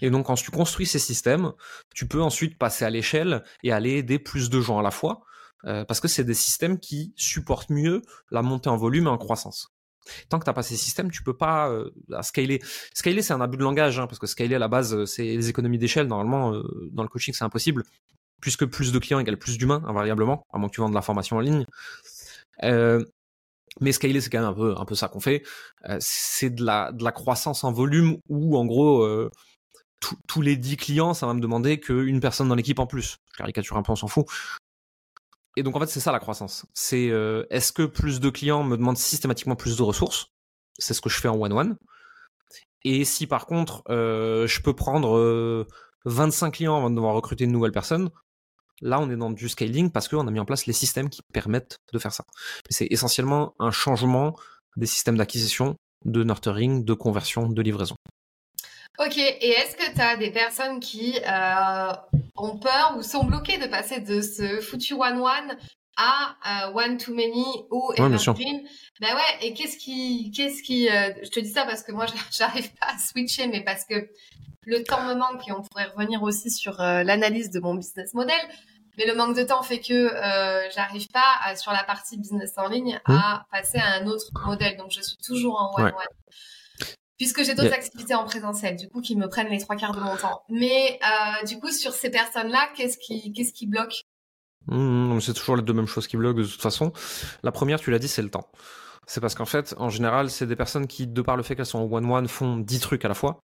Et 0.00 0.10
donc, 0.10 0.26
quand 0.26 0.34
tu 0.34 0.50
construis 0.50 0.86
ces 0.86 0.98
systèmes, 0.98 1.52
tu 1.94 2.06
peux 2.06 2.22
ensuite 2.22 2.58
passer 2.58 2.84
à 2.84 2.90
l'échelle 2.90 3.42
et 3.62 3.72
aller 3.72 3.92
aider 3.92 4.18
plus 4.18 4.48
de 4.48 4.60
gens 4.60 4.78
à 4.78 4.82
la 4.82 4.90
fois, 4.90 5.22
euh, 5.64 5.84
parce 5.84 6.00
que 6.00 6.08
c'est 6.08 6.24
des 6.24 6.34
systèmes 6.34 6.78
qui 6.78 7.12
supportent 7.16 7.70
mieux 7.70 8.02
la 8.30 8.42
montée 8.42 8.68
en 8.68 8.76
volume 8.76 9.06
et 9.06 9.10
en 9.10 9.18
croissance. 9.18 9.72
Tant 10.28 10.38
que 10.38 10.44
tu 10.44 10.50
n'as 10.50 10.54
pas 10.54 10.62
ces 10.62 10.76
systèmes, 10.76 11.10
tu 11.10 11.22
peux 11.22 11.36
pas 11.36 11.68
euh, 11.68 11.90
scaler. 12.22 12.60
Scaler, 12.94 13.22
c'est 13.22 13.32
un 13.32 13.40
abus 13.40 13.56
de 13.56 13.64
langage, 13.64 13.98
hein, 13.98 14.06
parce 14.06 14.20
que 14.20 14.26
scaler 14.26 14.54
à 14.54 14.58
la 14.58 14.68
base, 14.68 14.94
euh, 14.94 15.06
c'est 15.06 15.24
les 15.24 15.48
économies 15.48 15.78
d'échelle. 15.78 16.06
Normalement, 16.06 16.62
dans 16.92 17.02
le 17.02 17.08
coaching, 17.08 17.34
c'est 17.34 17.44
impossible, 17.44 17.82
puisque 18.40 18.66
plus 18.66 18.92
de 18.92 18.98
clients 18.98 19.18
égale 19.18 19.38
plus 19.38 19.58
d'humains, 19.58 19.82
invariablement, 19.86 20.44
à 20.52 20.58
moins 20.58 20.68
que 20.68 20.74
tu 20.74 20.80
vendes 20.80 20.92
de 20.92 20.96
la 20.96 21.02
formation 21.02 21.36
en 21.36 21.40
ligne. 21.40 21.66
mais 22.62 23.92
scaler, 23.92 24.20
c'est 24.20 24.30
quand 24.30 24.38
même 24.38 24.48
un 24.48 24.54
peu, 24.54 24.74
un 24.78 24.84
peu 24.84 24.94
ça 24.94 25.08
qu'on 25.08 25.20
fait. 25.20 25.42
c'est 25.98 26.50
de 26.50 26.64
la, 26.64 26.92
de 26.92 27.02
la 27.02 27.12
croissance 27.12 27.64
en 27.64 27.72
volume 27.72 28.18
où, 28.28 28.56
en 28.56 28.64
gros, 28.64 29.04
tous 30.28 30.40
les 30.42 30.56
10 30.56 30.76
clients, 30.76 31.14
ça 31.14 31.26
va 31.26 31.34
me 31.34 31.40
demander 31.40 31.80
qu'une 31.80 32.20
personne 32.20 32.48
dans 32.48 32.54
l'équipe 32.54 32.78
en 32.78 32.86
plus. 32.86 33.16
Je 33.32 33.38
caricature 33.38 33.76
un 33.76 33.82
peu, 33.82 33.92
on 33.92 33.96
s'en 33.96 34.08
fout. 34.08 34.26
Et 35.56 35.62
donc 35.62 35.74
en 35.74 35.80
fait, 35.80 35.86
c'est 35.86 36.00
ça 36.00 36.12
la 36.12 36.20
croissance. 36.20 36.66
C'est 36.74 37.08
euh, 37.10 37.46
est-ce 37.50 37.72
que 37.72 37.82
plus 37.82 38.20
de 38.20 38.28
clients 38.28 38.62
me 38.62 38.76
demandent 38.76 38.98
systématiquement 38.98 39.56
plus 39.56 39.76
de 39.76 39.82
ressources? 39.82 40.28
C'est 40.78 40.92
ce 40.92 41.00
que 41.00 41.08
je 41.08 41.18
fais 41.18 41.28
en 41.28 41.40
one-one. 41.40 41.76
Et 42.84 43.04
si 43.04 43.26
par 43.26 43.46
contre, 43.46 43.82
euh, 43.88 44.46
je 44.46 44.60
peux 44.60 44.74
prendre 44.74 45.66
25 46.04 46.46
euh, 46.46 46.50
clients 46.50 46.76
avant 46.76 46.90
de 46.90 46.94
devoir 46.94 47.14
recruter 47.14 47.44
une 47.44 47.52
nouvelle 47.52 47.72
personne, 47.72 48.10
là 48.82 49.00
on 49.00 49.10
est 49.10 49.16
dans 49.16 49.30
du 49.30 49.48
scaling 49.48 49.90
parce 49.90 50.08
qu'on 50.08 50.28
a 50.28 50.30
mis 50.30 50.38
en 50.38 50.44
place 50.44 50.66
les 50.66 50.74
systèmes 50.74 51.08
qui 51.08 51.22
permettent 51.32 51.78
de 51.92 51.98
faire 51.98 52.12
ça. 52.12 52.24
C'est 52.68 52.86
essentiellement 52.90 53.54
un 53.58 53.70
changement 53.70 54.36
des 54.76 54.86
systèmes 54.86 55.16
d'acquisition, 55.16 55.76
de 56.04 56.22
nurturing, 56.22 56.84
de 56.84 56.92
conversion, 56.92 57.48
de 57.48 57.62
livraison. 57.62 57.96
Ok, 58.98 59.18
et 59.18 59.50
est-ce 59.50 59.76
que 59.76 59.94
tu 59.94 60.00
as 60.00 60.16
des 60.16 60.30
personnes 60.30 60.80
qui 60.80 61.18
euh, 61.26 61.92
ont 62.36 62.56
peur 62.56 62.94
ou 62.96 63.02
sont 63.02 63.24
bloquées 63.24 63.58
de 63.58 63.66
passer 63.66 64.00
de 64.00 64.22
ce 64.22 64.60
foutu 64.60 64.94
one-one 64.94 65.56
à 65.98 66.68
euh, 66.68 66.72
one 66.72 66.96
to 66.96 67.14
many 67.14 67.44
ou 67.70 67.92
evergreen 67.92 68.66
Ben 69.00 69.14
ouais, 69.14 69.46
et 69.46 69.52
qu'est-ce 69.52 69.76
qui, 69.76 70.30
qu'est-ce 70.34 70.62
qui, 70.62 70.88
euh, 70.88 71.10
je 71.22 71.28
te 71.28 71.40
dis 71.40 71.50
ça 71.50 71.64
parce 71.64 71.82
que 71.82 71.92
moi 71.92 72.06
j'arrive 72.36 72.72
pas 72.74 72.86
à 72.94 72.98
switcher, 72.98 73.48
mais 73.48 73.62
parce 73.62 73.84
que 73.84 74.08
le 74.64 74.82
temps 74.82 75.02
me 75.04 75.14
manque 75.14 75.46
et 75.46 75.52
on 75.52 75.62
pourrait 75.62 75.86
revenir 75.94 76.22
aussi 76.22 76.50
sur 76.50 76.76
l'analyse 76.78 77.50
de 77.50 77.60
mon 77.60 77.74
business 77.74 78.14
model. 78.14 78.34
Mais 78.98 79.06
le 79.06 79.14
manque 79.14 79.36
de 79.36 79.42
temps 79.42 79.62
fait 79.62 79.78
que 79.78 80.10
j'arrive 80.74 81.06
pas 81.08 81.54
sur 81.54 81.70
la 81.70 81.84
partie 81.84 82.16
business 82.16 82.54
en 82.56 82.66
ligne 82.68 82.98
à 83.04 83.12
mmh. 83.12 83.44
passer 83.52 83.78
à 83.78 83.92
un 83.92 84.06
autre 84.06 84.26
modèle. 84.44 84.76
Donc 84.76 84.90
je 84.90 85.02
suis 85.02 85.18
toujours 85.18 85.60
en 85.60 85.80
one-one 85.80 85.92
puisque 87.18 87.42
j'ai 87.42 87.54
d'autres 87.54 87.72
activités 87.72 88.14
en 88.14 88.24
présentiel, 88.24 88.76
du 88.76 88.88
coup, 88.88 89.00
qui 89.00 89.16
me 89.16 89.28
prennent 89.28 89.48
les 89.48 89.60
trois 89.60 89.76
quarts 89.76 89.94
de 89.94 90.00
mon 90.00 90.16
temps. 90.16 90.42
Mais 90.48 90.98
euh, 91.02 91.46
du 91.46 91.58
coup, 91.58 91.70
sur 91.70 91.92
ces 91.92 92.10
personnes-là, 92.10 92.68
qu'est-ce 92.76 92.98
qui, 92.98 93.32
qu'est-ce 93.32 93.52
qui 93.52 93.66
bloque? 93.66 94.02
Mmh, 94.66 95.20
C'est 95.20 95.34
toujours 95.34 95.56
les 95.56 95.62
deux 95.62 95.72
mêmes 95.72 95.86
choses 95.86 96.06
qui 96.06 96.16
bloquent 96.16 96.40
de 96.40 96.46
toute 96.46 96.60
façon. 96.60 96.92
La 97.42 97.52
première, 97.52 97.80
tu 97.80 97.90
l'as 97.90 97.98
dit, 97.98 98.08
c'est 98.08 98.22
le 98.22 98.30
temps. 98.30 98.50
C'est 99.06 99.20
parce 99.20 99.34
qu'en 99.34 99.46
fait, 99.46 99.74
en 99.78 99.88
général, 99.88 100.30
c'est 100.30 100.46
des 100.46 100.56
personnes 100.56 100.86
qui, 100.86 101.06
de 101.06 101.22
par 101.22 101.36
le 101.36 101.42
fait 101.42 101.54
qu'elles 101.54 101.66
sont 101.66 101.78
en 101.78 101.84
one-one, 101.84 102.26
font 102.26 102.56
10 102.56 102.80
trucs 102.80 103.04
à 103.04 103.08
la 103.08 103.14
fois, 103.14 103.38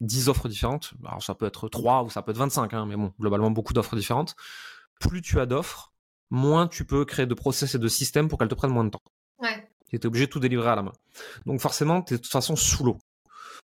10 0.00 0.28
offres 0.28 0.48
différentes. 0.48 0.92
Alors 1.06 1.22
ça 1.22 1.34
peut 1.34 1.46
être 1.46 1.68
3 1.68 2.02
ou 2.02 2.10
ça 2.10 2.22
peut 2.22 2.32
être 2.32 2.38
25, 2.38 2.74
hein, 2.74 2.86
mais 2.86 2.96
bon, 2.96 3.12
globalement, 3.20 3.50
beaucoup 3.50 3.72
d'offres 3.72 3.94
différentes. 3.94 4.34
Plus 5.00 5.22
tu 5.22 5.38
as 5.38 5.46
d'offres, 5.46 5.92
moins 6.30 6.66
tu 6.66 6.84
peux 6.84 7.04
créer 7.04 7.26
de 7.26 7.34
process 7.34 7.76
et 7.76 7.78
de 7.78 7.88
systèmes 7.88 8.28
pour 8.28 8.38
qu'elles 8.38 8.48
te 8.48 8.54
prennent 8.56 8.72
moins 8.72 8.84
de 8.84 8.90
temps. 8.90 9.02
Ouais. 9.38 9.68
Tu 9.88 9.96
es 9.96 10.06
obligé 10.06 10.26
de 10.26 10.30
tout 10.32 10.40
délivrer 10.40 10.70
à 10.70 10.74
la 10.74 10.82
main. 10.82 10.92
Donc 11.46 11.60
forcément, 11.60 12.02
tu 12.02 12.14
es 12.14 12.16
de 12.16 12.22
toute 12.22 12.32
façon 12.32 12.56
sous 12.56 12.82
l'eau. 12.82 12.98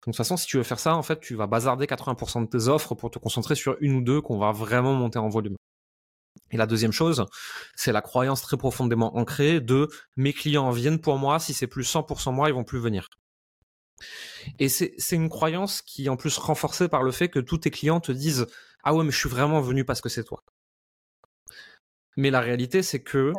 Donc, 0.03 0.13
de 0.13 0.17
toute 0.17 0.17
façon, 0.17 0.37
si 0.37 0.47
tu 0.47 0.57
veux 0.57 0.63
faire 0.63 0.79
ça, 0.79 0.97
en 0.97 1.03
fait, 1.03 1.21
tu 1.21 1.35
vas 1.35 1.47
bazarder 1.47 1.87
80% 1.87 2.43
de 2.43 2.47
tes 2.47 2.69
offres 2.69 2.95
pour 2.95 3.11
te 3.11 3.19
concentrer 3.19 3.55
sur 3.55 3.77
une 3.81 3.97
ou 3.97 4.03
deux 4.03 4.21
qu'on 4.23 4.39
va 4.39 4.51
vraiment 4.51 4.95
monter 4.95 5.19
en 5.19 5.29
volume. 5.29 5.57
Et 6.51 6.57
la 6.57 6.67
deuxième 6.67 6.93
chose, 6.93 7.27
c'est 7.77 7.93
la 7.93 8.01
croyance 8.01 8.43
très 8.43 8.57
profondément 8.57 9.17
ancrée 9.17 9.61
de 9.61 9.89
mes 10.17 10.33
clients 10.33 10.71
viennent 10.71 11.01
pour 11.01 11.19
moi, 11.19 11.39
si 11.39 11.55
c'est 11.55 11.67
plus 11.67 11.85
100% 11.85 12.33
moi, 12.33 12.49
ils 12.49 12.55
vont 12.55 12.65
plus 12.65 12.81
venir. 12.81 13.09
Et 14.59 14.69
c'est 14.71 14.97
une 15.13 15.29
croyance 15.29 15.83
qui 15.83 16.07
est 16.07 16.09
en 16.09 16.17
plus 16.17 16.39
renforcée 16.39 16.89
par 16.89 17.03
le 17.03 17.13
fait 17.13 17.29
que 17.29 17.39
tous 17.39 17.59
tes 17.59 17.71
clients 17.71 18.01
te 18.01 18.13
disent 18.13 18.47
Ah 18.83 18.95
ouais, 18.95 19.05
mais 19.05 19.11
je 19.11 19.19
suis 19.19 19.29
vraiment 19.29 19.61
venu 19.61 19.85
parce 19.85 20.01
que 20.01 20.09
c'est 20.09 20.25
toi. 20.25 20.43
Mais 22.17 22.31
la 22.31 22.41
réalité, 22.41 22.83
c'est 22.83 23.03
que 23.03 23.33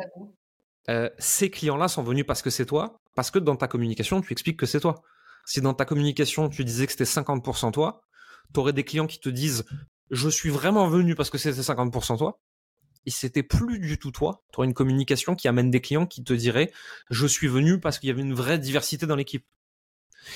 euh, 0.88 1.10
ces 1.18 1.50
clients-là 1.50 1.88
sont 1.88 2.02
venus 2.02 2.24
parce 2.26 2.42
que 2.42 2.50
c'est 2.50 2.66
toi, 2.66 2.96
parce 3.14 3.30
que 3.30 3.38
dans 3.38 3.56
ta 3.56 3.68
communication, 3.68 4.20
tu 4.20 4.32
expliques 4.32 4.58
que 4.58 4.66
c'est 4.66 4.80
toi. 4.80 5.02
Si 5.44 5.60
dans 5.60 5.74
ta 5.74 5.84
communication, 5.84 6.48
tu 6.48 6.64
disais 6.64 6.86
que 6.86 6.92
c'était 6.92 7.04
50% 7.04 7.72
toi, 7.72 8.02
tu 8.52 8.60
aurais 8.60 8.72
des 8.72 8.84
clients 8.84 9.06
qui 9.06 9.20
te 9.20 9.28
disent 9.28 9.64
je 10.10 10.28
suis 10.28 10.50
vraiment 10.50 10.88
venu 10.88 11.14
parce 11.14 11.30
que 11.30 11.38
c'était 11.38 11.60
50% 11.60 12.18
toi. 12.18 12.40
Et 13.04 13.10
c'était 13.10 13.42
plus 13.42 13.80
du 13.80 13.98
tout 13.98 14.12
toi. 14.12 14.44
Tu 14.52 14.58
aurais 14.58 14.68
une 14.68 14.74
communication 14.74 15.34
qui 15.34 15.48
amène 15.48 15.70
des 15.70 15.80
clients 15.80 16.06
qui 16.06 16.22
te 16.22 16.32
diraient 16.32 16.70
je 17.10 17.26
suis 17.26 17.48
venu 17.48 17.80
parce 17.80 17.98
qu'il 17.98 18.08
y 18.08 18.12
avait 18.12 18.22
une 18.22 18.34
vraie 18.34 18.58
diversité 18.58 19.06
dans 19.06 19.16
l'équipe. 19.16 19.44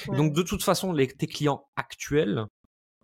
Donc 0.08 0.32
de 0.32 0.42
toute 0.42 0.64
façon, 0.64 0.92
les, 0.92 1.06
tes 1.06 1.28
clients 1.28 1.68
actuels 1.76 2.46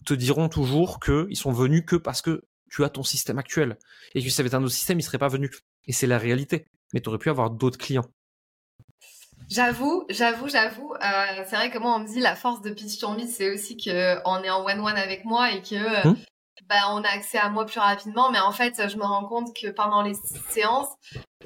te 0.05 0.15
diront 0.15 0.49
toujours 0.49 0.99
qu'ils 0.99 1.37
sont 1.37 1.53
venus 1.53 1.85
que 1.87 1.95
parce 1.95 2.23
que 2.23 2.43
tu 2.71 2.83
as 2.85 2.88
ton 2.88 3.05
système 3.05 3.38
actuel. 3.38 3.79
Et 4.15 4.23
que 4.23 4.29
si 4.29 4.35
ça 4.35 4.43
avait 4.43 4.55
un 4.55 4.62
autre 4.62 4.75
système, 4.75 4.99
ils 4.99 5.03
seraient 5.03 5.19
pas 5.19 5.29
venus. 5.29 5.51
Et 5.87 5.93
c'est 5.93 6.07
la 6.07 6.19
réalité. 6.19 6.67
Mais 6.93 7.01
tu 7.01 7.09
aurais 7.09 7.19
pu 7.19 7.31
avoir 7.31 7.51
d'autres 7.51 7.79
clients. 7.79 8.07
J'avoue, 9.53 10.07
j'avoue, 10.09 10.49
j'avoue. 10.49 10.95
Euh, 10.95 11.45
c'est 11.47 11.57
vrai 11.57 11.71
que 11.71 11.79
moi, 11.79 11.97
on 11.97 11.99
me 11.99 12.07
dit 12.07 12.21
la 12.21 12.35
force 12.35 12.62
de 12.62 12.71
Pitch 12.71 12.99
c'est 13.29 13.53
aussi 13.53 13.77
que 13.77 14.17
on 14.25 14.43
est 14.43 14.49
en 14.49 14.65
one-one 14.65 14.97
avec 14.97 15.27
moi 15.27 15.51
et 15.51 15.61
que 15.61 16.09
mmh. 16.09 16.17
bah, 16.71 16.88
on 16.93 17.05
a 17.05 17.09
accès 17.09 17.37
à 17.37 17.51
moi 17.51 17.67
plus 17.67 17.79
rapidement. 17.79 18.31
Mais 18.31 18.41
en 18.41 18.53
fait, 18.53 18.88
je 18.88 18.97
me 18.97 19.05
rends 19.05 19.27
compte 19.27 19.55
que 19.55 19.69
pendant 19.69 20.01
les 20.01 20.15
séances, 20.49 20.88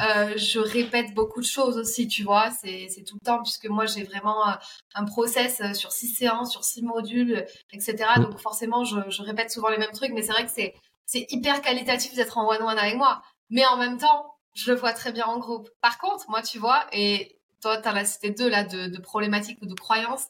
euh, 0.01 0.37
je 0.37 0.61
répète 0.61 1.15
beaucoup 1.15 1.41
de 1.41 1.47
choses 1.47 1.79
aussi, 1.79 2.07
tu 2.07 2.23
vois. 2.23 2.51
C'est, 2.53 2.87
tout 3.09 3.17
le 3.21 3.27
temps 3.27 3.43
puisque 3.43 3.67
moi, 3.67 3.87
j'ai 3.87 4.05
vraiment 4.05 4.47
euh, 4.51 4.53
un 4.95 5.05
process 5.05 5.61
euh, 5.61 5.75
sur 5.75 5.91
six 5.91 6.07
séances, 6.07 6.53
sur 6.53 6.63
six 6.63 6.83
modules, 6.83 7.45
etc. 7.73 7.97
Mmh. 8.19 8.23
Donc 8.23 8.39
forcément, 8.39 8.85
je, 8.85 9.01
je 9.09 9.23
répète 9.23 9.51
souvent 9.51 9.69
les 9.69 9.79
mêmes 9.79 9.91
trucs. 9.91 10.13
Mais 10.13 10.23
c'est 10.23 10.33
vrai 10.33 10.45
que 10.45 10.53
c'est, 10.53 10.75
c'est 11.07 11.27
hyper 11.31 11.61
qualitatif 11.61 12.15
d'être 12.15 12.39
en 12.39 12.49
one-one 12.49 12.79
avec 12.79 12.95
moi. 12.95 13.21
Mais 13.51 13.67
en 13.67 13.77
même 13.77 13.99
temps, 13.99 14.37
je 14.55 14.71
le 14.71 14.79
vois 14.79 14.93
très 14.93 15.11
bien 15.11 15.27
en 15.27 15.39
groupe. 15.39 15.69
Par 15.81 15.99
contre, 15.99 16.25
moi, 16.29 16.43
tu 16.43 16.59
vois, 16.59 16.87
et 16.93 17.36
toi, 17.67 17.79
tu 17.79 17.89
as 17.89 17.93
la 17.93 18.05
cité 18.05 18.31
deux 18.31 18.49
là 18.49 18.63
de, 18.63 18.97
problématiques 19.01 19.59
ou 19.61 19.67
de 19.67 19.75
croyances. 19.75 20.29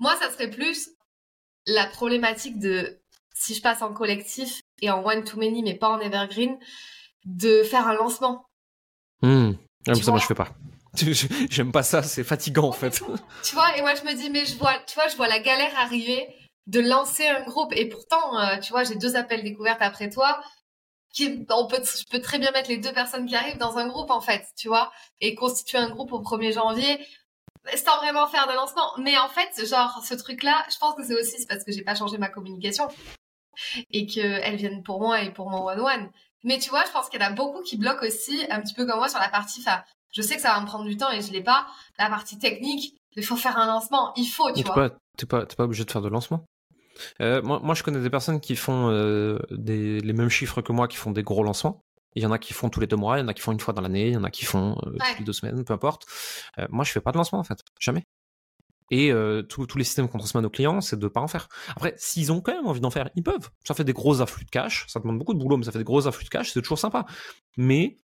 Moi, 0.00 0.16
ça 0.16 0.28
serait 0.32 0.50
plus 0.50 0.90
la 1.66 1.86
problématique 1.86 2.58
de 2.58 3.00
si 3.32 3.54
je 3.54 3.62
passe 3.62 3.80
en 3.80 3.92
collectif 3.92 4.60
et 4.82 4.90
en 4.90 5.04
one 5.04 5.22
to 5.22 5.38
many, 5.38 5.62
mais 5.62 5.74
pas 5.74 5.88
en 5.88 6.00
evergreen, 6.00 6.58
de 7.26 7.62
faire 7.62 7.86
un 7.86 7.94
lancement. 7.94 8.46
Mmh. 9.22 9.52
ça, 9.86 10.10
moi, 10.10 10.18
je 10.18 10.26
fais 10.26 10.34
pas. 10.34 10.48
J'aime 11.50 11.70
pas 11.70 11.84
ça, 11.84 12.02
c'est 12.02 12.24
fatigant 12.24 12.68
en 12.68 12.72
fait. 12.72 13.00
Tu 13.44 13.54
vois, 13.54 13.76
et 13.76 13.80
moi 13.80 13.94
je 13.94 14.02
me 14.02 14.14
dis, 14.14 14.30
mais 14.30 14.44
je 14.44 14.56
vois, 14.56 14.74
tu 14.88 14.94
vois, 14.94 15.06
je 15.06 15.16
vois 15.16 15.28
la 15.28 15.38
galère 15.38 15.76
arriver 15.78 16.26
de 16.66 16.80
lancer 16.80 17.26
un 17.26 17.44
groupe. 17.44 17.72
Et 17.76 17.88
pourtant, 17.88 18.38
euh, 18.38 18.58
tu 18.58 18.72
vois, 18.72 18.82
j'ai 18.82 18.96
deux 18.96 19.14
appels 19.14 19.44
découvertes 19.44 19.82
après 19.82 20.10
toi 20.10 20.40
on 21.50 21.66
peut, 21.66 21.82
je 21.82 22.04
peux 22.10 22.20
très 22.20 22.38
bien 22.38 22.50
mettre 22.52 22.68
les 22.68 22.78
deux 22.78 22.92
personnes 22.92 23.26
qui 23.26 23.36
arrivent 23.36 23.58
dans 23.58 23.78
un 23.78 23.88
groupe 23.88 24.10
en 24.10 24.20
fait, 24.20 24.46
tu 24.56 24.68
vois, 24.68 24.92
et 25.20 25.34
constituer 25.34 25.78
un 25.78 25.90
groupe 25.90 26.12
au 26.12 26.20
1er 26.20 26.52
janvier. 26.52 26.98
sans 27.76 27.96
vraiment 27.98 28.26
faire 28.26 28.46
de 28.46 28.52
lancement. 28.52 28.90
Mais 28.98 29.16
en 29.18 29.28
fait, 29.28 29.66
genre, 29.66 30.02
ce 30.04 30.14
truc-là, 30.14 30.64
je 30.70 30.76
pense 30.78 30.94
que 30.94 31.04
c'est 31.04 31.14
aussi 31.14 31.46
parce 31.46 31.64
que 31.64 31.72
j'ai 31.72 31.82
pas 31.82 31.94
changé 31.94 32.18
ma 32.18 32.28
communication 32.28 32.88
et 33.90 34.06
qu'elles 34.06 34.56
viennent 34.56 34.82
pour 34.82 35.00
moi 35.00 35.22
et 35.22 35.32
pour 35.32 35.50
mon 35.50 35.64
one-one. 35.66 36.10
Mais 36.42 36.58
tu 36.58 36.70
vois, 36.70 36.84
je 36.84 36.90
pense 36.90 37.08
qu'il 37.08 37.20
y 37.20 37.24
en 37.24 37.28
a 37.28 37.32
beaucoup 37.32 37.62
qui 37.62 37.76
bloquent 37.76 38.06
aussi, 38.06 38.44
un 38.50 38.60
petit 38.60 38.74
peu 38.74 38.84
comme 38.84 38.98
moi, 38.98 39.08
sur 39.08 39.18
la 39.18 39.30
partie, 39.30 39.60
enfin, 39.60 39.82
je 40.12 40.20
sais 40.20 40.36
que 40.36 40.42
ça 40.42 40.52
va 40.54 40.60
me 40.60 40.66
prendre 40.66 40.84
du 40.84 40.96
temps 40.96 41.10
et 41.10 41.22
je 41.22 41.32
l'ai 41.32 41.42
pas, 41.42 41.66
la 41.98 42.08
partie 42.10 42.38
technique, 42.38 42.94
il 43.16 43.24
faut 43.24 43.36
faire 43.36 43.56
un 43.56 43.66
lancement, 43.66 44.12
il 44.16 44.26
faut, 44.26 44.52
tu 44.52 44.62
vois. 44.62 44.90
T'es 45.16 45.26
pas, 45.26 45.40
pas, 45.40 45.54
pas 45.56 45.64
obligé 45.64 45.84
de 45.84 45.90
faire 45.90 46.02
de 46.02 46.08
lancement. 46.08 46.44
Euh, 47.20 47.42
moi, 47.42 47.60
moi, 47.62 47.74
je 47.74 47.82
connais 47.82 48.00
des 48.00 48.10
personnes 48.10 48.40
qui 48.40 48.56
font 48.56 48.90
euh, 48.90 49.38
des, 49.50 50.00
les 50.00 50.12
mêmes 50.12 50.28
chiffres 50.28 50.62
que 50.62 50.72
moi, 50.72 50.88
qui 50.88 50.96
font 50.96 51.10
des 51.10 51.22
gros 51.22 51.42
lancements. 51.42 51.80
Il 52.16 52.22
y 52.22 52.26
en 52.26 52.32
a 52.32 52.38
qui 52.38 52.52
font 52.52 52.68
tous 52.68 52.80
les 52.80 52.86
deux 52.86 52.96
mois, 52.96 53.18
il 53.18 53.22
y 53.22 53.24
en 53.24 53.28
a 53.28 53.34
qui 53.34 53.42
font 53.42 53.52
une 53.52 53.60
fois 53.60 53.74
dans 53.74 53.82
l'année, 53.82 54.08
il 54.08 54.14
y 54.14 54.16
en 54.16 54.22
a 54.22 54.30
qui 54.30 54.44
font 54.44 54.76
euh, 54.86 54.92
toutes 54.92 55.18
les 55.18 55.24
deux 55.24 55.32
semaines, 55.32 55.64
peu 55.64 55.72
importe. 55.72 56.06
Moi, 56.70 56.84
je 56.84 56.92
fais 56.92 57.00
pas 57.00 57.10
de 57.10 57.16
lancement 57.16 57.40
en 57.40 57.44
fait, 57.44 57.58
jamais. 57.80 58.04
Et 58.92 59.12
tous 59.48 59.76
les 59.76 59.82
systèmes 59.82 60.08
qu'on 60.08 60.18
transmet 60.18 60.38
à 60.38 60.42
nos 60.42 60.50
clients, 60.50 60.80
c'est 60.80 60.98
de 60.98 61.08
pas 61.08 61.20
en 61.20 61.26
faire. 61.26 61.48
Après, 61.70 61.94
s'ils 61.96 62.30
ont 62.30 62.40
quand 62.40 62.54
même 62.54 62.68
envie 62.68 62.80
d'en 62.80 62.90
faire, 62.90 63.10
ils 63.16 63.24
peuvent. 63.24 63.50
Ça 63.64 63.74
fait 63.74 63.82
des 63.82 63.94
gros 63.94 64.20
afflux 64.20 64.44
de 64.44 64.50
cash, 64.50 64.84
ça 64.86 65.00
demande 65.00 65.18
beaucoup 65.18 65.34
de 65.34 65.40
boulot, 65.40 65.56
mais 65.56 65.64
ça 65.64 65.72
fait 65.72 65.78
des 65.78 65.84
gros 65.84 66.06
afflux 66.06 66.24
de 66.24 66.30
cash, 66.30 66.52
c'est 66.52 66.62
toujours 66.62 66.78
sympa. 66.78 67.04
Mais 67.56 67.98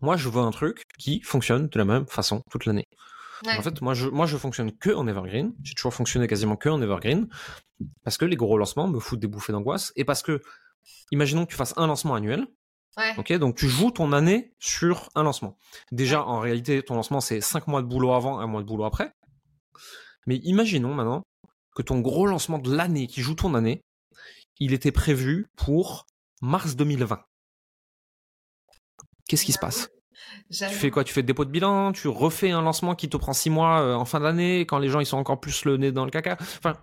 moi, 0.00 0.16
je 0.16 0.28
veux 0.28 0.42
un 0.42 0.50
truc 0.50 0.82
qui 0.98 1.20
fonctionne 1.20 1.68
de 1.68 1.78
la 1.78 1.84
même 1.84 2.06
façon 2.06 2.42
toute 2.50 2.66
l'année. 2.66 2.88
En 3.44 3.62
fait, 3.62 3.80
moi 3.82 3.94
je, 3.94 4.08
moi, 4.08 4.26
je 4.26 4.36
fonctionne 4.36 4.72
que 4.72 4.90
en 4.90 5.06
evergreen. 5.06 5.52
J'ai 5.62 5.74
toujours 5.74 5.94
fonctionné 5.94 6.26
quasiment 6.26 6.56
que 6.56 6.68
en 6.68 6.80
evergreen. 6.80 7.28
Parce 8.04 8.16
que 8.16 8.24
les 8.24 8.36
gros 8.36 8.56
lancements 8.56 8.88
me 8.88 8.98
foutent 8.98 9.20
des 9.20 9.26
bouffées 9.26 9.52
d'angoisse. 9.52 9.92
Et 9.96 10.04
parce 10.04 10.22
que, 10.22 10.40
imaginons 11.10 11.44
que 11.44 11.50
tu 11.50 11.56
fasses 11.56 11.74
un 11.76 11.86
lancement 11.86 12.14
annuel. 12.14 12.46
Ok, 13.18 13.30
donc 13.34 13.56
tu 13.56 13.68
joues 13.68 13.90
ton 13.90 14.12
année 14.12 14.54
sur 14.58 15.10
un 15.14 15.22
lancement. 15.22 15.58
Déjà, 15.92 16.24
en 16.24 16.40
réalité, 16.40 16.82
ton 16.82 16.94
lancement, 16.94 17.20
c'est 17.20 17.42
5 17.42 17.66
mois 17.66 17.82
de 17.82 17.86
boulot 17.86 18.12
avant, 18.12 18.38
un 18.38 18.46
mois 18.46 18.62
de 18.62 18.66
boulot 18.66 18.84
après. 18.84 19.12
Mais 20.26 20.36
imaginons 20.36 20.94
maintenant 20.94 21.22
que 21.74 21.82
ton 21.82 22.00
gros 22.00 22.26
lancement 22.26 22.58
de 22.58 22.74
l'année 22.74 23.06
qui 23.06 23.20
joue 23.20 23.34
ton 23.34 23.54
année, 23.54 23.82
il 24.58 24.72
était 24.72 24.92
prévu 24.92 25.46
pour 25.56 26.06
mars 26.40 26.74
2020. 26.74 27.22
Qu'est-ce 29.28 29.44
qui 29.44 29.52
se 29.52 29.58
passe? 29.58 29.90
Tu 30.50 30.64
fais 30.64 30.90
quoi? 30.90 31.04
Tu 31.04 31.12
fais 31.12 31.22
dépôt 31.22 31.44
de 31.44 31.50
bilan? 31.50 31.92
Tu 31.92 32.08
refais 32.08 32.50
un 32.50 32.62
lancement 32.62 32.94
qui 32.94 33.08
te 33.08 33.16
prend 33.16 33.32
six 33.32 33.50
mois 33.50 33.80
euh, 33.80 33.94
en 33.94 34.04
fin 34.04 34.20
d'année 34.20 34.60
quand 34.60 34.78
les 34.78 34.88
gens 34.88 35.00
ils 35.00 35.06
sont 35.06 35.16
encore 35.16 35.40
plus 35.40 35.64
le 35.64 35.76
nez 35.76 35.92
dans 35.92 36.04
le 36.04 36.10
caca? 36.10 36.36
Enfin, 36.40 36.74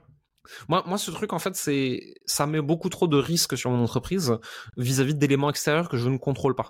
moi, 0.67 0.84
moi, 0.86 0.98
ce 0.98 1.12
truc, 1.12 1.34
en 1.34 1.39
fait, 1.39 1.56
c'est, 1.56 2.15
ça 2.26 2.46
met 2.46 2.62
beaucoup 2.62 2.89
trop 2.89 3.08
de 3.08 3.17
risques 3.17 3.58
sur 3.58 3.72
mon 3.72 3.84
entreprise 3.84 4.38
vis-à-vis 4.78 5.15
d'éléments 5.15 5.50
extérieurs 5.50 5.89
que 5.89 5.98
je 5.98 6.10
ne 6.10 6.17
contrôle 6.17 6.56
pas. 6.56 6.69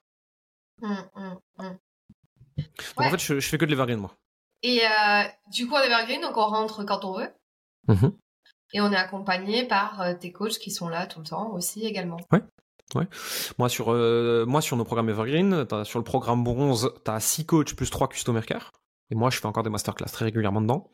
Mmh, 0.82 0.93
mmh, 1.15 1.34
mmh. 1.60 2.63
En 2.97 3.10
fait, 3.10 3.19
je, 3.19 3.39
fais 3.39 3.58
que 3.58 3.65
de 3.65 3.71
l'evergreen, 3.71 3.99
moi. 3.99 4.15
Et 4.62 4.82
euh, 4.86 5.23
du 5.52 5.67
coup, 5.67 5.76
en 5.76 5.82
evergreen, 5.82 6.21
donc 6.21 6.38
on 6.38 6.45
rentre 6.45 6.84
quand 6.84 7.04
on 7.04 7.17
veut. 7.17 7.30
Et 8.73 8.82
on 8.82 8.91
est 8.91 8.97
accompagné 8.97 9.67
par 9.67 10.02
euh, 10.02 10.13
tes 10.13 10.32
coachs 10.32 10.58
qui 10.58 10.71
sont 10.71 10.89
là 10.89 11.06
tout 11.06 11.19
le 11.19 11.26
temps 11.26 11.52
aussi 11.52 11.86
également. 11.86 12.17
Ouais. 12.32 12.41
Ouais. 12.95 13.08
Moi 13.58 13.69
sur 13.69 13.91
euh, 13.91 14.45
moi 14.45 14.62
sur 14.62 14.77
nos 14.77 14.84
programmes 14.84 15.10
Evergreen, 15.10 15.65
sur 15.84 15.99
le 15.99 16.03
programme 16.03 16.43
bronze, 16.43 16.91
tu 17.03 17.12
as 17.12 17.19
6 17.19 17.45
coachs 17.45 17.75
plus 17.75 17.89
3 17.89 18.08
customer 18.08 18.41
care. 18.41 18.71
Et 19.12 19.15
moi, 19.15 19.29
je 19.29 19.38
fais 19.38 19.45
encore 19.45 19.63
des 19.63 19.69
masterclass 19.69 20.08
très 20.08 20.25
régulièrement 20.25 20.62
dedans. 20.62 20.89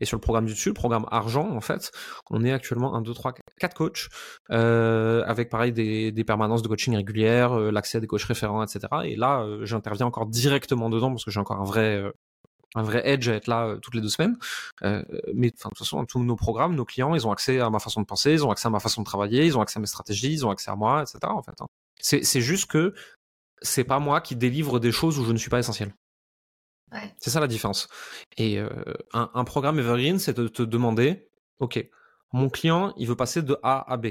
Et 0.00 0.04
sur 0.04 0.16
le 0.16 0.20
programme 0.20 0.44
du 0.44 0.52
dessus, 0.52 0.68
le 0.68 0.74
programme 0.74 1.06
argent, 1.10 1.48
en 1.48 1.60
fait, 1.60 1.90
on 2.28 2.44
est 2.44 2.52
actuellement 2.52 2.94
1, 2.94 3.00
2, 3.02 3.14
3, 3.14 3.32
4 3.60 3.74
coachs, 3.74 4.08
euh, 4.50 5.22
avec 5.26 5.48
pareil 5.48 5.72
des, 5.72 6.12
des, 6.12 6.24
permanences 6.24 6.62
de 6.62 6.68
coaching 6.68 6.94
régulières, 6.96 7.52
euh, 7.52 7.70
l'accès 7.70 7.98
à 7.98 8.00
des 8.02 8.06
coachs 8.06 8.24
référents, 8.24 8.62
etc. 8.62 8.88
Et 9.04 9.16
là, 9.16 9.46
j'interviens 9.62 10.06
encore 10.06 10.26
directement 10.26 10.90
dedans 10.90 11.10
parce 11.10 11.24
que 11.24 11.30
j'ai 11.30 11.40
encore 11.40 11.60
un 11.60 11.64
vrai, 11.64 12.02
un 12.74 12.82
vrai 12.82 13.02
edge 13.04 13.28
à 13.28 13.34
être 13.34 13.46
là 13.46 13.66
euh, 13.66 13.76
toutes 13.78 13.94
les 13.94 14.00
deux 14.00 14.08
semaines. 14.08 14.36
Euh, 14.82 15.02
mais 15.34 15.50
de 15.50 15.56
toute 15.56 15.78
façon, 15.78 16.04
tous 16.04 16.22
nos 16.22 16.36
programmes, 16.36 16.74
nos 16.74 16.84
clients, 16.84 17.14
ils 17.14 17.26
ont 17.26 17.32
accès 17.32 17.60
à 17.60 17.70
ma 17.70 17.78
façon 17.78 18.00
de 18.00 18.06
penser, 18.06 18.32
ils 18.32 18.44
ont 18.44 18.50
accès 18.50 18.68
à 18.68 18.70
ma 18.70 18.80
façon 18.80 19.02
de 19.02 19.06
travailler, 19.06 19.44
ils 19.46 19.56
ont 19.58 19.60
accès 19.60 19.78
à 19.78 19.80
mes 19.80 19.86
stratégies, 19.86 20.32
ils 20.32 20.46
ont 20.46 20.50
accès 20.50 20.70
à 20.70 20.76
moi, 20.76 21.02
etc. 21.02 21.18
En 21.24 21.42
fait, 21.42 21.60
hein. 21.60 21.66
c'est 22.00 22.40
juste 22.40 22.70
que 22.70 22.94
c'est 23.60 23.84
pas 23.84 23.98
moi 23.98 24.20
qui 24.20 24.36
délivre 24.36 24.80
des 24.80 24.92
choses 24.92 25.18
où 25.18 25.24
je 25.24 25.32
ne 25.32 25.38
suis 25.38 25.50
pas 25.50 25.58
essentiel. 25.58 25.94
Ouais. 26.92 27.14
C'est 27.20 27.30
ça 27.30 27.40
la 27.40 27.46
différence. 27.46 27.88
Et 28.36 28.58
euh, 28.58 28.68
un, 29.12 29.30
un, 29.32 29.44
programme 29.44 29.78
Evergreen, 29.78 30.18
c'est 30.18 30.36
de 30.36 30.48
te 30.48 30.62
demander, 30.62 31.28
ok, 31.58 31.88
mon 32.32 32.50
client, 32.50 32.92
il 32.96 33.06
veut 33.06 33.16
passer 33.16 33.42
de 33.42 33.58
A 33.62 33.90
à 33.90 33.96
B. 33.96 34.08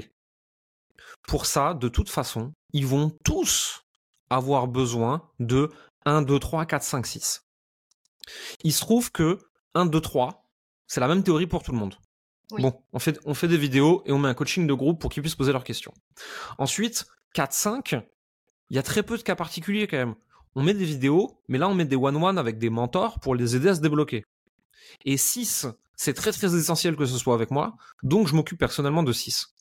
Pour 1.28 1.46
ça, 1.46 1.74
de 1.74 1.88
toute 1.88 2.08
façon, 2.08 2.52
ils 2.72 2.86
vont 2.86 3.10
tous 3.24 3.84
avoir 4.30 4.66
besoin 4.66 5.28
de 5.38 5.70
1, 6.06 6.22
2, 6.22 6.38
3, 6.38 6.66
4, 6.66 6.82
5, 6.82 7.06
6. 7.06 7.44
Il 8.64 8.72
se 8.72 8.80
trouve 8.80 9.12
que 9.12 9.38
1, 9.74 9.86
2, 9.86 10.00
3, 10.00 10.48
c'est 10.86 11.00
la 11.00 11.08
même 11.08 11.22
théorie 11.22 11.46
pour 11.46 11.62
tout 11.62 11.72
le 11.72 11.78
monde. 11.78 11.94
Oui. 12.52 12.62
Bon, 12.62 12.82
on 12.92 12.98
fait, 12.98 13.18
on 13.24 13.34
fait 13.34 13.48
des 13.48 13.56
vidéos 13.56 14.02
et 14.04 14.12
on 14.12 14.18
met 14.18 14.28
un 14.28 14.34
coaching 14.34 14.66
de 14.66 14.74
groupe 14.74 15.00
pour 15.00 15.10
qu'ils 15.10 15.22
puissent 15.22 15.34
poser 15.34 15.52
leurs 15.52 15.64
questions. 15.64 15.94
Ensuite, 16.58 17.06
4, 17.34 17.52
5, 17.52 17.96
il 18.70 18.76
y 18.76 18.78
a 18.78 18.82
très 18.82 19.02
peu 19.02 19.16
de 19.16 19.22
cas 19.22 19.34
particuliers 19.34 19.86
quand 19.86 19.96
même. 19.96 20.14
On 20.54 20.62
met 20.62 20.74
des 20.74 20.84
vidéos, 20.84 21.40
mais 21.48 21.58
là 21.58 21.68
on 21.68 21.74
met 21.74 21.86
des 21.86 21.96
one-one 21.96 22.38
avec 22.38 22.58
des 22.58 22.68
mentors 22.68 23.20
pour 23.20 23.34
les 23.34 23.56
aider 23.56 23.68
à 23.68 23.74
se 23.74 23.80
débloquer. 23.80 24.24
Et 25.06 25.16
6, 25.16 25.66
c'est 25.96 26.14
très 26.14 26.32
très 26.32 26.54
essentiel 26.54 26.96
que 26.96 27.06
ce 27.06 27.16
soit 27.16 27.34
avec 27.34 27.50
moi, 27.50 27.74
donc 28.02 28.26
je 28.26 28.34
m'occupe 28.34 28.58
personnellement 28.58 29.02
de 29.02 29.12
6. 29.12 29.54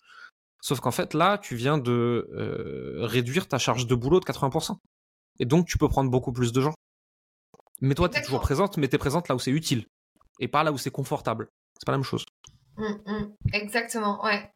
Sauf 0.61 0.79
qu'en 0.79 0.91
fait 0.91 1.13
là, 1.13 1.37
tu 1.37 1.55
viens 1.55 1.77
de 1.77 2.29
euh, 2.33 3.05
réduire 3.05 3.47
ta 3.47 3.57
charge 3.57 3.87
de 3.87 3.95
boulot 3.95 4.19
de 4.19 4.25
80%. 4.25 4.77
Et 5.39 5.45
donc 5.45 5.65
tu 5.65 5.77
peux 5.77 5.87
prendre 5.87 6.11
beaucoup 6.11 6.31
plus 6.31 6.51
de 6.51 6.61
gens. 6.61 6.73
Mais 7.81 7.95
toi, 7.95 8.09
tu 8.09 8.17
es 8.17 8.21
toujours 8.21 8.41
présente, 8.41 8.77
mais 8.77 8.87
tu 8.87 8.95
es 8.95 8.99
présente 8.99 9.27
là 9.27 9.35
où 9.35 9.39
c'est 9.39 9.51
utile 9.51 9.85
et 10.39 10.47
pas 10.47 10.63
là 10.63 10.71
où 10.71 10.77
c'est 10.77 10.91
confortable. 10.91 11.49
C'est 11.77 11.85
pas 11.85 11.91
la 11.91 11.97
même 11.97 12.05
chose. 12.05 12.25
Mmh, 12.77 12.85
mmh. 13.05 13.33
Exactement, 13.53 14.23
ouais. 14.23 14.49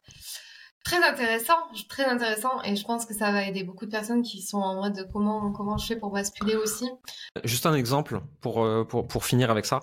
Très 0.84 1.04
intéressant, 1.04 1.56
très 1.88 2.04
intéressant, 2.04 2.62
et 2.62 2.76
je 2.76 2.84
pense 2.84 3.06
que 3.06 3.12
ça 3.12 3.32
va 3.32 3.44
aider 3.44 3.64
beaucoup 3.64 3.86
de 3.86 3.90
personnes 3.90 4.22
qui 4.22 4.40
sont 4.40 4.58
en 4.58 4.76
mode 4.76 4.94
de 4.94 5.02
comment 5.02 5.50
comment 5.50 5.76
je 5.78 5.86
fais 5.86 5.96
pour 5.96 6.12
basculer 6.12 6.54
aussi. 6.54 6.88
Juste 7.42 7.66
un 7.66 7.74
exemple 7.74 8.20
pour 8.40 8.64
euh, 8.64 8.84
pour, 8.84 9.08
pour 9.08 9.24
finir 9.24 9.50
avec 9.50 9.66
ça. 9.66 9.80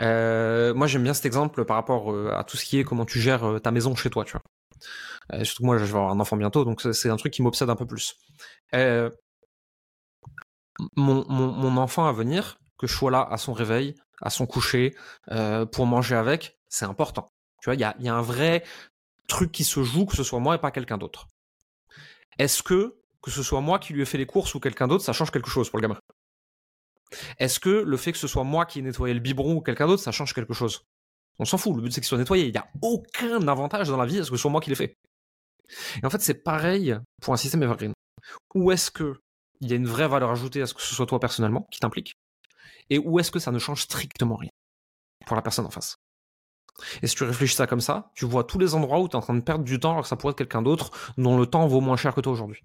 Euh, 0.00 0.74
moi, 0.74 0.88
j'aime 0.88 1.04
bien 1.04 1.14
cet 1.14 1.24
exemple 1.24 1.64
par 1.64 1.76
rapport 1.76 2.12
euh, 2.12 2.34
à 2.36 2.42
tout 2.42 2.56
ce 2.56 2.64
qui 2.64 2.80
est 2.80 2.84
comment 2.84 3.04
tu 3.04 3.20
gères 3.20 3.60
ta 3.62 3.70
maison 3.70 3.94
chez 3.94 4.10
toi, 4.10 4.24
tu 4.24 4.32
vois. 4.32 5.44
surtout 5.44 5.64
moi, 5.64 5.78
je 5.78 5.84
vais 5.84 5.90
avoir 5.90 6.10
un 6.10 6.18
enfant 6.18 6.36
bientôt, 6.36 6.64
donc 6.64 6.80
c'est 6.80 7.10
un 7.10 7.16
truc 7.16 7.32
qui 7.32 7.42
m'obsède 7.42 7.70
un 7.70 7.76
peu 7.76 7.86
plus. 7.86 8.16
Mon, 8.72 9.10
mon, 10.96 11.24
mon 11.28 11.76
enfant 11.76 12.08
à 12.08 12.12
venir, 12.12 12.58
que 12.80 12.86
je 12.86 12.94
sois 12.96 13.10
là 13.10 13.28
à 13.30 13.36
son 13.36 13.52
réveil, 13.52 13.94
à 14.22 14.30
son 14.30 14.46
coucher, 14.46 14.96
euh, 15.30 15.66
pour 15.66 15.84
manger 15.84 16.14
avec, 16.16 16.58
c'est 16.70 16.86
important. 16.86 17.28
Tu 17.60 17.66
vois, 17.66 17.74
il 17.74 17.80
y 17.80 17.84
a, 17.84 18.14
un 18.14 18.22
vrai 18.22 18.64
truc 19.26 19.52
qui 19.52 19.64
se 19.64 19.82
joue, 19.82 20.06
que 20.06 20.16
ce 20.16 20.22
soit 20.22 20.40
moi 20.40 20.54
et 20.54 20.58
pas 20.58 20.70
quelqu'un 20.70 20.96
d'autre. 20.96 21.28
Est-ce 22.38 22.62
que, 22.62 22.96
que 23.20 23.30
ce 23.30 23.42
soit 23.42 23.60
moi 23.60 23.78
qui 23.78 23.92
lui 23.92 24.00
ai 24.00 24.06
fait 24.06 24.16
les 24.16 24.24
courses 24.24 24.54
ou 24.54 24.60
quelqu'un 24.60 24.88
d'autre, 24.88 25.04
ça 25.04 25.12
change 25.12 25.30
quelque 25.30 25.50
chose 25.50 25.68
pour 25.68 25.78
le 25.78 25.82
gamin? 25.82 26.00
Est-ce 27.38 27.60
que 27.60 27.68
le 27.68 27.96
fait 27.98 28.12
que 28.12 28.18
ce 28.18 28.26
soit 28.26 28.44
moi 28.44 28.64
qui 28.64 28.78
ai 28.78 28.82
nettoyé 28.82 29.12
le 29.12 29.20
biberon 29.20 29.56
ou 29.56 29.60
quelqu'un 29.60 29.86
d'autre, 29.86 30.02
ça 30.02 30.12
change 30.12 30.32
quelque 30.32 30.54
chose? 30.54 30.86
On 31.38 31.44
s'en 31.44 31.58
fout, 31.58 31.76
le 31.76 31.82
but 31.82 31.92
c'est 31.92 32.00
qu'il 32.00 32.08
soit 32.08 32.16
nettoyé. 32.16 32.46
Il 32.46 32.52
n'y 32.52 32.58
a 32.58 32.68
aucun 32.80 33.46
avantage 33.46 33.88
dans 33.88 33.98
la 33.98 34.06
vie 34.06 34.20
à 34.20 34.24
ce 34.24 34.30
que 34.30 34.36
ce 34.36 34.42
soit 34.42 34.50
moi 34.50 34.62
qui 34.62 34.70
l'ai 34.70 34.76
fait. 34.76 34.96
Et 36.02 36.06
en 36.06 36.08
fait, 36.08 36.22
c'est 36.22 36.42
pareil 36.42 36.96
pour 37.20 37.34
un 37.34 37.36
système 37.36 37.62
evergreen. 37.62 37.92
Où 38.54 38.72
est-ce 38.72 38.90
que 38.90 39.20
il 39.60 39.68
y 39.68 39.74
a 39.74 39.76
une 39.76 39.86
vraie 39.86 40.08
valeur 40.08 40.30
ajoutée 40.30 40.62
à 40.62 40.66
ce 40.66 40.72
que 40.72 40.80
ce 40.80 40.94
soit 40.94 41.04
toi 41.04 41.20
personnellement 41.20 41.68
qui 41.70 41.80
t'implique? 41.80 42.16
Et 42.90 42.98
où 42.98 43.18
est-ce 43.18 43.30
que 43.30 43.38
ça 43.38 43.50
ne 43.52 43.58
change 43.58 43.82
strictement 43.82 44.36
rien 44.36 44.50
pour 45.26 45.36
la 45.36 45.42
personne 45.42 45.66
en 45.66 45.70
face? 45.70 45.96
Et 47.02 47.06
si 47.06 47.14
tu 47.14 47.24
réfléchis 47.24 47.54
ça 47.54 47.66
comme 47.66 47.80
ça, 47.80 48.10
tu 48.14 48.24
vois 48.24 48.44
tous 48.44 48.58
les 48.58 48.74
endroits 48.74 49.00
où 49.00 49.08
tu 49.08 49.12
es 49.12 49.16
en 49.16 49.20
train 49.20 49.34
de 49.34 49.40
perdre 49.40 49.64
du 49.64 49.78
temps 49.78 49.92
alors 49.92 50.02
que 50.02 50.08
ça 50.08 50.16
pourrait 50.16 50.32
être 50.32 50.38
quelqu'un 50.38 50.62
d'autre 50.62 50.90
dont 51.18 51.38
le 51.38 51.46
temps 51.46 51.66
vaut 51.66 51.80
moins 51.80 51.96
cher 51.96 52.14
que 52.14 52.20
toi 52.20 52.32
aujourd'hui. 52.32 52.62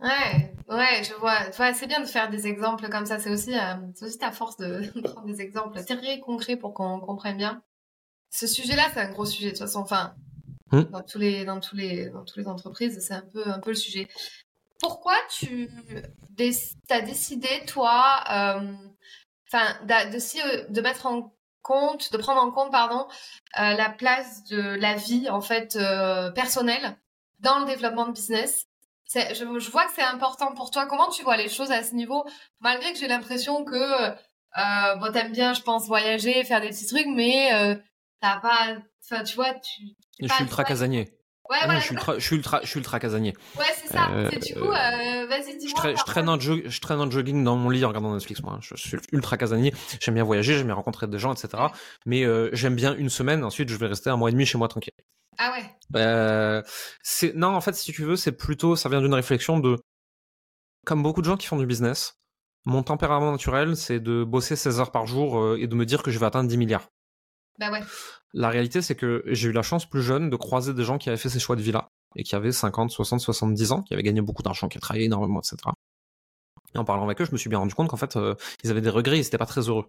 Ouais, 0.00 0.54
ouais, 0.68 1.02
je 1.02 1.12
vois. 1.14 1.52
c'est 1.74 1.88
bien 1.88 2.00
de 2.00 2.06
faire 2.06 2.30
des 2.30 2.46
exemples 2.46 2.88
comme 2.88 3.06
ça. 3.06 3.18
C'est 3.18 3.30
aussi, 3.30 3.54
euh, 3.54 3.74
aussi 4.00 4.18
ta 4.18 4.30
force 4.30 4.56
de 4.58 4.88
prendre 5.02 5.26
des 5.26 5.40
exemples 5.40 5.82
très 5.84 6.20
concrets 6.20 6.56
pour 6.56 6.72
qu'on 6.72 7.00
comprenne 7.00 7.36
bien. 7.36 7.62
Ce 8.30 8.46
sujet-là, 8.46 8.88
c'est 8.92 9.00
un 9.00 9.10
gros 9.10 9.24
sujet 9.24 9.46
de 9.46 9.50
toute 9.50 9.60
façon. 9.60 9.80
Enfin, 9.80 10.14
hmm. 10.70 10.82
dans 10.82 11.02
tous 11.02 11.18
les, 11.18 11.44
dans 11.44 11.60
tous 11.60 11.74
les, 11.74 12.10
dans 12.10 12.24
toutes 12.24 12.36
les 12.36 12.46
entreprises, 12.46 12.98
c'est 13.00 13.14
un 13.14 13.24
peu, 13.32 13.46
un 13.48 13.58
peu 13.58 13.70
le 13.70 13.76
sujet. 13.76 14.08
Pourquoi 14.80 15.16
tu 15.30 15.68
as 16.90 17.00
décidé, 17.00 17.48
toi, 17.66 18.22
euh, 18.30 18.72
enfin, 19.52 19.74
de, 19.84 19.94
euh, 19.94 20.64
de 20.68 20.80
mettre 20.80 21.06
en 21.06 21.32
compte, 21.62 22.12
de 22.12 22.18
prendre 22.18 22.42
en 22.42 22.50
compte, 22.50 22.70
pardon, 22.70 23.06
euh, 23.58 23.74
la 23.74 23.90
place 23.90 24.44
de 24.44 24.60
la 24.60 24.94
vie 24.94 25.28
en 25.28 25.40
fait 25.40 25.76
euh, 25.76 26.30
personnelle 26.30 26.96
dans 27.40 27.60
le 27.60 27.66
développement 27.66 28.06
de 28.06 28.12
business. 28.12 28.66
Je, 29.14 29.20
je, 29.34 29.70
vois 29.70 29.86
que 29.86 29.92
c'est 29.94 30.02
important 30.02 30.52
pour 30.54 30.70
toi. 30.70 30.86
Comment 30.86 31.08
tu 31.08 31.22
vois 31.22 31.36
les 31.38 31.48
choses 31.48 31.70
à 31.70 31.82
ce 31.82 31.94
niveau, 31.94 32.26
malgré 32.60 32.92
que 32.92 32.98
j'ai 32.98 33.08
l'impression 33.08 33.64
que 33.64 34.14
euh, 34.56 34.96
bon, 34.96 35.12
t'aimes 35.12 35.32
bien, 35.32 35.52
je 35.52 35.62
pense, 35.62 35.86
voyager, 35.86 36.42
faire 36.44 36.60
des 36.60 36.68
petits 36.68 36.86
trucs, 36.86 37.06
mais 37.06 37.52
euh, 37.52 37.76
t'as 38.20 38.40
pas, 38.40 38.76
enfin, 39.04 39.22
tu 39.22 39.36
vois, 39.36 39.54
tu. 39.54 39.82
Je 40.20 40.26
suis 40.26 40.44
ultra 40.44 40.64
casanier. 40.64 41.17
Ouais, 41.50 41.56
ah 41.62 41.78
je, 41.78 41.80
suis 41.80 41.94
ultra, 41.94 42.18
je, 42.18 42.24
suis 42.24 42.36
ultra, 42.36 42.60
je 42.62 42.66
suis 42.66 42.78
ultra 42.78 43.00
casanier. 43.00 43.34
Ouais, 43.58 43.64
c'est 43.80 43.90
ça. 43.90 44.10
Euh, 44.10 44.28
du 44.28 44.52
coup, 44.52 44.68
euh, 44.68 45.26
vas-y, 45.26 45.56
dis-moi. 45.56 45.94
Je, 45.96 46.04
traîne 46.04 46.28
en 46.28 46.38
je 46.38 46.80
traîne 46.80 47.00
en 47.00 47.10
jogging 47.10 47.42
dans 47.42 47.56
mon 47.56 47.70
lit 47.70 47.82
en 47.86 47.88
regardant 47.88 48.12
Netflix, 48.12 48.42
moi. 48.42 48.58
Je 48.60 48.76
suis 48.76 48.98
ultra 49.12 49.38
casanier. 49.38 49.72
J'aime 49.98 50.14
bien 50.14 50.24
voyager, 50.24 50.54
j'aime 50.56 50.66
bien 50.66 50.74
rencontrer 50.74 51.06
des 51.06 51.18
gens, 51.18 51.32
etc. 51.32 51.62
Mais 52.04 52.24
euh, 52.24 52.50
j'aime 52.52 52.76
bien 52.76 52.94
une 52.96 53.08
semaine. 53.08 53.44
Ensuite, 53.44 53.70
je 53.70 53.76
vais 53.76 53.86
rester 53.86 54.10
un 54.10 54.18
mois 54.18 54.28
et 54.28 54.32
demi 54.32 54.44
chez 54.44 54.58
moi 54.58 54.68
tranquille. 54.68 54.92
Ah 55.38 55.52
ouais. 55.52 55.64
Euh, 55.98 56.62
c'est 57.02 57.34
non, 57.34 57.54
en 57.54 57.62
fait, 57.62 57.74
si 57.74 57.92
tu 57.92 58.04
veux, 58.04 58.16
c'est 58.16 58.32
plutôt, 58.32 58.76
ça 58.76 58.90
vient 58.90 59.00
d'une 59.00 59.14
réflexion 59.14 59.58
de, 59.58 59.78
comme 60.84 61.02
beaucoup 61.02 61.22
de 61.22 61.26
gens 61.26 61.38
qui 61.38 61.46
font 61.46 61.56
du 61.56 61.66
business, 61.66 62.18
mon 62.66 62.82
tempérament 62.82 63.32
naturel, 63.32 63.74
c'est 63.74 64.00
de 64.00 64.22
bosser 64.22 64.54
16 64.54 64.80
heures 64.80 64.92
par 64.92 65.06
jour 65.06 65.56
et 65.56 65.66
de 65.66 65.74
me 65.74 65.86
dire 65.86 66.02
que 66.02 66.10
je 66.10 66.18
vais 66.18 66.26
atteindre 66.26 66.50
10 66.50 66.58
milliards. 66.58 66.88
Bah 67.58 67.70
ouais. 67.70 67.80
La 68.34 68.50
réalité, 68.50 68.82
c'est 68.82 68.94
que 68.94 69.22
j'ai 69.26 69.48
eu 69.48 69.52
la 69.52 69.62
chance 69.62 69.86
plus 69.86 70.02
jeune 70.02 70.30
de 70.30 70.36
croiser 70.36 70.74
des 70.74 70.84
gens 70.84 70.98
qui 70.98 71.08
avaient 71.08 71.18
fait 71.18 71.30
ces 71.30 71.40
choix 71.40 71.56
de 71.56 71.62
vie-là 71.62 71.88
et 72.16 72.22
qui 72.22 72.34
avaient 72.34 72.52
50, 72.52 72.90
60, 72.90 73.20
70 73.20 73.72
ans, 73.72 73.82
qui 73.82 73.94
avaient 73.94 74.02
gagné 74.02 74.20
beaucoup 74.20 74.42
d'argent, 74.42 74.68
qui 74.68 74.76
avaient 74.76 74.82
travaillé 74.82 75.06
énormément, 75.06 75.40
etc. 75.40 75.56
Et 76.74 76.78
en 76.78 76.84
parlant 76.84 77.04
avec 77.04 77.20
eux, 77.20 77.24
je 77.24 77.32
me 77.32 77.38
suis 77.38 77.48
bien 77.48 77.58
rendu 77.58 77.74
compte 77.74 77.88
qu'en 77.88 77.96
fait, 77.96 78.16
euh, 78.16 78.34
ils 78.62 78.70
avaient 78.70 78.80
des 78.80 78.90
regrets, 78.90 79.16
ils 79.18 79.22
n'étaient 79.22 79.38
pas 79.38 79.46
très 79.46 79.68
heureux. 79.68 79.86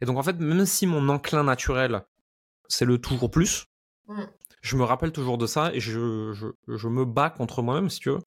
Et 0.00 0.06
donc 0.06 0.16
en 0.16 0.22
fait, 0.22 0.38
même 0.38 0.64
si 0.64 0.86
mon 0.86 1.08
enclin 1.08 1.44
naturel, 1.44 2.04
c'est 2.68 2.84
le 2.84 2.98
toujours 2.98 3.30
plus, 3.30 3.66
mm. 4.06 4.22
je 4.62 4.76
me 4.76 4.84
rappelle 4.84 5.12
toujours 5.12 5.36
de 5.36 5.46
ça 5.46 5.72
et 5.74 5.80
je, 5.80 6.32
je, 6.32 6.46
je 6.68 6.88
me 6.88 7.04
bats 7.04 7.30
contre 7.30 7.62
moi-même, 7.62 7.90
si 7.90 8.00
tu 8.00 8.10
veux, 8.10 8.20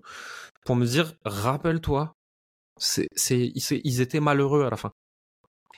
pour 0.66 0.76
me 0.76 0.86
dire, 0.86 1.14
rappelle-toi, 1.26 2.14
c'est, 2.78 3.08
ils 3.30 4.02
étaient 4.02 4.20
malheureux 4.20 4.66
à 4.66 4.70
la 4.70 4.78
fin. 4.78 4.92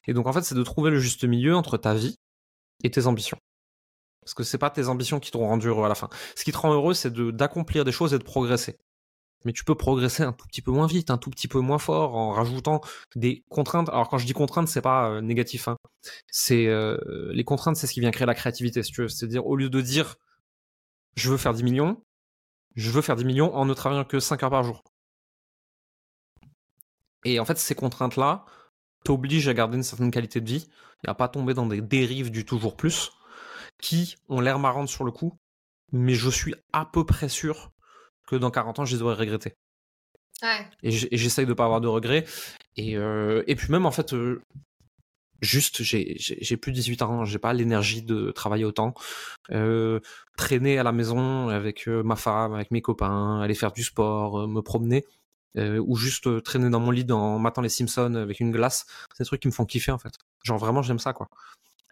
Et 0.07 0.13
donc 0.13 0.27
en 0.27 0.34
fait, 0.34 0.41
c'est 0.41 0.55
de 0.55 0.63
trouver 0.63 0.91
le 0.91 0.99
juste 0.99 1.23
milieu 1.23 1.55
entre 1.55 1.77
ta 1.77 1.93
vie 1.93 2.17
et 2.84 2.91
tes 2.91 3.07
ambitions. 3.07 3.38
Parce 4.21 4.34
que 4.34 4.43
c'est 4.43 4.57
pas 4.57 4.69
tes 4.69 4.88
ambitions 4.88 5.19
qui 5.19 5.31
t'ont 5.31 5.45
rendu 5.45 5.67
heureux 5.67 5.86
à 5.86 5.89
la 5.89 5.95
fin. 5.95 6.09
Ce 6.36 6.43
qui 6.43 6.51
te 6.51 6.57
rend 6.57 6.73
heureux, 6.73 6.93
c'est 6.93 7.13
d'accomplir 7.13 7.84
des 7.84 7.91
choses 7.91 8.13
et 8.13 8.19
de 8.19 8.23
progresser. 8.23 8.77
Mais 9.45 9.51
tu 9.51 9.65
peux 9.65 9.75
progresser 9.75 10.23
un 10.23 10.31
tout 10.31 10.47
petit 10.47 10.61
peu 10.61 10.71
moins 10.71 10.88
vite, 10.88 11.11
un 11.11 11.17
tout 11.17 11.29
petit 11.29 11.49
peu 11.49 11.59
moins 11.59 11.77
fort, 11.77 12.15
en 12.15 12.31
rajoutant 12.31 12.79
des 13.15 13.43
contraintes. 13.49 13.89
Alors 13.89 14.07
quand 14.09 14.17
je 14.17 14.25
dis 14.25 14.34
contraintes, 14.34 14.69
c'est 14.69 14.81
pas 14.81 15.09
euh, 15.09 15.21
négatif. 15.21 15.67
Hein. 15.67 15.75
C'est 16.31 16.67
euh, 16.67 16.97
les 17.34 17.43
contraintes, 17.43 17.75
c'est 17.75 17.88
ce 17.88 17.93
qui 17.93 17.99
vient 17.99 18.11
créer 18.11 18.25
la 18.25 18.36
créativité. 18.36 18.84
Si 18.84 18.93
c'est-à-dire 18.93 19.45
au 19.45 19.57
lieu 19.57 19.69
de 19.69 19.81
dire 19.81 20.15
je 21.15 21.29
veux 21.29 21.38
faire 21.38 21.53
10 21.53 21.63
millions, 21.63 22.01
je 22.75 22.89
veux 22.89 23.01
faire 23.01 23.15
10 23.15 23.25
millions 23.25 23.53
en 23.55 23.65
ne 23.65 23.73
travaillant 23.73 24.05
que 24.05 24.19
5 24.19 24.43
heures 24.43 24.49
par 24.49 24.63
jour. 24.63 24.84
Et 27.25 27.39
en 27.39 27.45
fait, 27.45 27.57
ces 27.57 27.75
contraintes-là 27.75 28.45
t'obligent 29.04 29.47
à 29.47 29.54
garder 29.54 29.78
une 29.78 29.84
certaine 29.84 30.12
qualité 30.12 30.41
de 30.41 30.49
vie 30.49 30.68
et 31.06 31.10
à 31.10 31.14
pas 31.14 31.28
tomber 31.28 31.54
dans 31.54 31.66
des 31.66 31.82
dérives 31.82 32.32
du 32.32 32.45
toujours 32.45 32.76
plus 32.76 33.12
qui 33.80 34.16
ont 34.30 34.39
l'air 34.39 34.60
marrantes 34.60 34.89
sur 34.89 35.04
le 35.04 35.12
coup, 35.12 35.38
mais 35.91 36.14
je 36.14 36.30
suis 36.30 36.56
à 36.72 36.86
peu 36.86 37.06
près 37.06 37.30
sûr 37.30 37.72
que 38.28 38.36
dans 38.36 38.51
40 38.51 38.80
ans, 38.80 38.86
je 38.86 38.95
les 38.95 39.01
aurais 39.01 39.16
regrettés. 39.16 39.56
Ouais. 40.41 40.68
Et 40.82 40.91
j'essaye 40.91 41.45
de 41.45 41.54
pas 41.54 41.66
avoir 41.66 41.82
de 41.82 41.88
regrets. 41.88 42.26
Et, 42.76 42.97
euh, 42.97 43.43
et 43.47 43.56
puis 43.56 43.72
même, 43.72 43.86
en 43.86 43.91
fait, 43.91 44.14
euh, 44.14 44.41
juste, 45.41 45.84
j'ai 45.84 46.58
plus 46.58 46.72
18 46.72 47.01
ans, 47.01 47.26
j'ai 47.26 47.39
pas 47.39 47.54
l'énergie 47.54 48.01
de 48.01 48.32
travailler 48.32 48.66
autant. 48.66 48.93
Euh, 49.51 49.99
traîner 50.38 50.80
à 50.80 50.84
la 50.84 50.91
maison 50.91 51.49
avec 51.49 51.88
ma 51.88 52.16
femme, 52.16 52.54
avec 52.54 52.72
mes 52.72 52.82
copains, 52.82 53.41
aller 53.41 53.56
faire 53.56 53.72
du 53.72 53.84
sport, 53.84 54.47
me 54.47 54.62
promener, 54.62 55.06
ou 55.56 55.95
juste 55.95 56.43
traîner 56.43 56.70
dans 56.70 56.80
mon 56.80 56.91
lit 56.91 57.06
en 57.12 57.39
matant 57.39 57.62
les 57.62 57.70
Simpsons 57.70 58.16
avec 58.16 58.39
une 58.39 58.51
glace, 58.51 58.86
c'est 59.14 59.24
des 59.24 59.28
trucs 59.28 59.41
qui 59.41 59.47
me 59.47 59.54
font 59.54 59.66
kiffer, 59.66 59.91
en 59.91 59.99
fait. 59.99 60.14
Genre, 60.43 60.58
vraiment, 60.58 60.82
j'aime 60.82 60.99
ça, 60.99 61.14
quoi. 61.14 61.30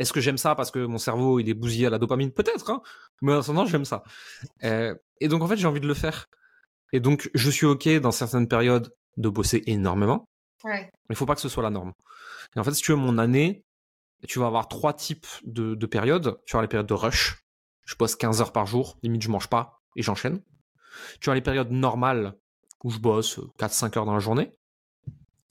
Est-ce 0.01 0.14
que 0.14 0.20
j'aime 0.20 0.39
ça 0.39 0.55
parce 0.55 0.72
que 0.72 0.80
mon 0.80 0.97
cerveau 0.97 1.39
il 1.39 1.47
est 1.47 1.53
bousillé 1.53 1.86
à 1.86 1.91
la 1.91 1.99
dopamine? 1.99 2.32
Peut-être, 2.32 2.72
hein 2.72 2.82
mais 3.22 3.34
en 3.34 3.41
moment 3.47 3.68
j'aime 3.68 3.86
ça. 3.86 4.03
Euh, 4.64 4.95
et 5.20 5.28
donc 5.28 5.43
en 5.43 5.47
fait 5.47 5.57
j'ai 5.57 5.68
envie 5.68 5.80
de 5.80 5.88
le 5.88 5.93
faire. 5.93 6.28
Et 6.91 6.99
donc 6.99 7.30
je 7.36 7.49
suis 7.51 7.68
ok 7.68 7.88
dans 7.99 8.12
certaines 8.12 8.47
périodes 8.47 8.91
de 9.18 9.30
bosser 9.30 9.62
énormément. 9.68 10.28
Ouais. 10.64 10.89
Mais 11.07 11.14
il 11.14 11.16
faut 11.16 11.28
pas 11.28 11.36
que 11.36 11.41
ce 11.41 11.49
soit 11.49 11.62
la 11.62 11.70
norme. 11.70 11.93
Et 12.55 12.59
en 12.59 12.64
fait 12.64 12.74
si 12.74 12.82
tu 12.82 12.91
veux 12.91 12.97
mon 12.97 13.20
année, 13.20 13.64
tu 14.28 14.39
vas 14.39 14.47
avoir 14.47 14.68
trois 14.68 14.93
types 14.93 15.28
de, 15.43 15.76
de 15.76 15.86
périodes. 15.86 16.39
Tu 16.47 16.57
as 16.57 16.62
les 16.62 16.68
périodes 16.68 16.89
de 16.89 16.95
rush. 16.95 17.43
Je 17.86 17.95
bosse 17.95 18.16
15 18.16 18.41
heures 18.41 18.53
par 18.53 18.66
jour, 18.66 18.97
limite 19.03 19.22
je 19.22 19.30
mange 19.30 19.49
pas 19.49 19.82
et 19.95 20.01
j'enchaîne. 20.01 20.41
Tu 21.20 21.30
as 21.30 21.36
les 21.36 21.41
périodes 21.41 21.72
normales 21.72 22.36
où 22.84 22.89
je 22.89 22.99
bosse 22.99 23.39
4-5 23.59 23.97
heures 23.97 24.05
dans 24.05 24.13
la 24.13 24.19
journée. 24.19 24.51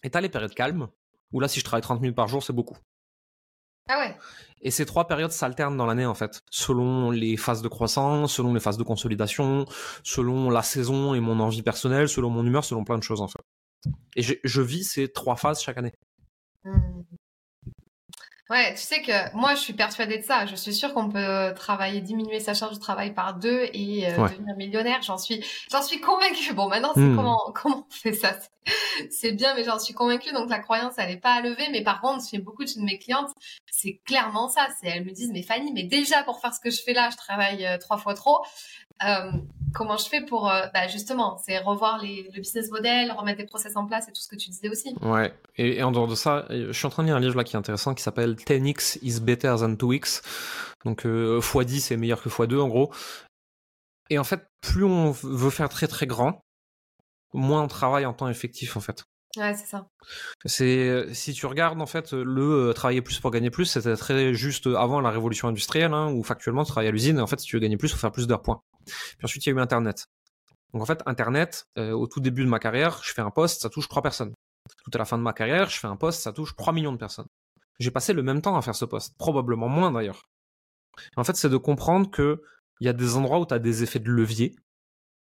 Et 0.03 0.11
tu 0.11 0.17
as 0.17 0.21
les 0.21 0.29
périodes 0.29 0.55
calmes 0.55 0.89
où 1.33 1.41
là 1.41 1.49
si 1.49 1.61
je 1.61 1.65
travaille 1.65 1.83
30 1.83 2.01
minutes 2.01 2.17
par 2.17 2.29
jour 2.29 2.43
c'est 2.43 2.53
beaucoup. 2.53 2.77
Ah 3.89 3.99
ouais. 3.99 4.17
Et 4.63 4.71
ces 4.71 4.87
trois 4.87 5.09
périodes 5.09 5.33
s'alternent 5.33 5.77
dans 5.77 5.87
l'année 5.87 6.07
en 6.07 6.15
fait, 6.15 6.43
selon 6.51 7.11
les 7.11 7.37
phases 7.37 7.63
de 7.63 7.69
croissance, 7.69 8.35
selon 8.35 8.55
les 8.55 8.61
phases 8.61 8.77
de 8.77 8.83
consolidation, 8.85 9.65
selon 10.05 10.51
la 10.51 10.63
saison 10.63 11.15
et 11.15 11.21
mon 11.21 11.41
envie 11.41 11.63
personnelle, 11.63 12.09
selon 12.09 12.31
mon 12.31 12.47
humeur, 12.47 12.65
selon 12.65 12.85
plein 12.85 12.99
de 12.99 13.03
choses 13.03 13.21
en 13.21 13.29
fait. 13.29 13.43
Et 14.15 14.23
je, 14.23 14.61
vis 14.61 14.85
ces 14.85 15.11
trois 15.11 15.37
phases 15.37 15.61
chaque 15.61 15.79
année. 15.79 15.95
Mmh. 16.65 17.01
Ouais, 18.51 18.75
tu 18.75 18.81
sais 18.81 19.01
que 19.01 19.37
moi, 19.37 19.55
je 19.55 19.61
suis 19.61 19.73
persuadée 19.75 20.19
de 20.19 20.25
ça. 20.25 20.45
Je 20.45 20.57
suis 20.57 20.75
sûre 20.75 20.93
qu'on 20.93 21.09
peut 21.09 21.55
travailler, 21.55 22.01
diminuer 22.01 22.41
sa 22.41 22.53
charge 22.53 22.75
de 22.75 22.81
travail 22.81 23.15
par 23.15 23.35
deux 23.35 23.69
et 23.73 24.09
euh, 24.09 24.17
devenir 24.27 24.57
millionnaire. 24.57 25.03
J'en 25.03 25.19
suis, 25.19 25.45
j'en 25.71 25.83
suis 25.83 26.01
convaincue. 26.01 26.53
Bon, 26.53 26.69
maintenant, 26.69 26.91
c'est 26.95 27.01
hmm. 27.01 27.15
comment, 27.15 27.53
comment 27.55 27.87
on 27.89 27.95
fait 27.95 28.13
ça? 28.13 28.37
C'est 29.09 29.33
bien, 29.33 29.55
mais 29.55 29.63
j'en 29.63 29.79
suis 29.79 29.95
convaincue. 29.95 30.33
Donc 30.33 30.51
la 30.51 30.59
croyance, 30.59 30.95
elle 30.99 31.11
n'est 31.11 31.17
pas 31.17 31.35
à 31.35 31.43
lever. 31.43 31.69
Mais 31.71 31.85
par 31.85 32.01
contre, 32.01 32.29
chez 32.29 32.39
beaucoup 32.39 32.65
de 32.65 32.71
mes 32.81 32.99
clientes, 32.99 33.31
c'est 33.71 34.01
clairement 34.05 34.49
ça. 34.49 34.67
C'est 34.81 34.89
elles 34.89 35.05
me 35.05 35.13
disent, 35.13 35.31
mais 35.33 35.43
Fanny, 35.43 35.73
mais 35.73 35.85
déjà 35.85 36.25
pour 36.25 36.41
faire 36.41 36.53
ce 36.53 36.59
que 36.59 36.71
je 36.71 36.83
fais 36.83 36.93
là, 36.93 37.09
je 37.11 37.17
travaille 37.17 37.65
euh, 37.65 37.79
trois 37.79 37.99
fois 37.99 38.15
trop. 38.15 38.45
Euh, 39.05 39.31
comment 39.73 39.97
je 39.97 40.09
fais 40.09 40.21
pour 40.25 40.51
euh, 40.51 40.67
bah 40.75 40.89
justement 40.89 41.39
c'est 41.45 41.59
revoir 41.59 42.03
les, 42.03 42.31
le 42.35 42.41
business 42.41 42.71
model 42.71 43.13
remettre 43.13 43.39
des 43.39 43.47
process 43.47 43.77
en 43.77 43.87
place 43.87 44.09
et 44.09 44.13
tout 44.13 44.21
ce 44.21 44.29
que 44.29 44.37
tu 44.37 44.51
disais 44.51 44.69
aussi. 44.69 44.95
Ouais. 45.03 45.33
Et, 45.57 45.83
en 45.83 45.93
dehors 45.93 46.09
de 46.09 46.15
ça 46.15 46.47
je 46.51 46.73
suis 46.73 46.87
en 46.87 46.91
train 46.91 47.03
de 47.03 47.09
lire 47.09 47.17
un 47.17 47.21
livre 47.21 47.37
là 47.37 47.45
qui 47.45 47.57
est 47.57 47.59
intéressant 47.59 47.95
qui 47.95 48.03
s'appelle 48.03 48.35
10x 48.35 48.99
is 49.03 49.21
better 49.21 49.57
than 49.59 49.75
2x 49.75 50.23
donc 50.85 51.07
euh, 51.07 51.41
x10 51.41 51.93
est 51.93 51.97
meilleur 51.97 52.23
que 52.23 52.29
x2 52.29 52.61
en 52.61 52.69
gros. 52.69 52.93
Et 54.09 54.19
en 54.19 54.25
fait 54.25 54.47
plus 54.61 54.85
on 54.85 55.11
veut 55.11 55.51
faire 55.51 55.69
très 55.69 55.87
très 55.87 56.07
grand 56.07 56.41
moins 57.33 57.63
on 57.63 57.69
travaille 57.69 58.07
en 58.07 58.13
temps 58.13 58.29
effectif 58.29 58.77
en 58.77 58.81
fait. 58.81 59.05
Ouais, 59.37 59.55
c'est 59.55 59.67
ça. 59.67 59.87
C'est 60.45 61.15
si 61.15 61.35
tu 61.35 61.47
regardes 61.47 61.81
en 61.81 61.87
fait 61.87 62.13
le 62.13 62.73
travailler 62.75 63.01
plus 63.01 63.21
pour 63.21 63.31
gagner 63.31 63.51
plus, 63.51 63.67
c'était 63.67 63.95
très 63.95 64.35
juste 64.35 64.67
avant 64.67 65.01
la 65.01 65.11
révolution 65.11 65.47
industrielle 65.47 65.95
hein, 65.95 66.11
où 66.11 66.25
factuellement 66.25 66.65
tu 66.65 66.73
travailles 66.73 66.89
à 66.89 66.91
l'usine 66.91 67.19
et 67.19 67.21
en 67.21 67.29
fait 67.29 67.39
si 67.39 67.47
tu 67.47 67.55
veux 67.55 67.61
gagner 67.61 67.77
plus, 67.77 67.89
il 67.89 67.93
faut 67.93 67.99
faire 67.99 68.11
plus 68.11 68.27
d'heures 68.27 68.43
points. 68.43 68.61
Puis 68.91 69.25
ensuite, 69.25 69.47
il 69.47 69.51
y 69.51 69.53
a 69.53 69.57
eu 69.57 69.61
Internet. 69.61 70.07
Donc 70.73 70.83
en 70.83 70.87
fait, 70.87 71.03
Internet, 71.07 71.67
euh, 71.79 71.93
au 71.93 72.07
tout 72.07 72.21
début 72.21 72.45
de 72.45 72.49
ma 72.49 72.59
carrière, 72.59 73.01
je 73.03 73.13
fais 73.13 73.23
un 73.23 73.31
poste, 73.31 73.63
ça 73.63 73.71
touche 73.71 73.89
trois 73.89 74.03
personnes. 74.03 74.35
Tout 74.85 74.91
à 74.95 74.99
la 74.99 75.05
fin 75.05 75.19
de 75.19 75.23
ma 75.23 75.33
carrière, 75.33 75.69
je 75.69 75.79
fais 75.79 75.87
un 75.87 75.97
poste, 75.97 76.23
ça 76.23 76.33
touche 76.33 76.55
3 76.57 76.73
millions 76.73 76.93
de 76.93 76.99
personnes. 76.99 77.27
J'ai 77.79 77.91
passé 77.91 78.13
le 78.13 78.23
même 78.23 78.43
temps 78.43 78.57
à 78.57 78.63
faire 78.63 78.75
ce 78.75 78.85
poste, 78.85 79.17
probablement 79.19 79.69
moins 79.69 79.91
d'ailleurs. 79.91 80.29
En 81.17 81.25
fait, 81.25 81.37
c'est 81.37 81.49
de 81.49 81.57
comprendre 81.57 82.11
que 82.11 82.43
il 82.81 82.87
y 82.87 82.89
a 82.89 82.93
des 82.93 83.17
endroits 83.17 83.41
où 83.41 83.47
tu 83.47 83.55
as 83.55 83.59
des 83.59 83.83
effets 83.83 83.99
de 83.99 84.11
levier, 84.11 84.55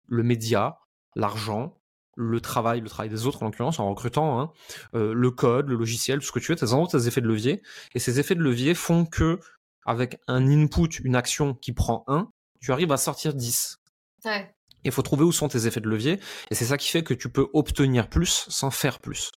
le 0.08 0.24
média, 0.24 0.80
l'argent, 1.16 1.80
le 2.16 2.42
travail, 2.42 2.82
le 2.82 2.90
travail 2.90 3.10
des 3.10 3.26
autres 3.26 3.44
en 3.44 3.46
l'occurrence, 3.46 3.80
en 3.80 3.90
recrutant, 3.90 4.40
hein, 4.40 4.52
euh, 4.96 5.14
le 5.14 5.32
code, 5.32 5.68
le 5.68 5.76
logiciel, 5.76 6.20
tout 6.20 6.26
ce 6.26 6.32
que 6.32 6.40
tu 6.40 6.52
veux, 6.52 6.56
tu 6.56 6.64
as 6.64 6.68
des 6.68 6.74
endroits 6.74 6.88
où 6.88 6.92
tu 6.92 6.96
as 6.96 7.00
des 7.00 7.08
effets 7.08 7.22
de 7.22 7.28
levier, 7.28 7.62
et 7.94 8.00
ces 8.00 8.20
effets 8.20 8.36
de 8.36 8.42
levier 8.42 8.74
font 8.74 9.06
que, 9.06 9.40
avec 9.86 10.20
un 10.28 10.48
input, 10.48 11.00
une 11.04 11.16
action 11.16 11.54
qui 11.56 11.74
prend 11.74 12.04
1, 12.08 12.30
tu 12.64 12.72
arrives 12.72 12.92
à 12.92 12.98
sortir 12.98 13.34
10. 13.34 13.78
Ouais. 14.26 14.56
Il 14.86 14.92
faut 14.92 15.02
trouver 15.02 15.24
où 15.24 15.32
sont 15.32 15.50
tes 15.50 15.68
effets 15.68 15.82
de 15.82 15.90
levier, 15.90 16.20
et 16.50 16.56
c'est 16.56 16.66
ça 16.66 16.78
qui 16.78 16.90
fait 16.90 17.04
que 17.04 17.14
tu 17.14 17.30
peux 17.30 17.48
obtenir 17.54 18.10
plus 18.10 18.46
sans 18.50 18.72
faire 18.72 19.00
plus. 19.00 19.32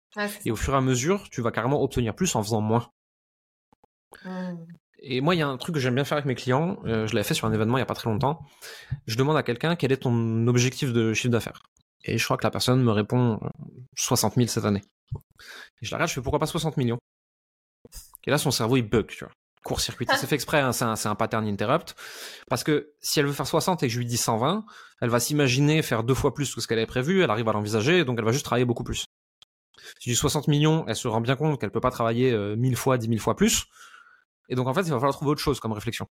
et 0.44 0.50
au 0.50 0.56
fur 0.56 0.74
et 0.74 0.76
à 0.76 0.80
mesure, 0.80 1.28
tu 1.30 1.40
vas 1.40 1.50
carrément 1.50 1.82
obtenir 1.82 2.14
plus 2.14 2.34
en 2.36 2.42
faisant 2.42 2.60
moins. 2.60 2.90
Mmh. 4.24 4.54
Et 5.06 5.20
moi, 5.20 5.34
il 5.34 5.38
y 5.38 5.42
a 5.42 5.48
un 5.48 5.56
truc 5.56 5.74
que 5.74 5.80
j'aime 5.80 5.94
bien 5.94 6.04
faire 6.04 6.16
avec 6.16 6.26
mes 6.26 6.34
clients, 6.34 6.78
euh, 6.84 7.06
je 7.06 7.14
l'avais 7.14 7.24
fait 7.24 7.34
sur 7.34 7.46
un 7.46 7.52
événement 7.52 7.76
il 7.76 7.80
n'y 7.80 7.82
a 7.82 7.86
pas 7.86 7.94
très 7.94 8.08
longtemps. 8.08 8.40
Je 9.06 9.16
demande 9.16 9.36
à 9.36 9.42
quelqu'un 9.42 9.74
quel 9.76 9.92
est 9.92 9.98
ton 9.98 10.46
objectif 10.46 10.92
de 10.92 11.12
chiffre 11.12 11.32
d'affaires. 11.32 11.62
Et 12.04 12.16
je 12.18 12.24
crois 12.24 12.36
que 12.36 12.44
la 12.44 12.50
personne 12.50 12.82
me 12.82 12.92
répond 12.92 13.40
60 13.96 14.32
euh, 14.32 14.36
000 14.36 14.48
cette 14.48 14.64
année. 14.64 14.82
Et 15.80 15.86
je 15.86 15.90
la 15.90 15.96
regarde, 15.96 16.08
je 16.10 16.14
fais 16.14 16.22
pourquoi 16.22 16.38
pas 16.38 16.46
60 16.46 16.76
millions 16.76 16.98
Et 18.26 18.30
là, 18.30 18.38
son 18.38 18.50
cerveau, 18.50 18.76
il 18.76 18.82
bug, 18.82 19.06
tu 19.08 19.24
vois 19.24 19.32
court-circuité. 19.64 20.14
c'est 20.16 20.26
fait 20.26 20.34
exprès, 20.36 20.60
hein, 20.60 20.72
c'est 20.72 20.84
un, 20.84 21.14
pattern 21.14 21.46
interrupt. 21.46 21.96
Parce 22.48 22.62
que 22.62 22.92
si 23.00 23.18
elle 23.18 23.26
veut 23.26 23.32
faire 23.32 23.46
60 23.46 23.82
et 23.82 23.88
que 23.88 23.92
je 23.92 23.98
lui 23.98 24.06
dis 24.06 24.16
120, 24.16 24.64
elle 25.00 25.08
va 25.08 25.18
s'imaginer 25.18 25.82
faire 25.82 26.04
deux 26.04 26.14
fois 26.14 26.32
plus 26.34 26.54
que 26.54 26.60
ce 26.60 26.68
qu'elle 26.68 26.78
avait 26.78 26.86
prévu, 26.86 27.22
elle 27.22 27.30
arrive 27.30 27.48
à 27.48 27.52
l'envisager, 27.52 28.04
donc 28.04 28.18
elle 28.18 28.24
va 28.24 28.32
juste 28.32 28.44
travailler 28.44 28.64
beaucoup 28.64 28.84
plus. 28.84 29.06
Si 29.98 30.08
je 30.08 30.10
dis 30.10 30.16
60 30.16 30.48
millions, 30.48 30.84
elle 30.86 30.96
se 30.96 31.08
rend 31.08 31.20
bien 31.20 31.34
compte 31.34 31.60
qu'elle 31.60 31.70
peut 31.70 31.80
pas 31.80 31.90
travailler 31.90 32.30
euh, 32.30 32.56
1000 32.56 32.76
fois, 32.76 32.98
10 32.98 33.08
000 33.08 33.18
fois 33.18 33.34
plus. 33.34 33.64
Et 34.48 34.54
donc 34.54 34.68
en 34.68 34.74
fait, 34.74 34.82
il 34.82 34.90
va 34.90 34.96
falloir 34.96 35.14
trouver 35.14 35.32
autre 35.32 35.40
chose 35.40 35.60
comme 35.60 35.72
réflexion. 35.72 36.06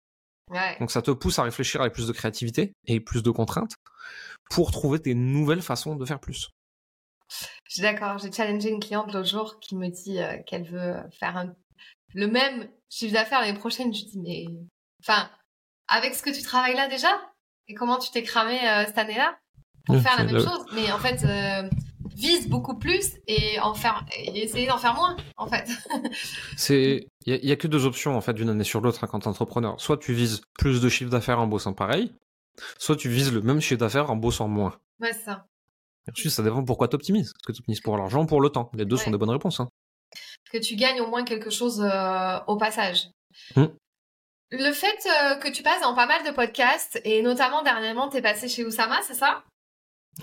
Donc 0.80 0.90
ça 0.90 1.00
te 1.00 1.10
pousse 1.10 1.38
à 1.38 1.44
réfléchir 1.44 1.80
avec 1.80 1.94
plus 1.94 2.06
de 2.06 2.12
créativité 2.12 2.74
et 2.86 3.00
plus 3.00 3.22
de 3.22 3.30
contraintes 3.30 3.76
pour 4.50 4.70
trouver 4.70 4.98
des 4.98 5.14
nouvelles 5.14 5.62
façons 5.62 5.96
de 5.96 6.04
faire 6.04 6.20
plus. 6.20 6.50
Je 7.64 7.74
suis 7.74 7.82
d'accord. 7.82 8.18
J'ai 8.18 8.30
challengé 8.30 8.68
une 8.68 8.80
cliente 8.80 9.12
l'autre 9.12 9.28
jour 9.28 9.58
qui 9.60 9.76
me 9.76 9.88
dit 9.88 10.20
euh, 10.20 10.36
qu'elle 10.46 10.64
veut 10.64 10.96
faire 11.10 11.36
un 11.36 11.54
le 12.14 12.26
même 12.26 12.68
chiffre 12.90 13.12
d'affaires 13.12 13.40
l'année 13.40 13.58
prochaine. 13.58 13.92
Je 13.92 14.04
dis, 14.04 14.18
mais, 14.18 14.46
enfin, 15.02 15.30
avec 15.88 16.14
ce 16.14 16.22
que 16.22 16.30
tu 16.30 16.42
travailles 16.42 16.76
là 16.76 16.88
déjà, 16.88 17.08
Et 17.68 17.74
comment 17.74 17.98
tu 17.98 18.10
t'es 18.10 18.22
cramé 18.22 18.58
cette 18.86 18.98
année-là 18.98 19.38
pour 19.86 20.00
faire 20.00 20.16
la 20.16 20.24
même 20.24 20.40
chose 20.40 20.64
Mais 20.74 20.90
en 20.92 20.98
fait, 20.98 21.24
vise 22.14 22.48
beaucoup 22.48 22.78
plus 22.78 23.18
et 23.26 23.58
en 23.60 23.74
faire 23.74 24.04
et 24.16 24.42
essayer 24.42 24.66
d'en 24.66 24.78
faire 24.78 24.94
moins 24.94 25.16
en 25.36 25.46
fait. 25.46 25.68
c'est 26.56 27.08
il 27.26 27.44
y, 27.44 27.52
a 27.52 27.56
que 27.56 27.68
deux 27.68 27.86
options 27.86 28.16
en 28.16 28.20
fait 28.20 28.32
d'une 28.32 28.48
année 28.48 28.64
sur 28.64 28.80
l'autre 28.80 29.04
hein, 29.04 29.08
quand 29.10 29.26
entrepreneur. 29.26 29.80
Soit 29.80 29.98
tu 29.98 30.12
vises 30.12 30.42
plus 30.58 30.80
de 30.80 30.88
chiffre 30.88 31.10
d'affaires 31.10 31.38
en 31.38 31.46
bossant 31.46 31.72
pareil, 31.72 32.12
soit 32.78 32.96
tu 32.96 33.08
vises 33.08 33.32
le 33.32 33.42
même 33.42 33.60
chiffre 33.60 33.80
d'affaires 33.80 34.10
en 34.10 34.16
bossant 34.16 34.48
moins. 34.48 34.78
Ouais, 35.00 35.12
c'est 35.12 35.24
ça. 35.24 35.46
ensuite, 36.10 36.32
ça 36.32 36.42
dépend 36.42 36.64
pourquoi 36.64 36.88
tu 36.88 36.96
optimises. 36.96 37.28
Est-ce 37.28 37.46
que 37.46 37.52
tu 37.52 37.60
optimises 37.60 37.80
pour 37.80 37.96
l'argent 37.96 38.22
ou 38.22 38.26
pour 38.26 38.40
le 38.40 38.50
temps 38.50 38.70
Les 38.74 38.84
deux 38.84 38.96
sont 38.96 39.10
des 39.10 39.18
bonnes 39.18 39.30
réponses. 39.30 39.60
Hein. 39.60 39.68
Que 40.52 40.58
tu 40.58 40.76
gagnes 40.76 41.00
au 41.00 41.06
moins 41.06 41.24
quelque 41.24 41.50
chose 41.50 41.80
euh, 41.80 42.38
au 42.46 42.56
passage. 42.56 43.08
Mmh. 43.56 43.66
Le 44.52 44.72
fait 44.72 45.06
euh, 45.06 45.36
que 45.36 45.48
tu 45.48 45.62
passes 45.62 45.80
dans 45.80 45.94
pas 45.94 46.06
mal 46.06 46.24
de 46.26 46.30
podcasts, 46.30 47.00
et 47.04 47.22
notamment 47.22 47.62
dernièrement, 47.62 48.10
tu 48.10 48.18
es 48.18 48.22
passé 48.22 48.48
chez 48.48 48.64
Oussama, 48.64 49.00
c'est 49.02 49.14
ça? 49.14 49.44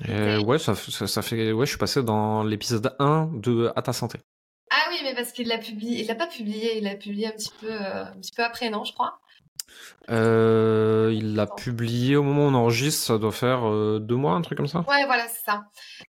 Euh, 0.07 0.39
ouais, 0.41 0.59
ça, 0.59 0.75
ça, 0.75 1.21
fait. 1.21 1.51
Ouais, 1.51 1.65
je 1.65 1.71
suis 1.71 1.79
passé 1.79 2.03
dans 2.03 2.43
l'épisode 2.43 2.95
1 2.99 3.31
de 3.33 3.71
À 3.75 3.81
ta 3.81 3.91
santé. 3.91 4.19
Ah 4.69 4.87
oui, 4.91 4.99
mais 5.03 5.15
parce 5.15 5.31
qu'il 5.31 5.47
l'a 5.47 5.57
publié. 5.57 6.01
Il 6.01 6.07
l'a 6.07 6.15
pas 6.15 6.27
publié, 6.27 6.77
il 6.77 6.83
l'a 6.83 6.95
publié 6.95 7.27
un 7.27 7.31
petit 7.31 7.51
peu, 7.59 7.71
euh, 7.71 8.05
un 8.05 8.19
petit 8.19 8.31
peu 8.35 8.43
après, 8.43 8.69
non, 8.69 8.83
je 8.83 8.93
crois? 8.93 9.19
Euh, 10.09 11.11
il 11.13 11.35
l'a 11.35 11.45
publié 11.45 12.15
au 12.15 12.23
moment 12.23 12.45
où 12.45 12.49
on 12.49 12.53
enregistre, 12.55 13.05
ça 13.05 13.17
doit 13.17 13.31
faire 13.31 13.61
deux 13.99 14.15
mois, 14.15 14.33
un 14.33 14.41
truc 14.41 14.57
comme 14.57 14.67
ça. 14.67 14.79
Ouais, 14.87 15.05
voilà, 15.05 15.27
c'est 15.27 15.45
ça. 15.45 15.65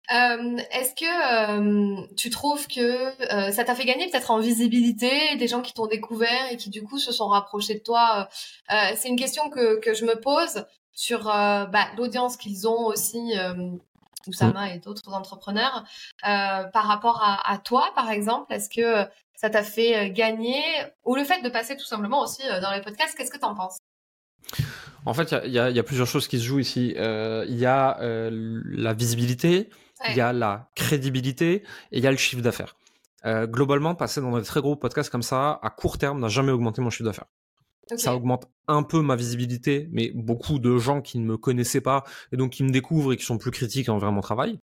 Est-ce 0.09 0.95
que 0.95 2.15
tu 2.15 2.29
trouves 2.29 2.67
que 2.67 3.51
ça 3.51 3.63
t'a 3.63 3.75
fait 3.75 3.85
gagner 3.85 4.09
peut-être 4.09 4.31
en 4.31 4.39
visibilité 4.39 5.35
des 5.37 5.47
gens 5.47 5.61
qui 5.61 5.73
t'ont 5.73 5.87
découvert 5.87 6.51
et 6.51 6.57
qui 6.57 6.69
du 6.69 6.83
coup 6.83 6.97
se 6.97 7.11
sont 7.11 7.27
rapprochés 7.27 7.75
de 7.75 7.83
toi? 7.83 8.29
C'est 8.69 9.09
une 9.09 9.17
question 9.17 9.49
que, 9.49 9.79
que 9.79 9.93
je 9.93 10.05
me 10.05 10.19
pose 10.19 10.63
sur 10.99 11.29
euh, 11.29 11.65
bah, 11.65 11.87
l'audience 11.95 12.35
qu'ils 12.35 12.67
ont 12.67 12.87
aussi, 12.87 13.31
euh, 13.37 13.71
Oussama 14.27 14.65
mm. 14.65 14.69
et 14.71 14.79
d'autres 14.79 15.13
entrepreneurs, 15.13 15.85
euh, 16.27 16.65
par 16.65 16.85
rapport 16.85 17.23
à, 17.23 17.57
toi, 17.59 17.89
par 17.95 18.11
exemple 18.11 18.53
Est-ce 18.53 18.69
que 18.69 19.09
ça 19.39 19.49
t'a 19.49 19.63
fait 19.63 20.11
gagner 20.11 20.61
Ou 21.05 21.15
le 21.15 21.23
fait 21.23 21.41
de 21.41 21.49
passer 21.49 21.77
tout 21.77 21.85
simplement 21.85 22.21
aussi 22.21 22.41
dans 22.61 22.73
les 22.73 22.81
podcasts, 22.81 23.15
qu'est-ce 23.17 23.31
que 23.31 23.37
tu 23.37 23.45
en 23.45 23.55
penses? 23.55 23.77
En 25.05 25.13
fait, 25.13 25.33
il 25.45 25.51
y, 25.51 25.59
a, 25.59 25.83
plusieurs 25.83 26.07
choses 26.07 26.27
qui 26.27 26.39
se 26.39 26.43
jouent 26.43 26.59
ici. 26.59 26.93
Il 26.97 27.57
y 27.57 27.65
a 27.65 27.97
la 28.01 28.93
visibilité, 28.93 29.69
il 30.09 30.15
y 30.15 30.21
a 30.21 30.33
la 30.33 30.69
crédibilité 30.75 31.63
et 31.91 31.99
il 31.99 32.03
y 32.03 32.07
a 32.07 32.11
le 32.11 32.17
chiffre 32.17 32.41
d'affaires. 32.41 32.75
globalement, 33.25 33.95
passer 33.95 34.19
dans 34.19 34.37
des 34.37 34.43
très 34.43 34.59
gros 34.59 34.75
podcasts 34.75 35.09
comme 35.09 35.23
ça, 35.23 35.57
à 35.63 35.69
court 35.69 35.97
terme, 35.97 36.19
n'a 36.19 36.27
jamais 36.27 36.51
augmenté 36.51 36.81
mon 36.81 36.89
chiffre 36.89 37.05
d'affaires. 37.05 37.27
Ça 37.97 38.13
augmente 38.13 38.47
un 38.67 38.83
peu 38.83 39.01
ma 39.01 39.15
visibilité, 39.15 39.87
mais 39.91 40.11
beaucoup 40.13 40.59
de 40.59 40.77
gens 40.77 41.01
qui 41.01 41.17
ne 41.17 41.25
me 41.25 41.37
connaissaient 41.37 41.81
pas 41.81 42.03
et 42.31 42.37
donc 42.37 42.51
qui 42.51 42.63
me 42.63 42.69
découvrent 42.69 43.13
et 43.13 43.17
qui 43.17 43.25
sont 43.25 43.37
plus 43.37 43.51
critiques 43.51 43.89
envers 43.89 44.11
mon 44.11 44.21
travail. 44.21 44.59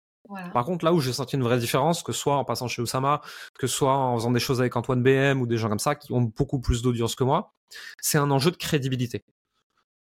Par 0.53 0.65
contre, 0.65 0.85
là 0.85 0.93
où 0.93 1.01
j'ai 1.01 1.13
senti 1.13 1.37
une 1.37 1.43
vraie 1.43 1.59
différence, 1.59 2.03
que 2.03 2.13
ce 2.13 2.21
soit 2.21 2.37
en 2.37 2.45
passant 2.45 2.69
chez 2.69 2.83
Oussama, 2.83 3.21
que 3.59 3.67
ce 3.67 3.75
soit 3.75 3.97
en 3.97 4.17
faisant 4.17 4.31
des 4.31 4.41
choses 4.41 4.61
avec 4.61 4.77
Antoine 4.77 5.03
BM 5.03 5.41
ou 5.41 5.47
des 5.47 5.57
gens 5.57 5.69
comme 5.69 5.79
ça 5.79 5.95
qui 5.95 6.13
ont 6.13 6.23
beaucoup 6.23 6.61
plus 6.61 6.83
d'audience 6.83 7.15
que 7.15 7.25
moi, 7.25 7.53
c'est 8.01 8.19
un 8.19 8.31
enjeu 8.31 8.51
de 8.51 8.57
crédibilité. 8.57 9.25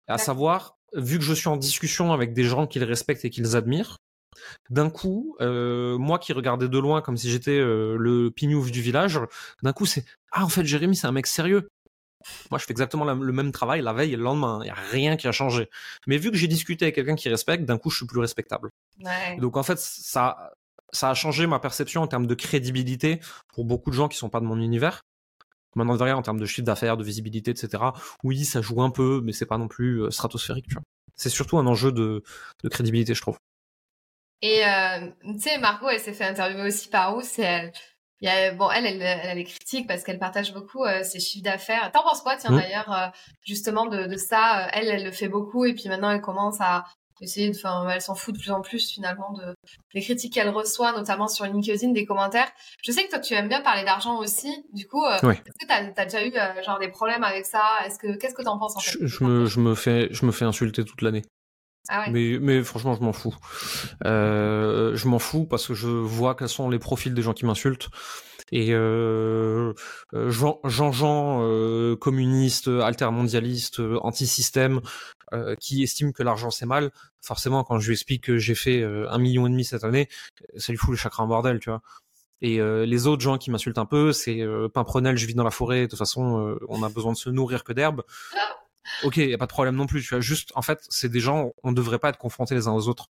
À 0.07 0.17
savoir, 0.17 0.77
vu 0.93 1.17
que 1.17 1.23
je 1.23 1.33
suis 1.33 1.49
en 1.49 1.57
discussion 1.57 2.13
avec 2.13 2.33
des 2.33 2.43
gens 2.43 2.67
qu'ils 2.67 2.83
respectent 2.83 3.25
et 3.25 3.29
qu'ils 3.29 3.55
admirent, 3.55 3.97
d'un 4.69 4.89
coup, 4.89 5.35
euh, 5.41 5.97
moi 5.97 6.19
qui 6.19 6.33
regardais 6.33 6.69
de 6.69 6.77
loin 6.77 7.01
comme 7.01 7.17
si 7.17 7.29
j'étais 7.29 7.57
euh, 7.57 7.97
le 7.97 8.29
pignouf 8.31 8.71
du 8.71 8.81
village, 8.81 9.19
d'un 9.63 9.73
coup 9.73 9.85
c'est 9.85 10.05
ah 10.31 10.45
en 10.45 10.49
fait 10.49 10.63
Jérémy 10.63 10.95
c'est 10.95 11.07
un 11.07 11.11
mec 11.11 11.27
sérieux. 11.27 11.69
Moi, 12.51 12.59
je 12.59 12.65
fais 12.65 12.71
exactement 12.71 13.05
le 13.05 13.33
même 13.33 13.51
travail 13.51 13.81
la 13.81 13.93
veille 13.93 14.13
et 14.13 14.17
le 14.17 14.23
lendemain. 14.23 14.59
Il 14.61 14.65
n'y 14.65 14.71
a 14.71 14.75
rien 14.75 15.17
qui 15.17 15.27
a 15.27 15.31
changé. 15.31 15.69
Mais 16.07 16.17
vu 16.17 16.31
que 16.31 16.37
j'ai 16.37 16.47
discuté 16.47 16.85
avec 16.85 16.95
quelqu'un 16.95 17.15
qui 17.15 17.29
respecte, 17.29 17.65
d'un 17.65 17.77
coup, 17.77 17.89
je 17.89 17.97
suis 17.97 18.05
plus 18.05 18.19
respectable. 18.19 18.69
Donc, 19.37 19.57
en 19.57 19.63
fait, 19.63 19.79
ça, 19.79 20.53
ça 20.91 21.09
a 21.09 21.13
changé 21.13 21.47
ma 21.47 21.59
perception 21.59 22.01
en 22.01 22.07
termes 22.07 22.27
de 22.27 22.35
crédibilité 22.35 23.19
pour 23.53 23.65
beaucoup 23.65 23.89
de 23.89 23.95
gens 23.95 24.07
qui 24.07 24.17
sont 24.17 24.29
pas 24.29 24.39
de 24.39 24.45
mon 24.45 24.59
univers. 24.59 25.01
Maintenant, 25.75 25.95
derrière, 25.95 26.17
en 26.17 26.23
termes 26.23 26.39
de 26.39 26.45
chiffre 26.45 26.65
d'affaires, 26.65 26.97
de 26.97 27.03
visibilité, 27.03 27.51
etc. 27.51 27.83
Oui, 28.23 28.45
ça 28.45 28.61
joue 28.61 28.81
un 28.81 28.89
peu, 28.89 29.21
mais 29.23 29.31
c'est 29.31 29.45
pas 29.45 29.59
non 29.59 29.67
plus 29.67 30.01
euh, 30.01 30.09
stratosphérique. 30.09 30.69
C'est 31.15 31.29
surtout 31.29 31.57
un 31.57 31.67
enjeu 31.67 31.91
de, 31.91 32.23
crédibilité, 32.69 33.13
je 33.13 33.21
trouve. 33.21 33.37
Et 34.41 34.65
euh, 34.65 35.09
tu 35.21 35.39
sais, 35.39 35.57
Margot, 35.59 35.89
elle 35.89 35.99
s'est 35.99 36.13
fait 36.13 36.25
interviewer 36.25 36.67
aussi 36.67 36.89
par 36.89 37.15
où 37.15 37.21
C'est 37.21 37.71
il 38.21 38.27
y 38.27 38.31
a, 38.31 38.51
bon, 38.51 38.69
elle, 38.71 38.85
elle, 38.85 39.01
elle 39.01 39.29
a 39.29 39.35
les 39.35 39.43
critiques 39.43 39.87
parce 39.87 40.03
qu'elle 40.03 40.19
partage 40.19 40.53
beaucoup 40.53 40.83
euh, 40.83 41.03
ses 41.03 41.19
chiffres 41.19 41.43
d'affaires. 41.43 41.91
T'en 41.91 42.03
penses 42.03 42.21
quoi, 42.21 42.35
tiens, 42.35 42.51
mmh. 42.51 42.59
d'ailleurs, 42.59 42.91
euh, 42.91 43.07
justement, 43.45 43.85
de, 43.85 44.07
de 44.07 44.17
ça 44.17 44.65
euh, 44.65 44.69
Elle, 44.73 44.87
elle 44.87 45.03
le 45.03 45.11
fait 45.11 45.27
beaucoup 45.27 45.65
et 45.65 45.73
puis 45.73 45.87
maintenant, 45.87 46.09
elle 46.09 46.21
commence 46.21 46.59
à 46.59 46.85
essayer 47.21 47.49
de, 47.49 47.55
enfin, 47.55 47.89
elle 47.89 48.01
s'en 48.01 48.15
fout 48.15 48.35
de 48.35 48.39
plus 48.39 48.51
en 48.51 48.61
plus, 48.61 48.91
finalement, 48.91 49.31
de, 49.33 49.55
des 49.93 50.01
critiques 50.01 50.33
qu'elle 50.33 50.49
reçoit, 50.49 50.93
notamment 50.93 51.27
sur 51.27 51.45
LinkedIn, 51.45 51.89
des 51.91 52.05
commentaires. 52.05 52.49
Je 52.83 52.91
sais 52.91 53.03
que 53.05 53.09
toi, 53.09 53.19
tu 53.19 53.33
aimes 53.33 53.49
bien 53.49 53.61
parler 53.61 53.83
d'argent 53.83 54.17
aussi. 54.17 54.51
Du 54.73 54.87
coup, 54.87 55.03
est-ce 55.05 55.21
que 55.21 55.67
t'as 55.67 55.83
as 55.95 56.05
déjà 56.05 56.25
eu, 56.25 56.31
genre, 56.63 56.77
des 56.77 56.89
problèmes 56.89 57.23
avec 57.23 57.45
ça? 57.45 57.63
Est-ce 57.85 57.97
que, 57.97 58.15
qu'est-ce 58.17 58.35
que 58.35 58.43
t'en 58.43 58.59
penses, 58.59 58.77
en 58.77 58.79
fait? 58.81 58.99
Je, 59.01 59.23
me, 59.23 59.45
je 59.47 59.59
me 59.59 59.73
fais, 59.73 60.09
je 60.11 60.27
me 60.27 60.31
fais 60.31 60.45
insulter 60.45 60.85
toute 60.85 61.01
l'année. 61.01 61.23
Ah 61.89 62.09
mais, 62.09 62.37
mais 62.39 62.63
franchement, 62.63 62.95
je 62.95 63.01
m'en 63.01 63.13
fous. 63.13 63.35
Euh, 64.05 64.95
je 64.95 65.07
m'en 65.07 65.19
fous 65.19 65.45
parce 65.45 65.67
que 65.67 65.73
je 65.73 65.87
vois 65.87 66.35
quels 66.35 66.49
sont 66.49 66.69
les 66.69 66.79
profils 66.79 67.13
des 67.13 67.21
gens 67.21 67.33
qui 67.33 67.45
m'insultent. 67.45 67.89
Et 68.51 68.69
euh, 68.71 69.73
euh 70.13 70.29
Jean 70.29 70.59
Jean, 70.65 71.41
euh, 71.41 71.95
communiste, 71.95 72.67
altermondialiste, 72.67 73.81
anti-système, 74.01 74.81
qui 75.59 75.83
estime 75.83 76.13
que 76.13 76.23
l'argent 76.23 76.49
c'est 76.51 76.65
mal, 76.65 76.89
forcément, 77.21 77.65
quand 77.65 77.79
je 77.79 77.87
lui 77.87 77.93
explique 77.95 78.23
que 78.23 78.37
j'ai 78.37 78.55
fait 78.55 78.81
un 78.83 79.17
million 79.17 79.45
et 79.45 79.49
demi 79.49 79.65
cette 79.65 79.83
année, 79.83 80.07
ça 80.55 80.71
lui 80.71 80.77
fout 80.77 80.91
le 80.91 80.95
chakra 80.95 81.23
en 81.23 81.27
bordel, 81.27 81.59
tu 81.59 81.69
vois. 81.69 81.81
Et 82.41 82.59
les 82.85 83.07
autres 83.07 83.21
gens 83.21 83.37
qui 83.37 83.51
m'insultent 83.51 83.77
un 83.77 83.85
peu, 83.85 84.13
c'est 84.13 84.39
euh, 84.39 84.69
Pimprenel, 84.69 85.17
je 85.17 85.25
vis 85.25 85.33
dans 85.33 85.43
la 85.43 85.51
forêt, 85.51 85.81
de 85.81 85.87
toute 85.87 85.99
façon, 85.99 86.57
on 86.69 86.83
a 86.83 86.89
besoin 86.89 87.11
de 87.11 87.17
se 87.17 87.29
nourrir 87.29 87.65
que 87.65 87.73
d'herbe. 87.73 88.03
Ok, 89.03 89.17
y 89.17 89.33
a 89.33 89.37
pas 89.37 89.45
de 89.45 89.51
problème 89.51 89.75
non 89.75 89.85
plus. 89.85 90.01
Tu 90.01 90.09
vois, 90.09 90.21
juste, 90.21 90.51
en 90.55 90.61
fait, 90.61 90.85
c'est 90.89 91.09
des 91.09 91.19
gens, 91.19 91.51
on 91.63 91.71
ne 91.71 91.75
devrait 91.75 91.99
pas 91.99 92.09
être 92.09 92.17
confrontés 92.17 92.55
les 92.55 92.67
uns 92.67 92.73
aux 92.73 92.87
autres. 92.87 93.09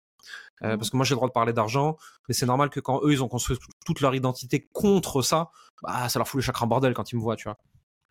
Euh, 0.64 0.76
parce 0.76 0.90
que 0.90 0.98
moi 0.98 1.06
j'ai 1.06 1.14
le 1.14 1.18
droit 1.18 1.30
de 1.30 1.34
parler 1.34 1.54
d'argent, 1.54 1.98
mais 2.28 2.34
c'est 2.34 2.46
normal 2.46 2.70
que 2.70 2.80
quand 2.80 3.00
eux 3.04 3.14
ils 3.14 3.24
ont 3.24 3.30
construit 3.30 3.58
toute 3.86 4.02
leur 4.02 4.14
identité 4.14 4.68
contre 4.74 5.22
ça, 5.22 5.52
bah 5.82 6.10
ça 6.10 6.20
leur 6.20 6.28
fout 6.28 6.40
le 6.40 6.42
chakra 6.44 6.66
en 6.66 6.68
bordel 6.68 6.94
quand 6.94 7.12
ils 7.12 7.16
me 7.16 7.22
voient, 7.22 7.38
tu 7.38 7.46
vois. 7.46 7.58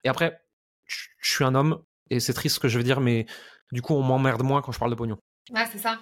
Et 0.05 0.09
après, 0.09 0.41
je 0.87 1.09
suis 1.21 1.45
un 1.45 1.55
homme 1.55 1.83
et 2.11 2.21
c'est 2.21 2.33
triste 2.33 2.57
ce 2.57 2.61
que 2.61 2.69
je 2.69 2.79
veux 2.79 2.85
dire, 2.85 3.01
mais 3.01 3.27
du 3.73 3.83
coup 3.83 3.95
on 3.95 4.03
m'emmerde 4.03 4.43
moins 4.43 4.63
quand 4.63 4.73
je 4.73 4.79
parle 4.79 4.91
de 4.91 4.97
pognon. 4.97 5.19
Ouais, 5.53 5.67
c'est 5.71 5.79
ça. 5.79 5.99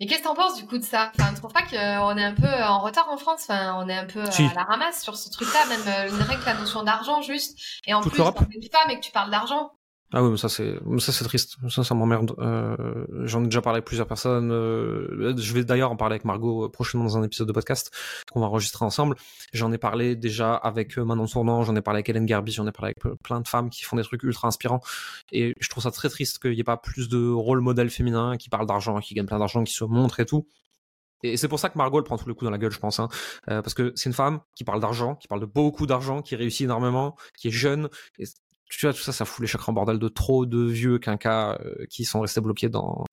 Et 0.00 0.06
qu'est-ce 0.06 0.20
que 0.20 0.24
t'en 0.28 0.36
penses 0.36 0.56
du 0.56 0.64
coup 0.64 0.78
de 0.78 0.84
ça? 0.84 1.10
Enfin, 1.18 1.34
tu 1.34 1.40
trouves 1.40 1.52
pas 1.52 1.64
qu'on 1.64 2.16
est 2.16 2.24
un 2.24 2.34
peu 2.34 2.46
en 2.46 2.78
retard 2.78 3.08
en 3.10 3.16
France? 3.16 3.40
Enfin, 3.48 3.74
on 3.82 3.88
est 3.88 3.96
un 3.96 4.06
peu 4.06 4.22
à 4.22 4.54
la 4.54 4.62
ramasse 4.62 5.02
sur 5.02 5.16
ce 5.16 5.28
truc-là, 5.28 5.66
même 5.66 6.08
euh, 6.08 6.36
que 6.36 6.46
la 6.46 6.54
notion 6.54 6.84
d'argent 6.84 7.20
juste. 7.20 7.58
Et 7.84 7.94
en 7.94 8.00
plus, 8.00 8.16
quand 8.16 8.32
t'es 8.32 8.44
une 8.54 8.70
femme 8.70 8.90
et 8.90 9.00
que 9.00 9.04
tu 9.04 9.10
parles 9.10 9.32
d'argent, 9.32 9.72
ah 10.14 10.22
oui, 10.22 10.30
mais 10.30 10.36
ça 10.38 10.48
c'est 10.48 10.74
ça 11.00 11.12
c'est 11.12 11.24
triste. 11.24 11.58
Ça 11.68 11.84
ça 11.84 11.94
m'emmerde. 11.94 12.34
Euh, 12.38 12.76
J'en 13.24 13.42
ai 13.42 13.44
déjà 13.44 13.60
parlé 13.60 13.76
avec 13.76 13.84
plusieurs 13.84 14.06
personnes. 14.06 14.50
Euh, 14.50 15.34
je 15.36 15.52
vais 15.52 15.64
d'ailleurs 15.64 15.90
en 15.90 15.96
parler 15.96 16.14
avec 16.14 16.24
Margot 16.24 16.64
euh, 16.64 16.70
prochainement 16.70 17.04
dans 17.04 17.18
un 17.18 17.22
épisode 17.22 17.46
de 17.46 17.52
podcast 17.52 17.92
qu'on 18.32 18.40
va 18.40 18.46
enregistrer 18.46 18.86
ensemble. 18.86 19.16
J'en 19.52 19.70
ai 19.70 19.76
parlé 19.76 20.16
déjà 20.16 20.54
avec 20.54 20.96
euh, 20.96 21.04
Manon 21.04 21.26
Tournant, 21.26 21.62
j'en 21.62 21.76
ai 21.76 21.82
parlé 21.82 21.98
avec 21.98 22.08
Hélène 22.08 22.24
Garbi, 22.24 22.52
j'en 22.52 22.66
ai 22.66 22.72
parlé 22.72 22.94
avec 22.96 23.20
plein 23.22 23.42
de 23.42 23.48
femmes 23.48 23.68
qui 23.68 23.84
font 23.84 23.96
des 23.96 24.02
trucs 24.02 24.22
ultra 24.22 24.48
inspirants. 24.48 24.80
Et 25.30 25.54
je 25.60 25.68
trouve 25.68 25.82
ça 25.82 25.90
très 25.90 26.08
triste 26.08 26.38
qu'il 26.38 26.52
n'y 26.52 26.60
ait 26.60 26.64
pas 26.64 26.78
plus 26.78 27.10
de 27.10 27.30
rôle 27.30 27.60
modèle 27.60 27.90
féminin 27.90 28.38
qui 28.38 28.48
parlent 28.48 28.66
d'argent, 28.66 29.00
qui 29.00 29.12
gagnent 29.12 29.26
plein 29.26 29.38
d'argent, 29.38 29.62
qui 29.62 29.74
se 29.74 29.84
montrent 29.84 30.20
et 30.20 30.26
tout. 30.26 30.48
Et 31.22 31.36
c'est 31.36 31.48
pour 31.48 31.58
ça 31.58 31.68
que 31.68 31.78
Margot 31.78 31.98
elle 31.98 32.04
prend 32.04 32.16
tout 32.16 32.28
le 32.28 32.34
coup 32.34 32.44
dans 32.44 32.50
la 32.50 32.58
gueule, 32.58 32.70
je 32.70 32.78
pense, 32.78 33.00
hein. 33.00 33.08
euh, 33.50 33.60
parce 33.62 33.74
que 33.74 33.92
c'est 33.96 34.08
une 34.08 34.14
femme 34.14 34.40
qui 34.54 34.64
parle 34.64 34.80
d'argent, 34.80 35.16
qui 35.16 35.26
parle 35.28 35.40
de 35.40 35.46
beaucoup 35.46 35.86
d'argent, 35.86 36.22
qui 36.22 36.36
réussit 36.36 36.62
énormément, 36.64 37.16
qui 37.36 37.48
est 37.48 37.52
jeune. 37.52 37.88
Tu 38.68 38.86
vois, 38.86 38.92
tout 38.92 39.00
ça, 39.00 39.12
ça 39.12 39.24
fout 39.24 39.40
les 39.40 39.46
chakras 39.46 39.70
en 39.70 39.74
bordel 39.74 39.98
de 39.98 40.08
trop 40.08 40.46
de 40.46 40.64
vieux 40.64 40.98
quinquas 40.98 41.58
euh, 41.60 41.86
qui 41.88 42.04
sont 42.04 42.20
restés 42.20 42.40
bloqués 42.40 42.68
dans, 42.68 43.04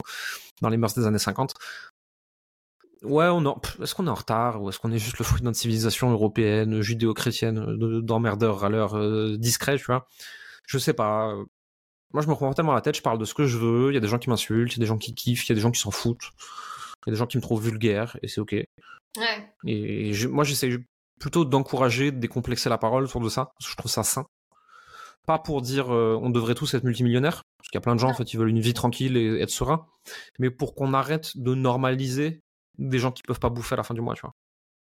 dans 0.61 0.69
les 0.69 0.77
mœurs 0.77 0.93
des 0.93 1.05
années 1.05 1.19
50. 1.19 1.53
Ouais, 3.03 3.27
on 3.27 3.59
est-ce 3.81 3.93
qu'on 3.93 4.07
est 4.07 4.09
en 4.09 4.15
retard 4.15 4.61
ou 4.61 4.69
est-ce 4.69 4.79
qu'on 4.79 4.91
est 4.91 4.97
juste 4.97 5.19
le 5.19 5.25
fruit 5.25 5.41
d'une 5.41 5.53
civilisation 5.53 6.09
européenne, 6.11 6.81
judéo-chrétienne, 6.81 8.01
d'emmerdeurs 8.01 8.63
à 8.63 8.69
l'heure 8.69 8.97
euh, 8.97 9.37
discret, 9.37 9.77
tu 9.77 9.85
vois? 9.85 10.07
Je 10.67 10.77
sais 10.77 10.93
pas. 10.93 11.35
Moi, 12.13 12.23
je 12.23 12.27
me 12.27 12.33
prends 12.33 12.53
tellement 12.53 12.73
la 12.73 12.81
tête, 12.81 12.95
je 12.95 13.01
parle 13.01 13.19
de 13.19 13.25
ce 13.25 13.33
que 13.33 13.45
je 13.45 13.57
veux, 13.57 13.91
il 13.91 13.93
y 13.95 13.97
a 13.97 14.01
des 14.01 14.07
gens 14.07 14.19
qui 14.19 14.29
m'insultent, 14.29 14.73
il 14.73 14.77
y 14.77 14.79
a 14.79 14.83
des 14.83 14.87
gens 14.87 14.97
qui 14.97 15.13
kiffent, 15.13 15.45
il 15.45 15.49
y 15.49 15.51
a 15.51 15.55
des 15.55 15.61
gens 15.61 15.71
qui 15.71 15.79
s'en 15.79 15.91
foutent, 15.91 16.31
il 17.05 17.09
y 17.09 17.09
a 17.09 17.11
des 17.11 17.17
gens 17.17 17.27
qui 17.27 17.37
me 17.37 17.41
trouvent 17.41 17.63
vulgaire, 17.63 18.17
et 18.23 18.27
c'est 18.27 18.41
ok. 18.41 18.53
Ouais. 18.53 19.53
Et 19.65 20.11
moi, 20.27 20.43
j'essaie 20.43 20.77
plutôt 21.19 21.45
d'encourager, 21.45 22.11
de 22.11 22.19
décomplexer 22.19 22.69
la 22.69 22.77
parole 22.77 23.03
autour 23.03 23.21
de 23.21 23.29
ça, 23.29 23.51
parce 23.57 23.65
que 23.65 23.71
je 23.71 23.77
trouve 23.77 23.91
ça 23.91 24.03
sain 24.03 24.25
pas 25.25 25.39
pour 25.39 25.61
dire 25.61 25.93
euh, 25.93 26.17
on 26.21 26.29
devrait 26.29 26.55
tous 26.55 26.73
être 26.73 26.83
multimillionnaires, 26.83 27.43
parce 27.57 27.69
qu'il 27.69 27.77
y 27.77 27.79
a 27.79 27.81
plein 27.81 27.95
de 27.95 27.99
gens 27.99 28.09
en 28.09 28.13
fait 28.13 28.25
qui 28.25 28.37
veulent 28.37 28.49
une 28.49 28.59
vie 28.59 28.73
tranquille 28.73 29.17
et 29.17 29.41
être 29.41 29.49
serein, 29.49 29.87
mais 30.39 30.49
pour 30.49 30.75
qu'on 30.75 30.93
arrête 30.93 31.37
de 31.37 31.55
normaliser 31.55 32.41
des 32.77 32.99
gens 32.99 33.11
qui 33.11 33.23
peuvent 33.23 33.39
pas 33.39 33.49
bouffer 33.49 33.73
à 33.73 33.77
la 33.77 33.83
fin 33.83 33.93
du 33.93 34.01
mois, 34.01 34.15
tu 34.15 34.21
vois. 34.21 34.33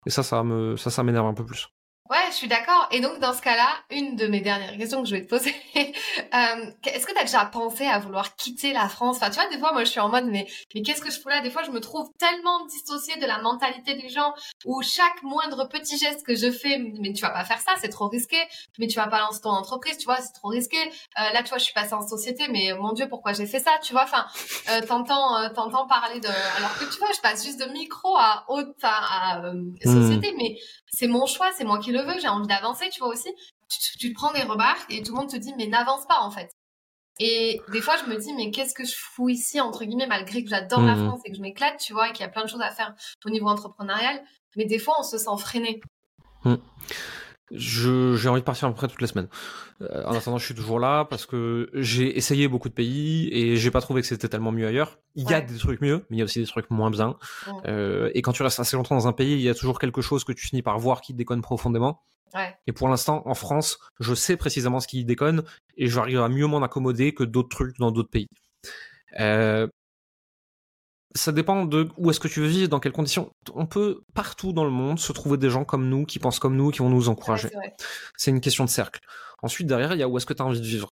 Et 0.06 0.10
ça, 0.10 0.24
ça 0.24 0.44
me, 0.44 0.78
ça, 0.78 0.90
ça 0.90 1.04
m'énerve 1.04 1.28
un 1.28 1.34
peu 1.34 1.46
plus. 1.46 1.68
Ouais, 2.10 2.18
je 2.30 2.36
suis 2.36 2.48
d'accord. 2.48 2.88
Et 2.92 3.02
donc, 3.02 3.20
dans 3.20 3.34
ce 3.34 3.42
cas-là, 3.42 3.68
une 3.90 4.16
de 4.16 4.28
mes 4.28 4.42
dernières 4.42 4.78
questions 4.78 5.04
que 5.04 5.10
je 5.10 5.16
vais 5.16 5.24
te 5.24 5.30
poser, 5.30 5.54
euh, 5.76 6.72
est-ce 6.86 7.06
que 7.06 7.14
tu 7.14 7.20
as 7.20 7.24
déjà 7.24 7.46
pensé 7.46 7.86
à 7.86 8.00
vouloir 8.00 8.36
quitter 8.36 8.74
la 8.74 8.88
France? 8.88 9.18
Enfin, 9.18 9.30
tu 9.30 9.36
vois, 9.40 9.50
des 9.50 9.58
fois, 9.58 9.74
moi, 9.74 9.84
je 9.84 9.92
suis 9.92 10.00
en 10.00 10.10
mode, 10.10 10.26
mais, 10.26 10.48
mais 10.74 10.82
qu'est-ce 10.82 11.02
que 11.02 11.12
je 11.12 11.20
fous 11.20 11.30
là? 11.30 11.42
Des 11.42 11.52
fois, 11.52 11.64
je 11.64 11.72
me 11.72 11.80
trouve 11.80 12.10
tellement 12.18 12.66
dissociée 12.66 13.18
de 13.18 13.26
la 13.26 13.42
mentalité 13.42 13.96
des 13.96 14.10
gens 14.10 14.34
où 14.66 14.82
chaque 14.82 15.22
moindre 15.24 15.68
petit 15.68 15.98
geste 15.98 16.26
que 16.26 16.36
je 16.36 16.52
fais, 16.52 16.78
mais 17.00 17.14
tu 17.14 17.22
vas 17.22 17.32
pas 17.32 17.44
faire 17.44 17.60
ça, 17.60 17.74
c'est 17.80 17.90
trop 17.90 18.08
risqué. 18.08 18.38
Mais 18.80 18.88
tu 18.88 18.96
vas 18.96 19.08
pas 19.08 19.20
lancer 19.20 19.42
ton 19.42 19.50
entreprise, 19.50 19.98
tu 19.98 20.06
vois, 20.06 20.18
c'est 20.18 20.34
trop 20.34 20.50
risqué. 20.50 20.78
Euh, 20.78 21.34
là, 21.34 21.44
tu 21.44 21.50
vois, 21.50 21.58
je 21.58 21.66
suis 21.66 21.74
passée 21.74 21.94
en 21.94 22.08
société, 22.08 22.48
mais 22.50 22.74
mon 22.80 22.94
Dieu, 22.94 23.08
pourquoi 23.10 23.34
j'ai 23.34 23.46
fait 23.46 23.60
ça? 23.60 23.72
Tu 23.84 23.94
vois, 23.94 24.04
enfin, 24.04 24.26
euh, 24.70 24.82
t'entends, 24.86 25.38
euh, 25.38 25.50
t'entends 25.50 25.88
parler 25.88 26.20
de... 26.20 26.28
Alors 26.58 26.78
que 26.78 26.86
tu 26.92 27.00
vois, 27.00 27.10
je 27.16 27.22
passe 27.22 27.46
juste 27.46 27.60
de 27.60 27.72
micro 27.72 28.16
à 28.16 28.46
haute, 28.48 28.76
à, 28.84 29.44
euh, 29.46 29.54
hmm. 29.54 30.02
société, 30.02 30.34
mais 30.38 30.58
c'est 30.92 31.08
mon 31.08 31.26
choix, 31.26 31.52
c'est 31.58 31.64
moi 31.64 31.80
qui 31.80 31.92
le 31.92 32.02
veux, 32.02 32.20
j'ai 32.20 32.28
envie 32.28 32.48
d'avancer, 32.48 32.90
tu 32.92 33.00
vois 33.00 33.10
aussi. 33.10 33.30
Tu, 34.00 34.10
te 34.10 34.14
prends 34.14 34.32
des 34.32 34.44
remarques 34.44 34.90
et 34.90 35.04
tout 35.04 35.14
le 35.14 35.20
monde 35.20 35.30
te 35.30 35.36
dit 35.36 35.54
mais 35.58 35.68
n'avance 35.68 36.06
pas 36.08 36.22
en 36.22 36.32
fait. 36.32 36.50
Et 37.20 37.60
des 37.72 37.82
fois 37.82 37.96
je 37.98 38.10
me 38.10 38.18
dis 38.18 38.34
mais 38.34 38.52
qu'est-ce 38.52 38.74
que 38.74 38.86
je 38.86 38.96
fous 38.96 39.30
ici 39.30 39.60
entre 39.60 39.84
guillemets 39.84 40.08
malgré 40.08 40.44
que 40.44 40.50
j'adore 40.50 40.82
la 40.82 40.96
mmh. 40.96 41.08
France 41.08 41.22
et 41.26 41.32
que 41.32 41.36
je 41.36 41.42
m'éclate, 41.42 41.78
tu 41.80 41.94
vois, 41.94 42.10
et 42.10 42.12
qu'il 42.14 42.22
y 42.22 42.24
a 42.24 42.30
plein 42.30 42.44
de 42.44 42.50
choses 42.50 42.62
à 42.62 42.72
faire 42.72 42.94
au 43.26 43.30
niveau 43.30 43.48
entrepreneurial, 43.48 44.24
mais 44.56 44.66
des 44.66 44.80
fois 44.80 44.96
on 45.00 45.04
se 45.04 45.18
sent 45.18 45.38
freiné. 45.38 45.82
Mmh. 46.46 46.56
J'ai 47.52 48.28
envie 48.30 48.42
de 48.42 48.46
partir 48.46 48.68
à 48.68 48.72
peu 48.72 48.76
près 48.76 48.88
toutes 48.88 49.02
les 49.02 49.08
semaines. 49.08 49.30
Euh, 49.82 50.04
en 50.06 50.14
attendant, 50.14 50.38
je 50.38 50.46
suis 50.46 50.56
toujours 50.56 50.80
là 50.80 51.06
parce 51.06 51.26
que 51.26 51.70
j'ai 51.74 52.18
essayé 52.18 52.48
beaucoup 52.48 52.70
de 52.70 52.74
pays 52.74 53.30
et 53.32 53.56
j'ai 53.56 53.72
pas 53.72 53.82
trouvé 53.82 54.02
que 54.02 54.08
c'était 54.08 54.28
tellement 54.28 54.52
mieux 54.52 54.68
ailleurs. 54.68 55.00
Il 55.16 55.30
y 55.30 55.34
a 55.34 55.42
des 55.42 55.58
trucs 55.58 55.82
mieux, 55.82 56.06
mais 56.10 56.18
il 56.18 56.20
y 56.20 56.22
a 56.22 56.26
aussi 56.26 56.40
des 56.40 56.46
trucs 56.46 56.70
moins 56.70 56.92
bien. 56.92 57.16
Euh, 57.66 58.12
et 58.14 58.22
quand 58.22 58.34
tu 58.34 58.44
restes 58.44 58.60
assez 58.60 58.76
longtemps 58.76 58.96
dans 58.96 59.08
un 59.08 59.14
pays, 59.14 59.34
il 59.34 59.42
y 59.42 59.50
a 59.50 59.56
toujours 59.56 59.80
quelque 59.80 60.02
chose 60.02 60.24
que 60.24 60.34
tu 60.34 60.48
finis 60.48 60.62
par 60.62 60.78
voir 60.78 61.02
qui 61.02 61.14
te 61.14 61.18
déconne 61.18 61.42
profondément. 61.42 62.02
Et 62.68 62.72
pour 62.72 62.88
l'instant, 62.88 63.24
en 63.26 63.34
France, 63.34 63.80
je 64.00 64.14
sais 64.14 64.38
précisément 64.38 64.80
ce 64.80 64.88
qui 64.88 65.04
déconne 65.06 65.44
et 65.76 65.88
j'arrive 65.88 66.20
à 66.20 66.30
mieux 66.30 66.46
m'en 66.46 66.62
accommoder 66.62 67.14
que 67.14 67.24
d'autres 67.24 67.50
trucs 67.50 67.78
dans 67.80 67.90
d'autres 67.90 68.12
pays. 68.12 68.30
Euh, 69.20 69.68
ça 71.18 71.32
dépend 71.32 71.66
de 71.66 71.90
où 71.98 72.10
est-ce 72.10 72.20
que 72.20 72.28
tu 72.28 72.40
veux 72.40 72.48
vivre, 72.48 72.70
dans 72.70 72.80
quelles 72.80 72.94
conditions. 72.94 73.30
On 73.54 73.66
peut 73.66 74.02
partout 74.14 74.54
dans 74.54 74.64
le 74.64 74.70
monde 74.70 75.00
se 75.00 75.12
trouver 75.12 75.38
des 75.38 75.50
gens 75.50 75.66
comme 75.66 75.90
nous, 75.90 76.06
qui 76.06 76.20
pensent 76.20 76.40
comme 76.40 76.56
nous, 76.56 76.72
qui 76.72 76.80
vont 76.80 76.90
nous 76.90 77.10
encourager. 77.10 77.50
c'est 78.16 78.32
une 78.32 78.42
question 78.42 78.64
de 78.64 78.70
cercle. 78.70 79.02
Ensuite, 79.44 79.68
derrière, 79.68 79.94
il 79.94 80.00
y 80.00 80.04
a 80.04 80.08
où 80.08 80.18
est-ce 80.18 80.26
que 80.26 80.34
tu 80.34 80.42
as 80.42 80.46
envie 80.46 80.62
de 80.62 80.66
vivre. 80.66 80.90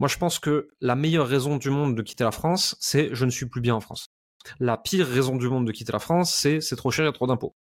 Moi, 0.00 0.08
je 0.08 0.18
pense 0.18 0.38
que 0.38 0.68
la 0.80 0.94
meilleure 0.94 1.28
raison 1.28 1.56
du 1.56 1.70
monde 1.70 1.94
de 1.94 2.02
quitter 2.02 2.24
la 2.24 2.32
France, 2.32 2.76
c'est 2.80 3.10
je 3.12 3.24
ne 3.24 3.30
suis 3.30 3.46
plus 3.46 3.60
bien 3.60 3.74
en 3.74 3.80
France. 3.80 4.08
La 4.60 4.76
pire 4.76 5.06
raison 5.06 5.36
du 5.36 5.48
monde 5.48 5.66
de 5.66 5.72
quitter 5.72 5.92
la 5.92 5.98
France, 5.98 6.32
c'est 6.34 6.60
c'est 6.60 6.76
trop 6.76 6.90
cher, 6.90 7.04
il 7.04 7.08
y 7.08 7.08
a 7.08 7.12
trop 7.12 7.26
d'impôts. 7.26 7.54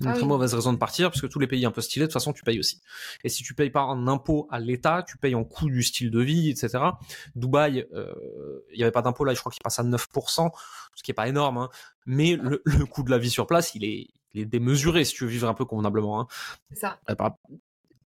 Une 0.00 0.08
ah 0.08 0.12
très 0.12 0.26
mauvaise 0.26 0.52
raison 0.52 0.72
de 0.72 0.78
partir, 0.78 1.10
parce 1.10 1.20
que 1.20 1.26
tous 1.26 1.38
les 1.38 1.46
pays 1.46 1.64
un 1.64 1.70
peu 1.70 1.80
stylés, 1.80 2.04
de 2.04 2.08
toute 2.08 2.14
façon, 2.14 2.32
tu 2.32 2.42
payes 2.42 2.58
aussi. 2.58 2.80
Et 3.24 3.28
si 3.28 3.42
tu 3.42 3.54
payes 3.54 3.70
pas 3.70 3.82
en 3.82 4.06
impôt 4.08 4.46
à 4.50 4.58
l'État, 4.58 5.02
tu 5.06 5.16
payes 5.16 5.34
en 5.34 5.44
coût 5.44 5.70
du 5.70 5.82
style 5.82 6.10
de 6.10 6.20
vie, 6.20 6.50
etc. 6.50 6.78
Dubaï, 7.34 7.86
euh, 7.94 8.12
il 8.72 8.76
n'y 8.76 8.82
avait 8.82 8.92
pas 8.92 9.02
d'impôt 9.02 9.24
là, 9.24 9.34
je 9.34 9.40
crois 9.40 9.52
qu'il 9.52 9.62
passe 9.62 9.78
à 9.78 9.84
9%, 9.84 10.50
ce 10.94 11.02
qui 11.02 11.10
est 11.10 11.14
pas 11.14 11.28
énorme, 11.28 11.58
hein. 11.58 11.68
mais 12.04 12.36
le, 12.36 12.62
coût 12.86 13.02
de 13.02 13.10
la 13.10 13.18
vie 13.18 13.30
sur 13.30 13.46
place, 13.46 13.74
il 13.74 13.84
est, 13.84 14.08
il 14.34 14.42
est 14.42 14.46
démesuré 14.46 15.04
si 15.04 15.14
tu 15.14 15.24
veux 15.24 15.30
vivre 15.30 15.48
un 15.48 15.54
peu 15.54 15.64
convenablement. 15.64 16.20
Hein. 16.20 16.26
C'est 16.70 16.80
ça. 16.80 16.98
Euh, 17.10 17.14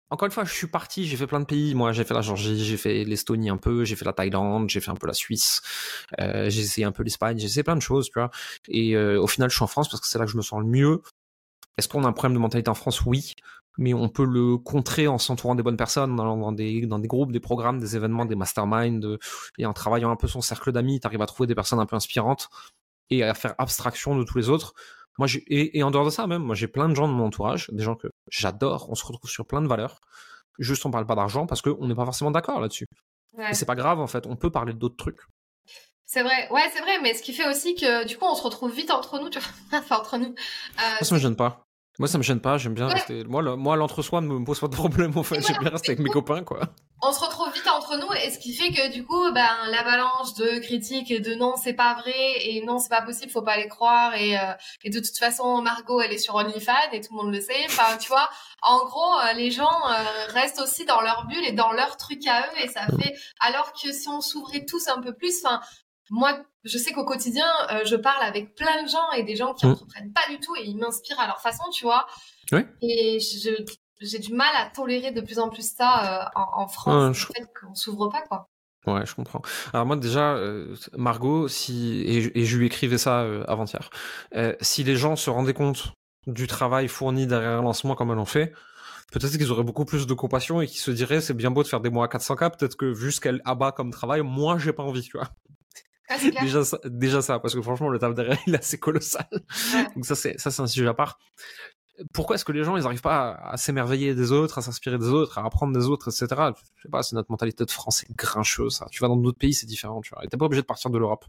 encore 0.08 0.26
une 0.26 0.32
fois, 0.32 0.44
je 0.44 0.52
suis 0.52 0.68
parti, 0.68 1.04
j'ai 1.04 1.16
fait 1.16 1.26
plein 1.26 1.40
de 1.40 1.46
pays. 1.46 1.74
Moi, 1.74 1.90
j'ai 1.90 2.04
fait 2.04 2.14
la 2.14 2.20
Georgie, 2.20 2.64
j'ai 2.64 2.76
fait 2.76 3.02
l'Estonie 3.02 3.50
un 3.50 3.56
peu, 3.56 3.84
j'ai 3.84 3.96
fait 3.96 4.04
la 4.04 4.12
Thaïlande, 4.12 4.70
j'ai 4.70 4.80
fait 4.80 4.92
un 4.92 4.94
peu 4.94 5.08
la 5.08 5.12
Suisse, 5.12 5.62
euh, 6.20 6.48
j'ai 6.48 6.60
essayé 6.60 6.84
un 6.84 6.92
peu 6.92 7.02
l'Espagne, 7.02 7.38
j'ai 7.38 7.46
essayé 7.46 7.64
plein 7.64 7.74
de 7.74 7.82
choses, 7.82 8.06
tu 8.06 8.18
vois. 8.18 8.30
Et 8.68 8.96
au 8.96 9.26
final, 9.26 9.50
je 9.50 9.56
suis 9.56 9.64
en 9.64 9.68
France 9.68 9.88
parce 9.88 10.00
que 10.00 10.06
c'est 10.06 10.18
là 10.18 10.24
que 10.24 10.30
je 10.30 10.36
me 10.36 10.42
sens 10.42 10.60
le 10.60 10.66
mieux. 10.66 11.02
Est-ce 11.78 11.88
qu'on 11.88 12.04
a 12.04 12.08
un 12.08 12.12
problème 12.12 12.34
de 12.34 12.38
mentalité 12.38 12.70
en 12.70 12.74
France? 12.74 13.04
Oui, 13.04 13.34
mais 13.78 13.94
on 13.94 14.08
peut 14.08 14.24
le 14.24 14.56
contrer 14.56 15.08
en 15.08 15.18
s'entourant 15.18 15.54
des 15.54 15.62
bonnes 15.62 15.76
personnes, 15.76 16.16
dans 16.16 16.52
des, 16.52 16.86
dans 16.86 16.98
des 16.98 17.08
groupes, 17.08 17.32
des 17.32 17.40
programmes, 17.40 17.78
des 17.78 17.96
événements, 17.96 18.24
des 18.24 18.36
masterminds, 18.36 19.18
et 19.58 19.66
en 19.66 19.72
travaillant 19.72 20.10
un 20.10 20.16
peu 20.16 20.28
son 20.28 20.40
cercle 20.40 20.72
d'amis, 20.72 21.00
tu 21.00 21.06
arrives 21.06 21.22
à 21.22 21.26
trouver 21.26 21.46
des 21.46 21.54
personnes 21.54 21.80
un 21.80 21.86
peu 21.86 21.96
inspirantes 21.96 22.48
et 23.10 23.22
à 23.22 23.34
faire 23.34 23.54
abstraction 23.58 24.16
de 24.16 24.24
tous 24.24 24.38
les 24.38 24.48
autres. 24.48 24.74
Moi, 25.18 25.28
et, 25.48 25.78
et 25.78 25.82
en 25.82 25.90
dehors 25.90 26.04
de 26.04 26.10
ça 26.10 26.26
même, 26.26 26.42
moi 26.42 26.54
j'ai 26.54 26.68
plein 26.68 26.88
de 26.88 26.94
gens 26.94 27.08
de 27.08 27.12
mon 27.12 27.24
entourage, 27.26 27.70
des 27.72 27.82
gens 27.82 27.94
que 27.94 28.08
j'adore, 28.28 28.90
on 28.90 28.94
se 28.94 29.04
retrouve 29.04 29.30
sur 29.30 29.46
plein 29.46 29.62
de 29.62 29.68
valeurs. 29.68 30.00
Juste 30.58 30.84
on 30.86 30.90
parle 30.90 31.06
pas 31.06 31.14
d'argent 31.14 31.46
parce 31.46 31.62
qu'on 31.62 31.86
n'est 31.86 31.94
pas 31.94 32.04
forcément 32.04 32.30
d'accord 32.30 32.60
là-dessus. 32.60 32.86
Et 33.50 33.54
c'est 33.54 33.66
pas 33.66 33.74
grave 33.74 34.00
en 34.00 34.06
fait, 34.06 34.26
on 34.26 34.36
peut 34.36 34.50
parler 34.50 34.72
d'autres 34.72 34.96
trucs. 34.96 35.20
C'est 36.04 36.22
vrai, 36.22 36.48
ouais, 36.50 36.70
c'est 36.72 36.80
vrai, 36.82 37.00
mais 37.02 37.14
ce 37.14 37.22
qui 37.22 37.32
fait 37.32 37.48
aussi 37.48 37.74
que 37.74 38.06
du 38.06 38.16
coup 38.16 38.26
on 38.26 38.34
se 38.34 38.42
retrouve 38.42 38.72
vite 38.72 38.90
entre 38.90 39.18
nous, 39.18 39.28
tu 39.28 39.38
vois, 39.38 39.48
enfin 39.78 39.98
entre 39.98 40.18
nous. 40.18 40.34
Euh, 40.78 41.04
ça 41.04 41.14
me 41.14 41.20
gêne 41.20 41.36
pas. 41.36 41.65
Moi, 41.98 42.08
ça 42.08 42.18
me 42.18 42.22
gêne 42.22 42.40
pas, 42.40 42.58
j'aime 42.58 42.74
bien 42.74 42.88
rester. 42.88 43.24
Moi, 43.24 43.42
moi 43.56 43.76
l'entre-soi 43.76 44.20
ne 44.20 44.26
me 44.26 44.44
pose 44.44 44.60
pas 44.60 44.68
de 44.68 44.74
problème, 44.74 45.12
en 45.16 45.22
fait. 45.22 45.40
J'aime 45.40 45.58
bien 45.60 45.70
rester 45.70 45.92
avec 45.92 46.00
mes 46.00 46.10
copains, 46.10 46.42
quoi. 46.44 46.60
On 47.02 47.12
se 47.12 47.20
retrouve 47.20 47.52
vite 47.52 47.68
entre 47.68 47.96
nous, 47.98 48.12
et 48.12 48.30
ce 48.30 48.38
qui 48.38 48.54
fait 48.54 48.70
que, 48.70 48.92
du 48.92 49.04
coup, 49.04 49.30
ben, 49.32 49.50
l'avalanche 49.70 50.34
de 50.34 50.58
critiques 50.60 51.10
et 51.10 51.20
de 51.20 51.34
non, 51.34 51.54
c'est 51.62 51.74
pas 51.74 51.94
vrai, 51.94 52.14
et 52.40 52.64
non, 52.64 52.78
c'est 52.78 52.88
pas 52.88 53.02
possible, 53.02 53.30
faut 53.30 53.42
pas 53.42 53.56
les 53.56 53.68
croire, 53.68 54.14
et, 54.14 54.38
euh, 54.38 54.52
et 54.82 54.90
de 54.90 54.98
toute 54.98 55.16
façon, 55.16 55.60
Margot, 55.60 56.00
elle 56.00 56.12
est 56.12 56.18
sur 56.18 56.34
OnlyFans, 56.34 56.92
et 56.92 57.00
tout 57.00 57.14
le 57.14 57.22
monde 57.22 57.34
le 57.34 57.40
sait. 57.40 57.64
Enfin, 57.66 57.96
tu 57.98 58.08
vois, 58.08 58.28
en 58.62 58.84
gros, 58.84 59.14
euh, 59.20 59.32
les 59.34 59.50
gens 59.50 59.64
euh, 59.64 60.32
restent 60.32 60.60
aussi 60.60 60.84
dans 60.84 61.00
leur 61.00 61.26
bulle 61.26 61.44
et 61.44 61.52
dans 61.52 61.72
leur 61.72 61.96
truc 61.96 62.26
à 62.26 62.40
eux, 62.40 62.64
et 62.64 62.68
ça 62.68 62.86
mm. 62.90 63.00
fait, 63.00 63.14
alors 63.40 63.72
que 63.72 63.92
si 63.92 64.08
on 64.08 64.20
s'ouvrait 64.20 64.64
tous 64.64 64.88
un 64.88 65.00
peu 65.00 65.14
plus, 65.14 65.44
enfin, 65.44 65.60
moi, 66.10 66.38
je 66.64 66.78
sais 66.78 66.92
qu'au 66.92 67.04
quotidien, 67.04 67.46
euh, 67.70 67.84
je 67.84 67.96
parle 67.96 68.22
avec 68.22 68.54
plein 68.54 68.82
de 68.82 68.88
gens 68.88 69.10
et 69.16 69.22
des 69.22 69.36
gens 69.36 69.54
qui 69.54 69.66
n'entreprennent 69.66 70.08
mm. 70.08 70.12
pas 70.12 70.28
du 70.30 70.38
tout 70.38 70.54
et 70.56 70.64
ils 70.64 70.76
m'inspirent 70.76 71.20
à 71.20 71.26
leur 71.26 71.40
façon, 71.40 71.64
tu 71.72 71.84
vois. 71.84 72.06
Oui. 72.52 72.60
Et 72.82 73.18
j'ai 74.00 74.18
du 74.18 74.32
mal 74.32 74.54
à 74.56 74.70
tolérer 74.70 75.10
de 75.10 75.20
plus 75.20 75.38
en 75.38 75.48
plus 75.48 75.74
ça 75.74 76.24
euh, 76.24 76.28
en, 76.34 76.68
France, 76.68 77.28
le 77.28 77.34
fait 77.34 77.48
qu'on 77.60 77.74
s'ouvre 77.74 78.08
pas, 78.08 78.22
quoi. 78.22 78.48
Ouais, 78.86 79.04
je 79.04 79.16
comprends. 79.16 79.42
Alors 79.72 79.84
moi 79.84 79.96
déjà, 79.96 80.34
euh, 80.34 80.76
Margot, 80.96 81.48
si 81.48 82.04
et, 82.06 82.44
je 82.44 82.56
lui 82.56 82.66
écrivais 82.66 82.98
ça 82.98 83.26
avant-hier, 83.48 83.90
si 84.60 84.84
les 84.84 84.94
gens 84.96 85.16
se 85.16 85.28
rendaient 85.28 85.54
compte 85.54 85.92
du 86.28 86.46
travail 86.46 86.86
fourni 86.86 87.26
derrière 87.26 87.58
un 87.58 87.62
lancement 87.62 87.96
comme 87.96 88.12
elle 88.12 88.18
en 88.18 88.24
fait, 88.24 88.52
peut-être 89.10 89.32
qu'ils 89.32 89.50
auraient 89.50 89.64
beaucoup 89.64 89.84
plus 89.84 90.06
de 90.06 90.14
compassion 90.14 90.60
et 90.60 90.68
qu'ils 90.68 90.80
se 90.80 90.92
diraient 90.92 91.20
c'est 91.20 91.34
bien 91.34 91.50
beau 91.50 91.64
de 91.64 91.68
faire 91.68 91.80
des 91.80 91.90
mois 91.90 92.04
à 92.04 92.08
400K, 92.08 92.56
peut-être 92.56 92.76
que 92.76 92.86
vu 92.86 93.10
ce 93.10 93.20
qu'elle 93.20 93.40
abat 93.44 93.72
comme 93.72 93.90
travail, 93.90 94.22
moi 94.22 94.58
j'ai 94.58 94.72
pas 94.72 94.84
envie, 94.84 95.02
tu 95.02 95.16
vois. 95.16 95.28
Ah, 96.08 96.16
déjà, 96.40 96.64
ça, 96.64 96.78
déjà 96.84 97.22
ça, 97.22 97.38
parce 97.38 97.54
que 97.54 97.62
franchement, 97.62 97.88
le 97.88 97.98
taf 97.98 98.14
derrière, 98.14 98.38
il 98.46 98.54
est 98.54 98.58
assez 98.58 98.78
colossal. 98.78 99.26
Donc 99.94 100.06
ça, 100.06 100.14
c'est 100.14 100.38
ça, 100.38 100.50
c'est 100.50 100.62
un 100.62 100.66
sujet 100.66 100.86
à 100.86 100.94
part. 100.94 101.18
Pourquoi 102.12 102.36
est-ce 102.36 102.44
que 102.44 102.52
les 102.52 102.62
gens, 102.62 102.76
ils 102.76 102.82
n'arrivent 102.82 103.00
pas 103.00 103.32
à, 103.32 103.56
s'émerveiller 103.56 104.14
des 104.14 104.30
autres, 104.30 104.58
à 104.58 104.62
s'inspirer 104.62 104.98
des 104.98 105.08
autres, 105.08 105.38
à 105.38 105.46
apprendre 105.46 105.72
des 105.72 105.86
autres, 105.86 106.08
etc. 106.08 106.26
Je 106.76 106.82
sais 106.82 106.88
pas, 106.90 107.02
c'est 107.02 107.16
notre 107.16 107.30
mentalité 107.30 107.64
de 107.64 107.70
français 107.70 108.06
grincheux, 108.14 108.68
ça. 108.68 108.86
Tu 108.90 109.00
vas 109.00 109.08
dans 109.08 109.16
d'autres 109.16 109.38
pays, 109.38 109.54
c'est 109.54 109.66
différent, 109.66 110.02
tu 110.02 110.10
vois. 110.12 110.22
Et 110.22 110.28
t'es 110.28 110.36
pas 110.36 110.44
obligé 110.44 110.60
de 110.60 110.66
partir 110.66 110.90
de 110.90 110.98
l'Europe. 110.98 111.24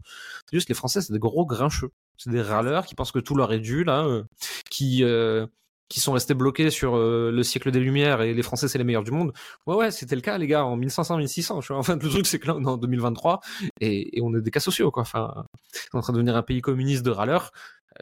C'est 0.50 0.58
juste 0.58 0.68
les 0.68 0.76
Français, 0.76 1.02
c'est 1.02 1.14
des 1.14 1.20
gros 1.20 1.46
grincheux. 1.46 1.92
C'est 2.18 2.32
des 2.32 2.42
râleurs 2.42 2.86
qui 2.86 2.96
pensent 2.96 3.14
que 3.14 3.20
tout 3.20 3.36
leur 3.36 3.54
est 3.54 3.60
dû, 3.60 3.86
là, 3.86 4.04
euh, 4.06 4.24
qui, 4.70 5.06
euh, 5.06 5.48
qui 5.90 6.00
sont 6.00 6.12
restés 6.12 6.34
bloqués 6.34 6.70
sur 6.70 6.96
euh, 6.96 7.32
le 7.32 7.44
siècle 7.44 7.72
des 7.72 7.80
Lumières 7.80 8.22
et 8.22 8.34
les 8.34 8.44
Français 8.44 8.68
c'est 8.68 8.78
les 8.78 8.84
meilleurs 8.84 9.04
du 9.04 9.12
monde. 9.12 9.34
Ouais 9.66 9.76
ouais, 9.76 9.92
c'était 9.92 10.16
le 10.16 10.22
cas 10.22 10.38
les 10.38 10.48
gars 10.48 10.66
en 10.66 10.76
1500 10.76 11.18
1600, 11.18 11.60
tu 11.62 11.68
vois. 11.68 11.78
Enfin 11.78 11.98
le 12.02 12.10
truc 12.10 12.28
c'est 12.28 12.40
que 12.40 12.48
là 12.48 12.56
on 12.56 12.64
est 12.64 12.68
en 12.68 12.78
2023 12.78 13.40
et, 13.82 14.18
et, 14.18 14.22
on 14.22 14.36
est 14.36 14.42
des 14.42 14.52
cas 14.52 14.60
sociaux 14.60 14.92
quoi. 14.92 15.02
Enfin, 15.02 15.46
on 15.94 15.98
est 15.98 16.00
en 16.00 16.02
train 16.02 16.14
de 16.14 16.18
devenir 16.18 16.36
un 16.36 16.44
pays 16.44 16.62
communiste 16.62 17.04
de 17.04 17.12
râleurs 17.12 17.52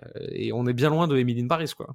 euh, 0.03 0.27
et 0.31 0.51
on 0.53 0.65
est 0.65 0.73
bien 0.73 0.89
loin 0.89 1.07
de 1.07 1.17
Emily 1.17 1.45
Paris 1.47 1.71
quoi. 1.75 1.87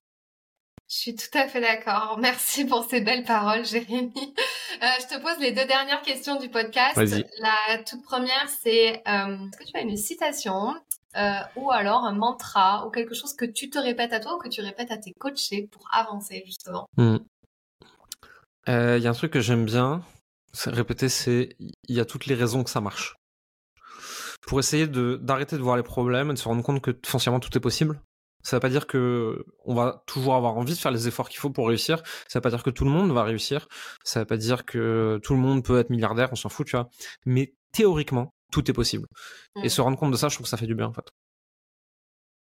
Je 0.88 0.96
suis 0.96 1.14
tout 1.14 1.38
à 1.38 1.46
fait 1.46 1.60
d'accord. 1.60 2.18
Merci 2.20 2.64
pour 2.64 2.84
ces 2.84 3.00
belles 3.00 3.22
paroles, 3.22 3.64
Jérémy. 3.64 4.12
Euh, 4.82 4.86
je 5.00 5.14
te 5.14 5.20
pose 5.20 5.38
les 5.40 5.52
deux 5.52 5.66
dernières 5.66 6.02
questions 6.02 6.36
du 6.40 6.48
podcast. 6.48 6.96
La 6.96 7.78
toute 7.84 8.02
première, 8.02 8.48
c'est 8.62 9.02
est-ce 9.04 9.58
que 9.58 9.64
tu 9.64 9.76
as 9.76 9.82
une 9.82 9.96
citation 9.96 10.74
euh, 11.16 11.40
ou 11.56 11.70
alors 11.70 12.04
un 12.04 12.12
mantra 12.12 12.86
ou 12.86 12.90
quelque 12.90 13.14
chose 13.14 13.34
que 13.34 13.44
tu 13.44 13.68
te 13.68 13.78
répètes 13.78 14.12
à 14.12 14.20
toi 14.20 14.36
ou 14.36 14.38
que 14.38 14.48
tu 14.48 14.60
répètes 14.60 14.90
à 14.90 14.98
tes 14.98 15.12
coachés 15.12 15.68
pour 15.72 15.88
avancer 15.92 16.42
justement 16.46 16.86
hmm. 16.96 17.16
euh, 18.68 18.96
Il 18.98 19.02
y 19.02 19.06
a 19.06 19.10
un 19.10 19.14
truc 19.14 19.32
que 19.32 19.40
j'aime 19.40 19.64
bien 19.64 20.02
répéter, 20.66 21.08
c'est 21.08 21.56
il 21.58 21.94
y 21.94 22.00
a 22.00 22.04
toutes 22.04 22.26
les 22.26 22.34
raisons 22.34 22.64
que 22.64 22.70
ça 22.70 22.80
marche. 22.80 23.16
Pour 24.42 24.58
essayer 24.58 24.86
d'arrêter 24.86 25.56
de, 25.56 25.62
voir 25.62 25.76
les 25.76 25.82
problèmes 25.82 26.30
et 26.30 26.34
de 26.34 26.38
se 26.38 26.48
rendre 26.48 26.62
compte 26.62 26.80
que 26.80 26.98
foncièrement 27.04 27.40
tout 27.40 27.56
est 27.56 27.60
possible. 27.60 28.00
Ça 28.42 28.56
veut 28.56 28.60
pas 28.60 28.70
dire 28.70 28.86
que 28.86 29.44
on 29.66 29.74
va 29.74 30.02
toujours 30.06 30.34
avoir 30.34 30.56
envie 30.56 30.72
de 30.72 30.78
faire 30.78 30.90
les 30.90 31.06
efforts 31.08 31.28
qu'il 31.28 31.38
faut 31.38 31.50
pour 31.50 31.68
réussir. 31.68 32.02
Ça 32.26 32.38
veut 32.38 32.42
pas 32.42 32.50
dire 32.50 32.62
que 32.62 32.70
tout 32.70 32.84
le 32.84 32.90
monde 32.90 33.12
va 33.12 33.22
réussir. 33.22 33.68
Ça 34.02 34.20
veut 34.20 34.26
pas 34.26 34.38
dire 34.38 34.64
que 34.64 35.20
tout 35.22 35.34
le 35.34 35.40
monde 35.40 35.62
peut 35.62 35.78
être 35.78 35.90
milliardaire, 35.90 36.30
on 36.32 36.36
s'en 36.36 36.48
fout, 36.48 36.66
tu 36.66 36.76
vois. 36.76 36.88
Mais 37.26 37.54
théoriquement, 37.72 38.32
tout 38.50 38.70
est 38.70 38.74
possible. 38.74 39.06
Et 39.62 39.68
se 39.68 39.80
rendre 39.80 39.98
compte 39.98 40.12
de 40.12 40.16
ça, 40.16 40.28
je 40.28 40.34
trouve 40.34 40.44
que 40.44 40.50
ça 40.50 40.56
fait 40.56 40.66
du 40.66 40.74
bien 40.74 40.86
en 40.86 40.92
fait. 40.92 41.08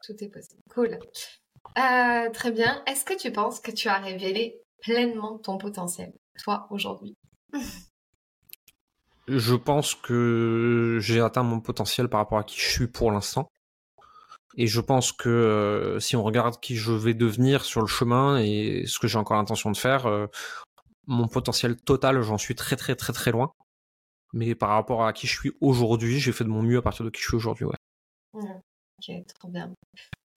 Tout 0.05 0.23
est 0.23 0.29
possible. 0.29 0.61
Cool. 0.69 0.99
Euh, 1.77 2.29
très 2.31 2.51
bien. 2.51 2.83
Est-ce 2.85 3.05
que 3.05 3.17
tu 3.17 3.31
penses 3.31 3.59
que 3.59 3.71
tu 3.71 3.87
as 3.87 3.99
révélé 3.99 4.61
pleinement 4.81 5.37
ton 5.39 5.57
potentiel, 5.57 6.13
toi, 6.43 6.67
aujourd'hui? 6.69 7.15
Je 9.27 9.55
pense 9.55 9.95
que 9.95 10.97
j'ai 10.99 11.21
atteint 11.21 11.43
mon 11.43 11.61
potentiel 11.61 12.09
par 12.09 12.19
rapport 12.19 12.39
à 12.39 12.43
qui 12.43 12.59
je 12.59 12.69
suis 12.69 12.87
pour 12.87 13.09
l'instant. 13.09 13.47
Et 14.57 14.67
je 14.67 14.81
pense 14.81 15.13
que 15.13 15.29
euh, 15.29 15.99
si 15.99 16.15
on 16.15 16.23
regarde 16.23 16.59
qui 16.59 16.75
je 16.75 16.91
vais 16.91 17.13
devenir 17.13 17.63
sur 17.63 17.81
le 17.81 17.87
chemin 17.87 18.37
et 18.37 18.83
ce 18.85 18.99
que 18.99 19.07
j'ai 19.07 19.17
encore 19.17 19.37
l'intention 19.37 19.71
de 19.71 19.77
faire, 19.77 20.05
euh, 20.07 20.27
mon 21.07 21.27
potentiel 21.27 21.75
total, 21.77 22.21
j'en 22.21 22.37
suis 22.37 22.53
très 22.53 22.75
très 22.75 22.95
très 22.95 23.13
très 23.13 23.31
loin. 23.31 23.53
Mais 24.33 24.55
par 24.55 24.69
rapport 24.69 25.05
à 25.05 25.13
qui 25.13 25.27
je 25.27 25.37
suis 25.37 25.51
aujourd'hui, 25.61 26.19
j'ai 26.19 26.31
fait 26.31 26.43
de 26.43 26.49
mon 26.49 26.63
mieux 26.63 26.79
à 26.79 26.81
partir 26.81 27.05
de 27.05 27.09
qui 27.09 27.21
je 27.21 27.27
suis 27.27 27.37
aujourd'hui, 27.37 27.65
ouais. 27.65 27.77
Mmh. 28.33 28.59
Ok, 28.99 29.25
trop 29.39 29.47
bien. 29.47 29.71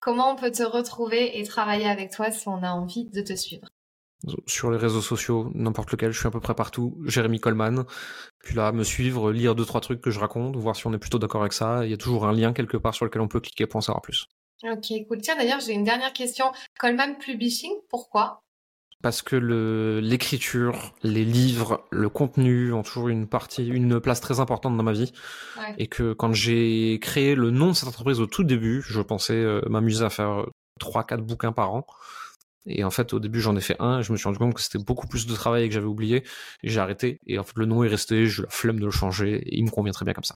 Comment 0.01 0.33
on 0.33 0.37
peut 0.37 0.51
te 0.51 0.63
retrouver 0.63 1.39
et 1.39 1.45
travailler 1.45 1.87
avec 1.87 2.11
toi 2.11 2.31
si 2.31 2.47
on 2.49 2.63
a 2.63 2.71
envie 2.71 3.07
de 3.07 3.23
te 3.23 3.35
suivre? 3.35 3.69
Sur 4.47 4.71
les 4.71 4.79
réseaux 4.79 5.03
sociaux, 5.03 5.51
n'importe 5.55 5.93
lequel, 5.93 6.13
je 6.13 6.19
suis 6.19 6.27
à 6.27 6.31
peu 6.31 6.41
près 6.41 6.55
partout. 6.55 6.97
Jérémy 7.05 7.39
Coleman. 7.39 7.85
Puis 8.39 8.55
là, 8.55 8.73
me 8.73 8.83
suivre, 8.83 9.31
lire 9.31 9.55
deux, 9.55 9.65
trois 9.65 9.81
trucs 9.81 10.01
que 10.01 10.11
je 10.11 10.19
raconte, 10.19 10.57
voir 10.57 10.75
si 10.75 10.87
on 10.87 10.93
est 10.93 10.99
plutôt 10.99 11.19
d'accord 11.19 11.43
avec 11.43 11.53
ça. 11.53 11.85
Il 11.85 11.91
y 11.91 11.95
a 11.95 11.97
toujours 11.97 12.27
un 12.27 12.33
lien 12.33 12.53
quelque 12.53 12.77
part 12.77 12.95
sur 12.95 13.05
lequel 13.05 13.23
on 13.23 13.29
peut 13.29 13.41
cliquer 13.41 13.67
pour 13.67 13.79
en 13.79 13.83
savoir 13.83 14.03
plus. 14.03 14.27
Ok, 14.65 14.93
cool. 15.07 15.21
Tiens, 15.21 15.37
d'ailleurs, 15.37 15.61
j'ai 15.61 15.73
une 15.73 15.85
dernière 15.85 16.13
question. 16.13 16.47
Coleman 16.79 17.19
Publishing, 17.19 17.73
pourquoi? 17.89 18.43
Parce 19.03 19.23
que 19.23 19.37
l'écriture, 20.03 20.95
les 21.03 21.25
livres, 21.25 21.85
le 21.91 22.09
contenu 22.09 22.73
ont 22.73 22.83
toujours 22.83 23.09
une 23.09 23.27
partie, 23.27 23.67
une 23.67 24.01
place 24.01 24.21
très 24.21 24.41
importante 24.41 24.77
dans 24.77 24.83
ma 24.83 24.93
vie, 24.93 25.13
et 25.79 25.87
que 25.87 26.13
quand 26.13 26.33
j'ai 26.33 26.99
créé 27.01 27.35
le 27.35 27.51
nom 27.51 27.69
de 27.69 27.73
cette 27.75 27.89
entreprise 27.89 28.21
au 28.21 28.27
tout 28.27 28.45
début, 28.45 28.83
je 28.87 29.01
pensais 29.01 29.35
euh, 29.35 29.61
m'amuser 29.69 30.05
à 30.05 30.11
faire 30.11 30.47
trois, 30.81 31.05
quatre 31.05 31.23
bouquins 31.23 31.53
par 31.53 31.75
an, 31.75 31.87
et 32.67 32.85
en 32.85 32.91
fait, 32.91 33.13
au 33.15 33.21
début, 33.21 33.41
j'en 33.41 33.57
ai 33.57 33.61
fait 33.61 33.77
un. 33.79 34.01
Et 34.01 34.03
je 34.03 34.13
me 34.13 34.17
suis 34.17 34.25
rendu 34.25 34.39
compte 34.39 34.55
que 34.55 34.61
c'était 34.61 34.83
beaucoup 34.83 35.07
plus 35.07 35.27
de 35.27 35.35
travail 35.35 35.65
et 35.65 35.69
que 35.69 35.75
j'avais 35.75 35.87
oublié. 35.87 36.25
Et 36.63 36.69
j'ai 36.69 36.81
arrêté. 36.81 37.19
Et 37.27 37.39
en 37.39 37.45
fait, 37.45 37.57
le 37.57 37.67
nom 37.67 37.85
est 37.85 37.89
resté. 37.89 38.27
J'ai 38.27 38.43
la 38.43 38.49
flemme 38.49 38.81
de 38.81 38.85
le 38.85 38.91
changer. 38.91 39.37
Et 39.37 39.59
il 39.59 39.65
me 39.65 39.71
convient 39.71 39.93
très 39.93 40.05
bien 40.05 40.15
comme 40.15 40.25
ça. 40.25 40.35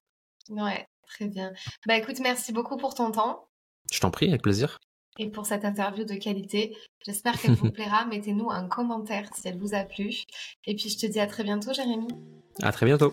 Ouais, 0.48 0.86
très 1.08 1.26
bien. 1.26 1.52
Bah 1.86 1.96
écoute, 1.96 2.20
merci 2.20 2.52
beaucoup 2.52 2.76
pour 2.76 2.94
ton 2.94 3.10
temps. 3.10 3.48
Je 3.90 4.00
t'en 4.00 4.10
prie, 4.10 4.28
avec 4.28 4.42
plaisir. 4.42 4.78
Et 5.22 5.28
pour 5.28 5.44
cette 5.44 5.66
interview 5.66 6.04
de 6.04 6.14
qualité. 6.14 6.74
J'espère 7.04 7.38
qu'elle 7.38 7.54
vous 7.54 7.70
plaira. 7.76 8.06
Mettez-nous 8.06 8.50
un 8.50 8.66
commentaire 8.66 9.28
si 9.36 9.46
elle 9.48 9.58
vous 9.58 9.74
a 9.74 9.84
plu. 9.84 10.22
Et 10.66 10.74
puis, 10.74 10.88
je 10.88 10.96
te 10.96 11.06
dis 11.06 11.20
à 11.20 11.26
très 11.26 11.44
bientôt, 11.44 11.74
Jérémy. 11.74 12.08
À 12.62 12.72
très 12.72 12.86
bientôt. 12.86 13.12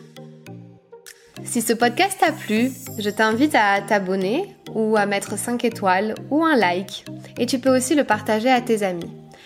Si 1.43 1.61
ce 1.61 1.73
podcast 1.73 2.17
t'a 2.19 2.31
plu, 2.31 2.71
je 2.97 3.09
t'invite 3.09 3.55
à 3.55 3.81
t'abonner 3.81 4.55
ou 4.73 4.95
à 4.95 5.05
mettre 5.05 5.37
5 5.37 5.65
étoiles 5.65 6.15
ou 6.31 6.45
un 6.45 6.55
like. 6.55 7.05
Et 7.37 7.45
tu 7.45 7.59
peux 7.59 7.75
aussi 7.75 7.93
le 7.93 8.05
partager 8.05 8.49
à 8.49 8.61
tes 8.61 8.83
amis. 8.83 9.11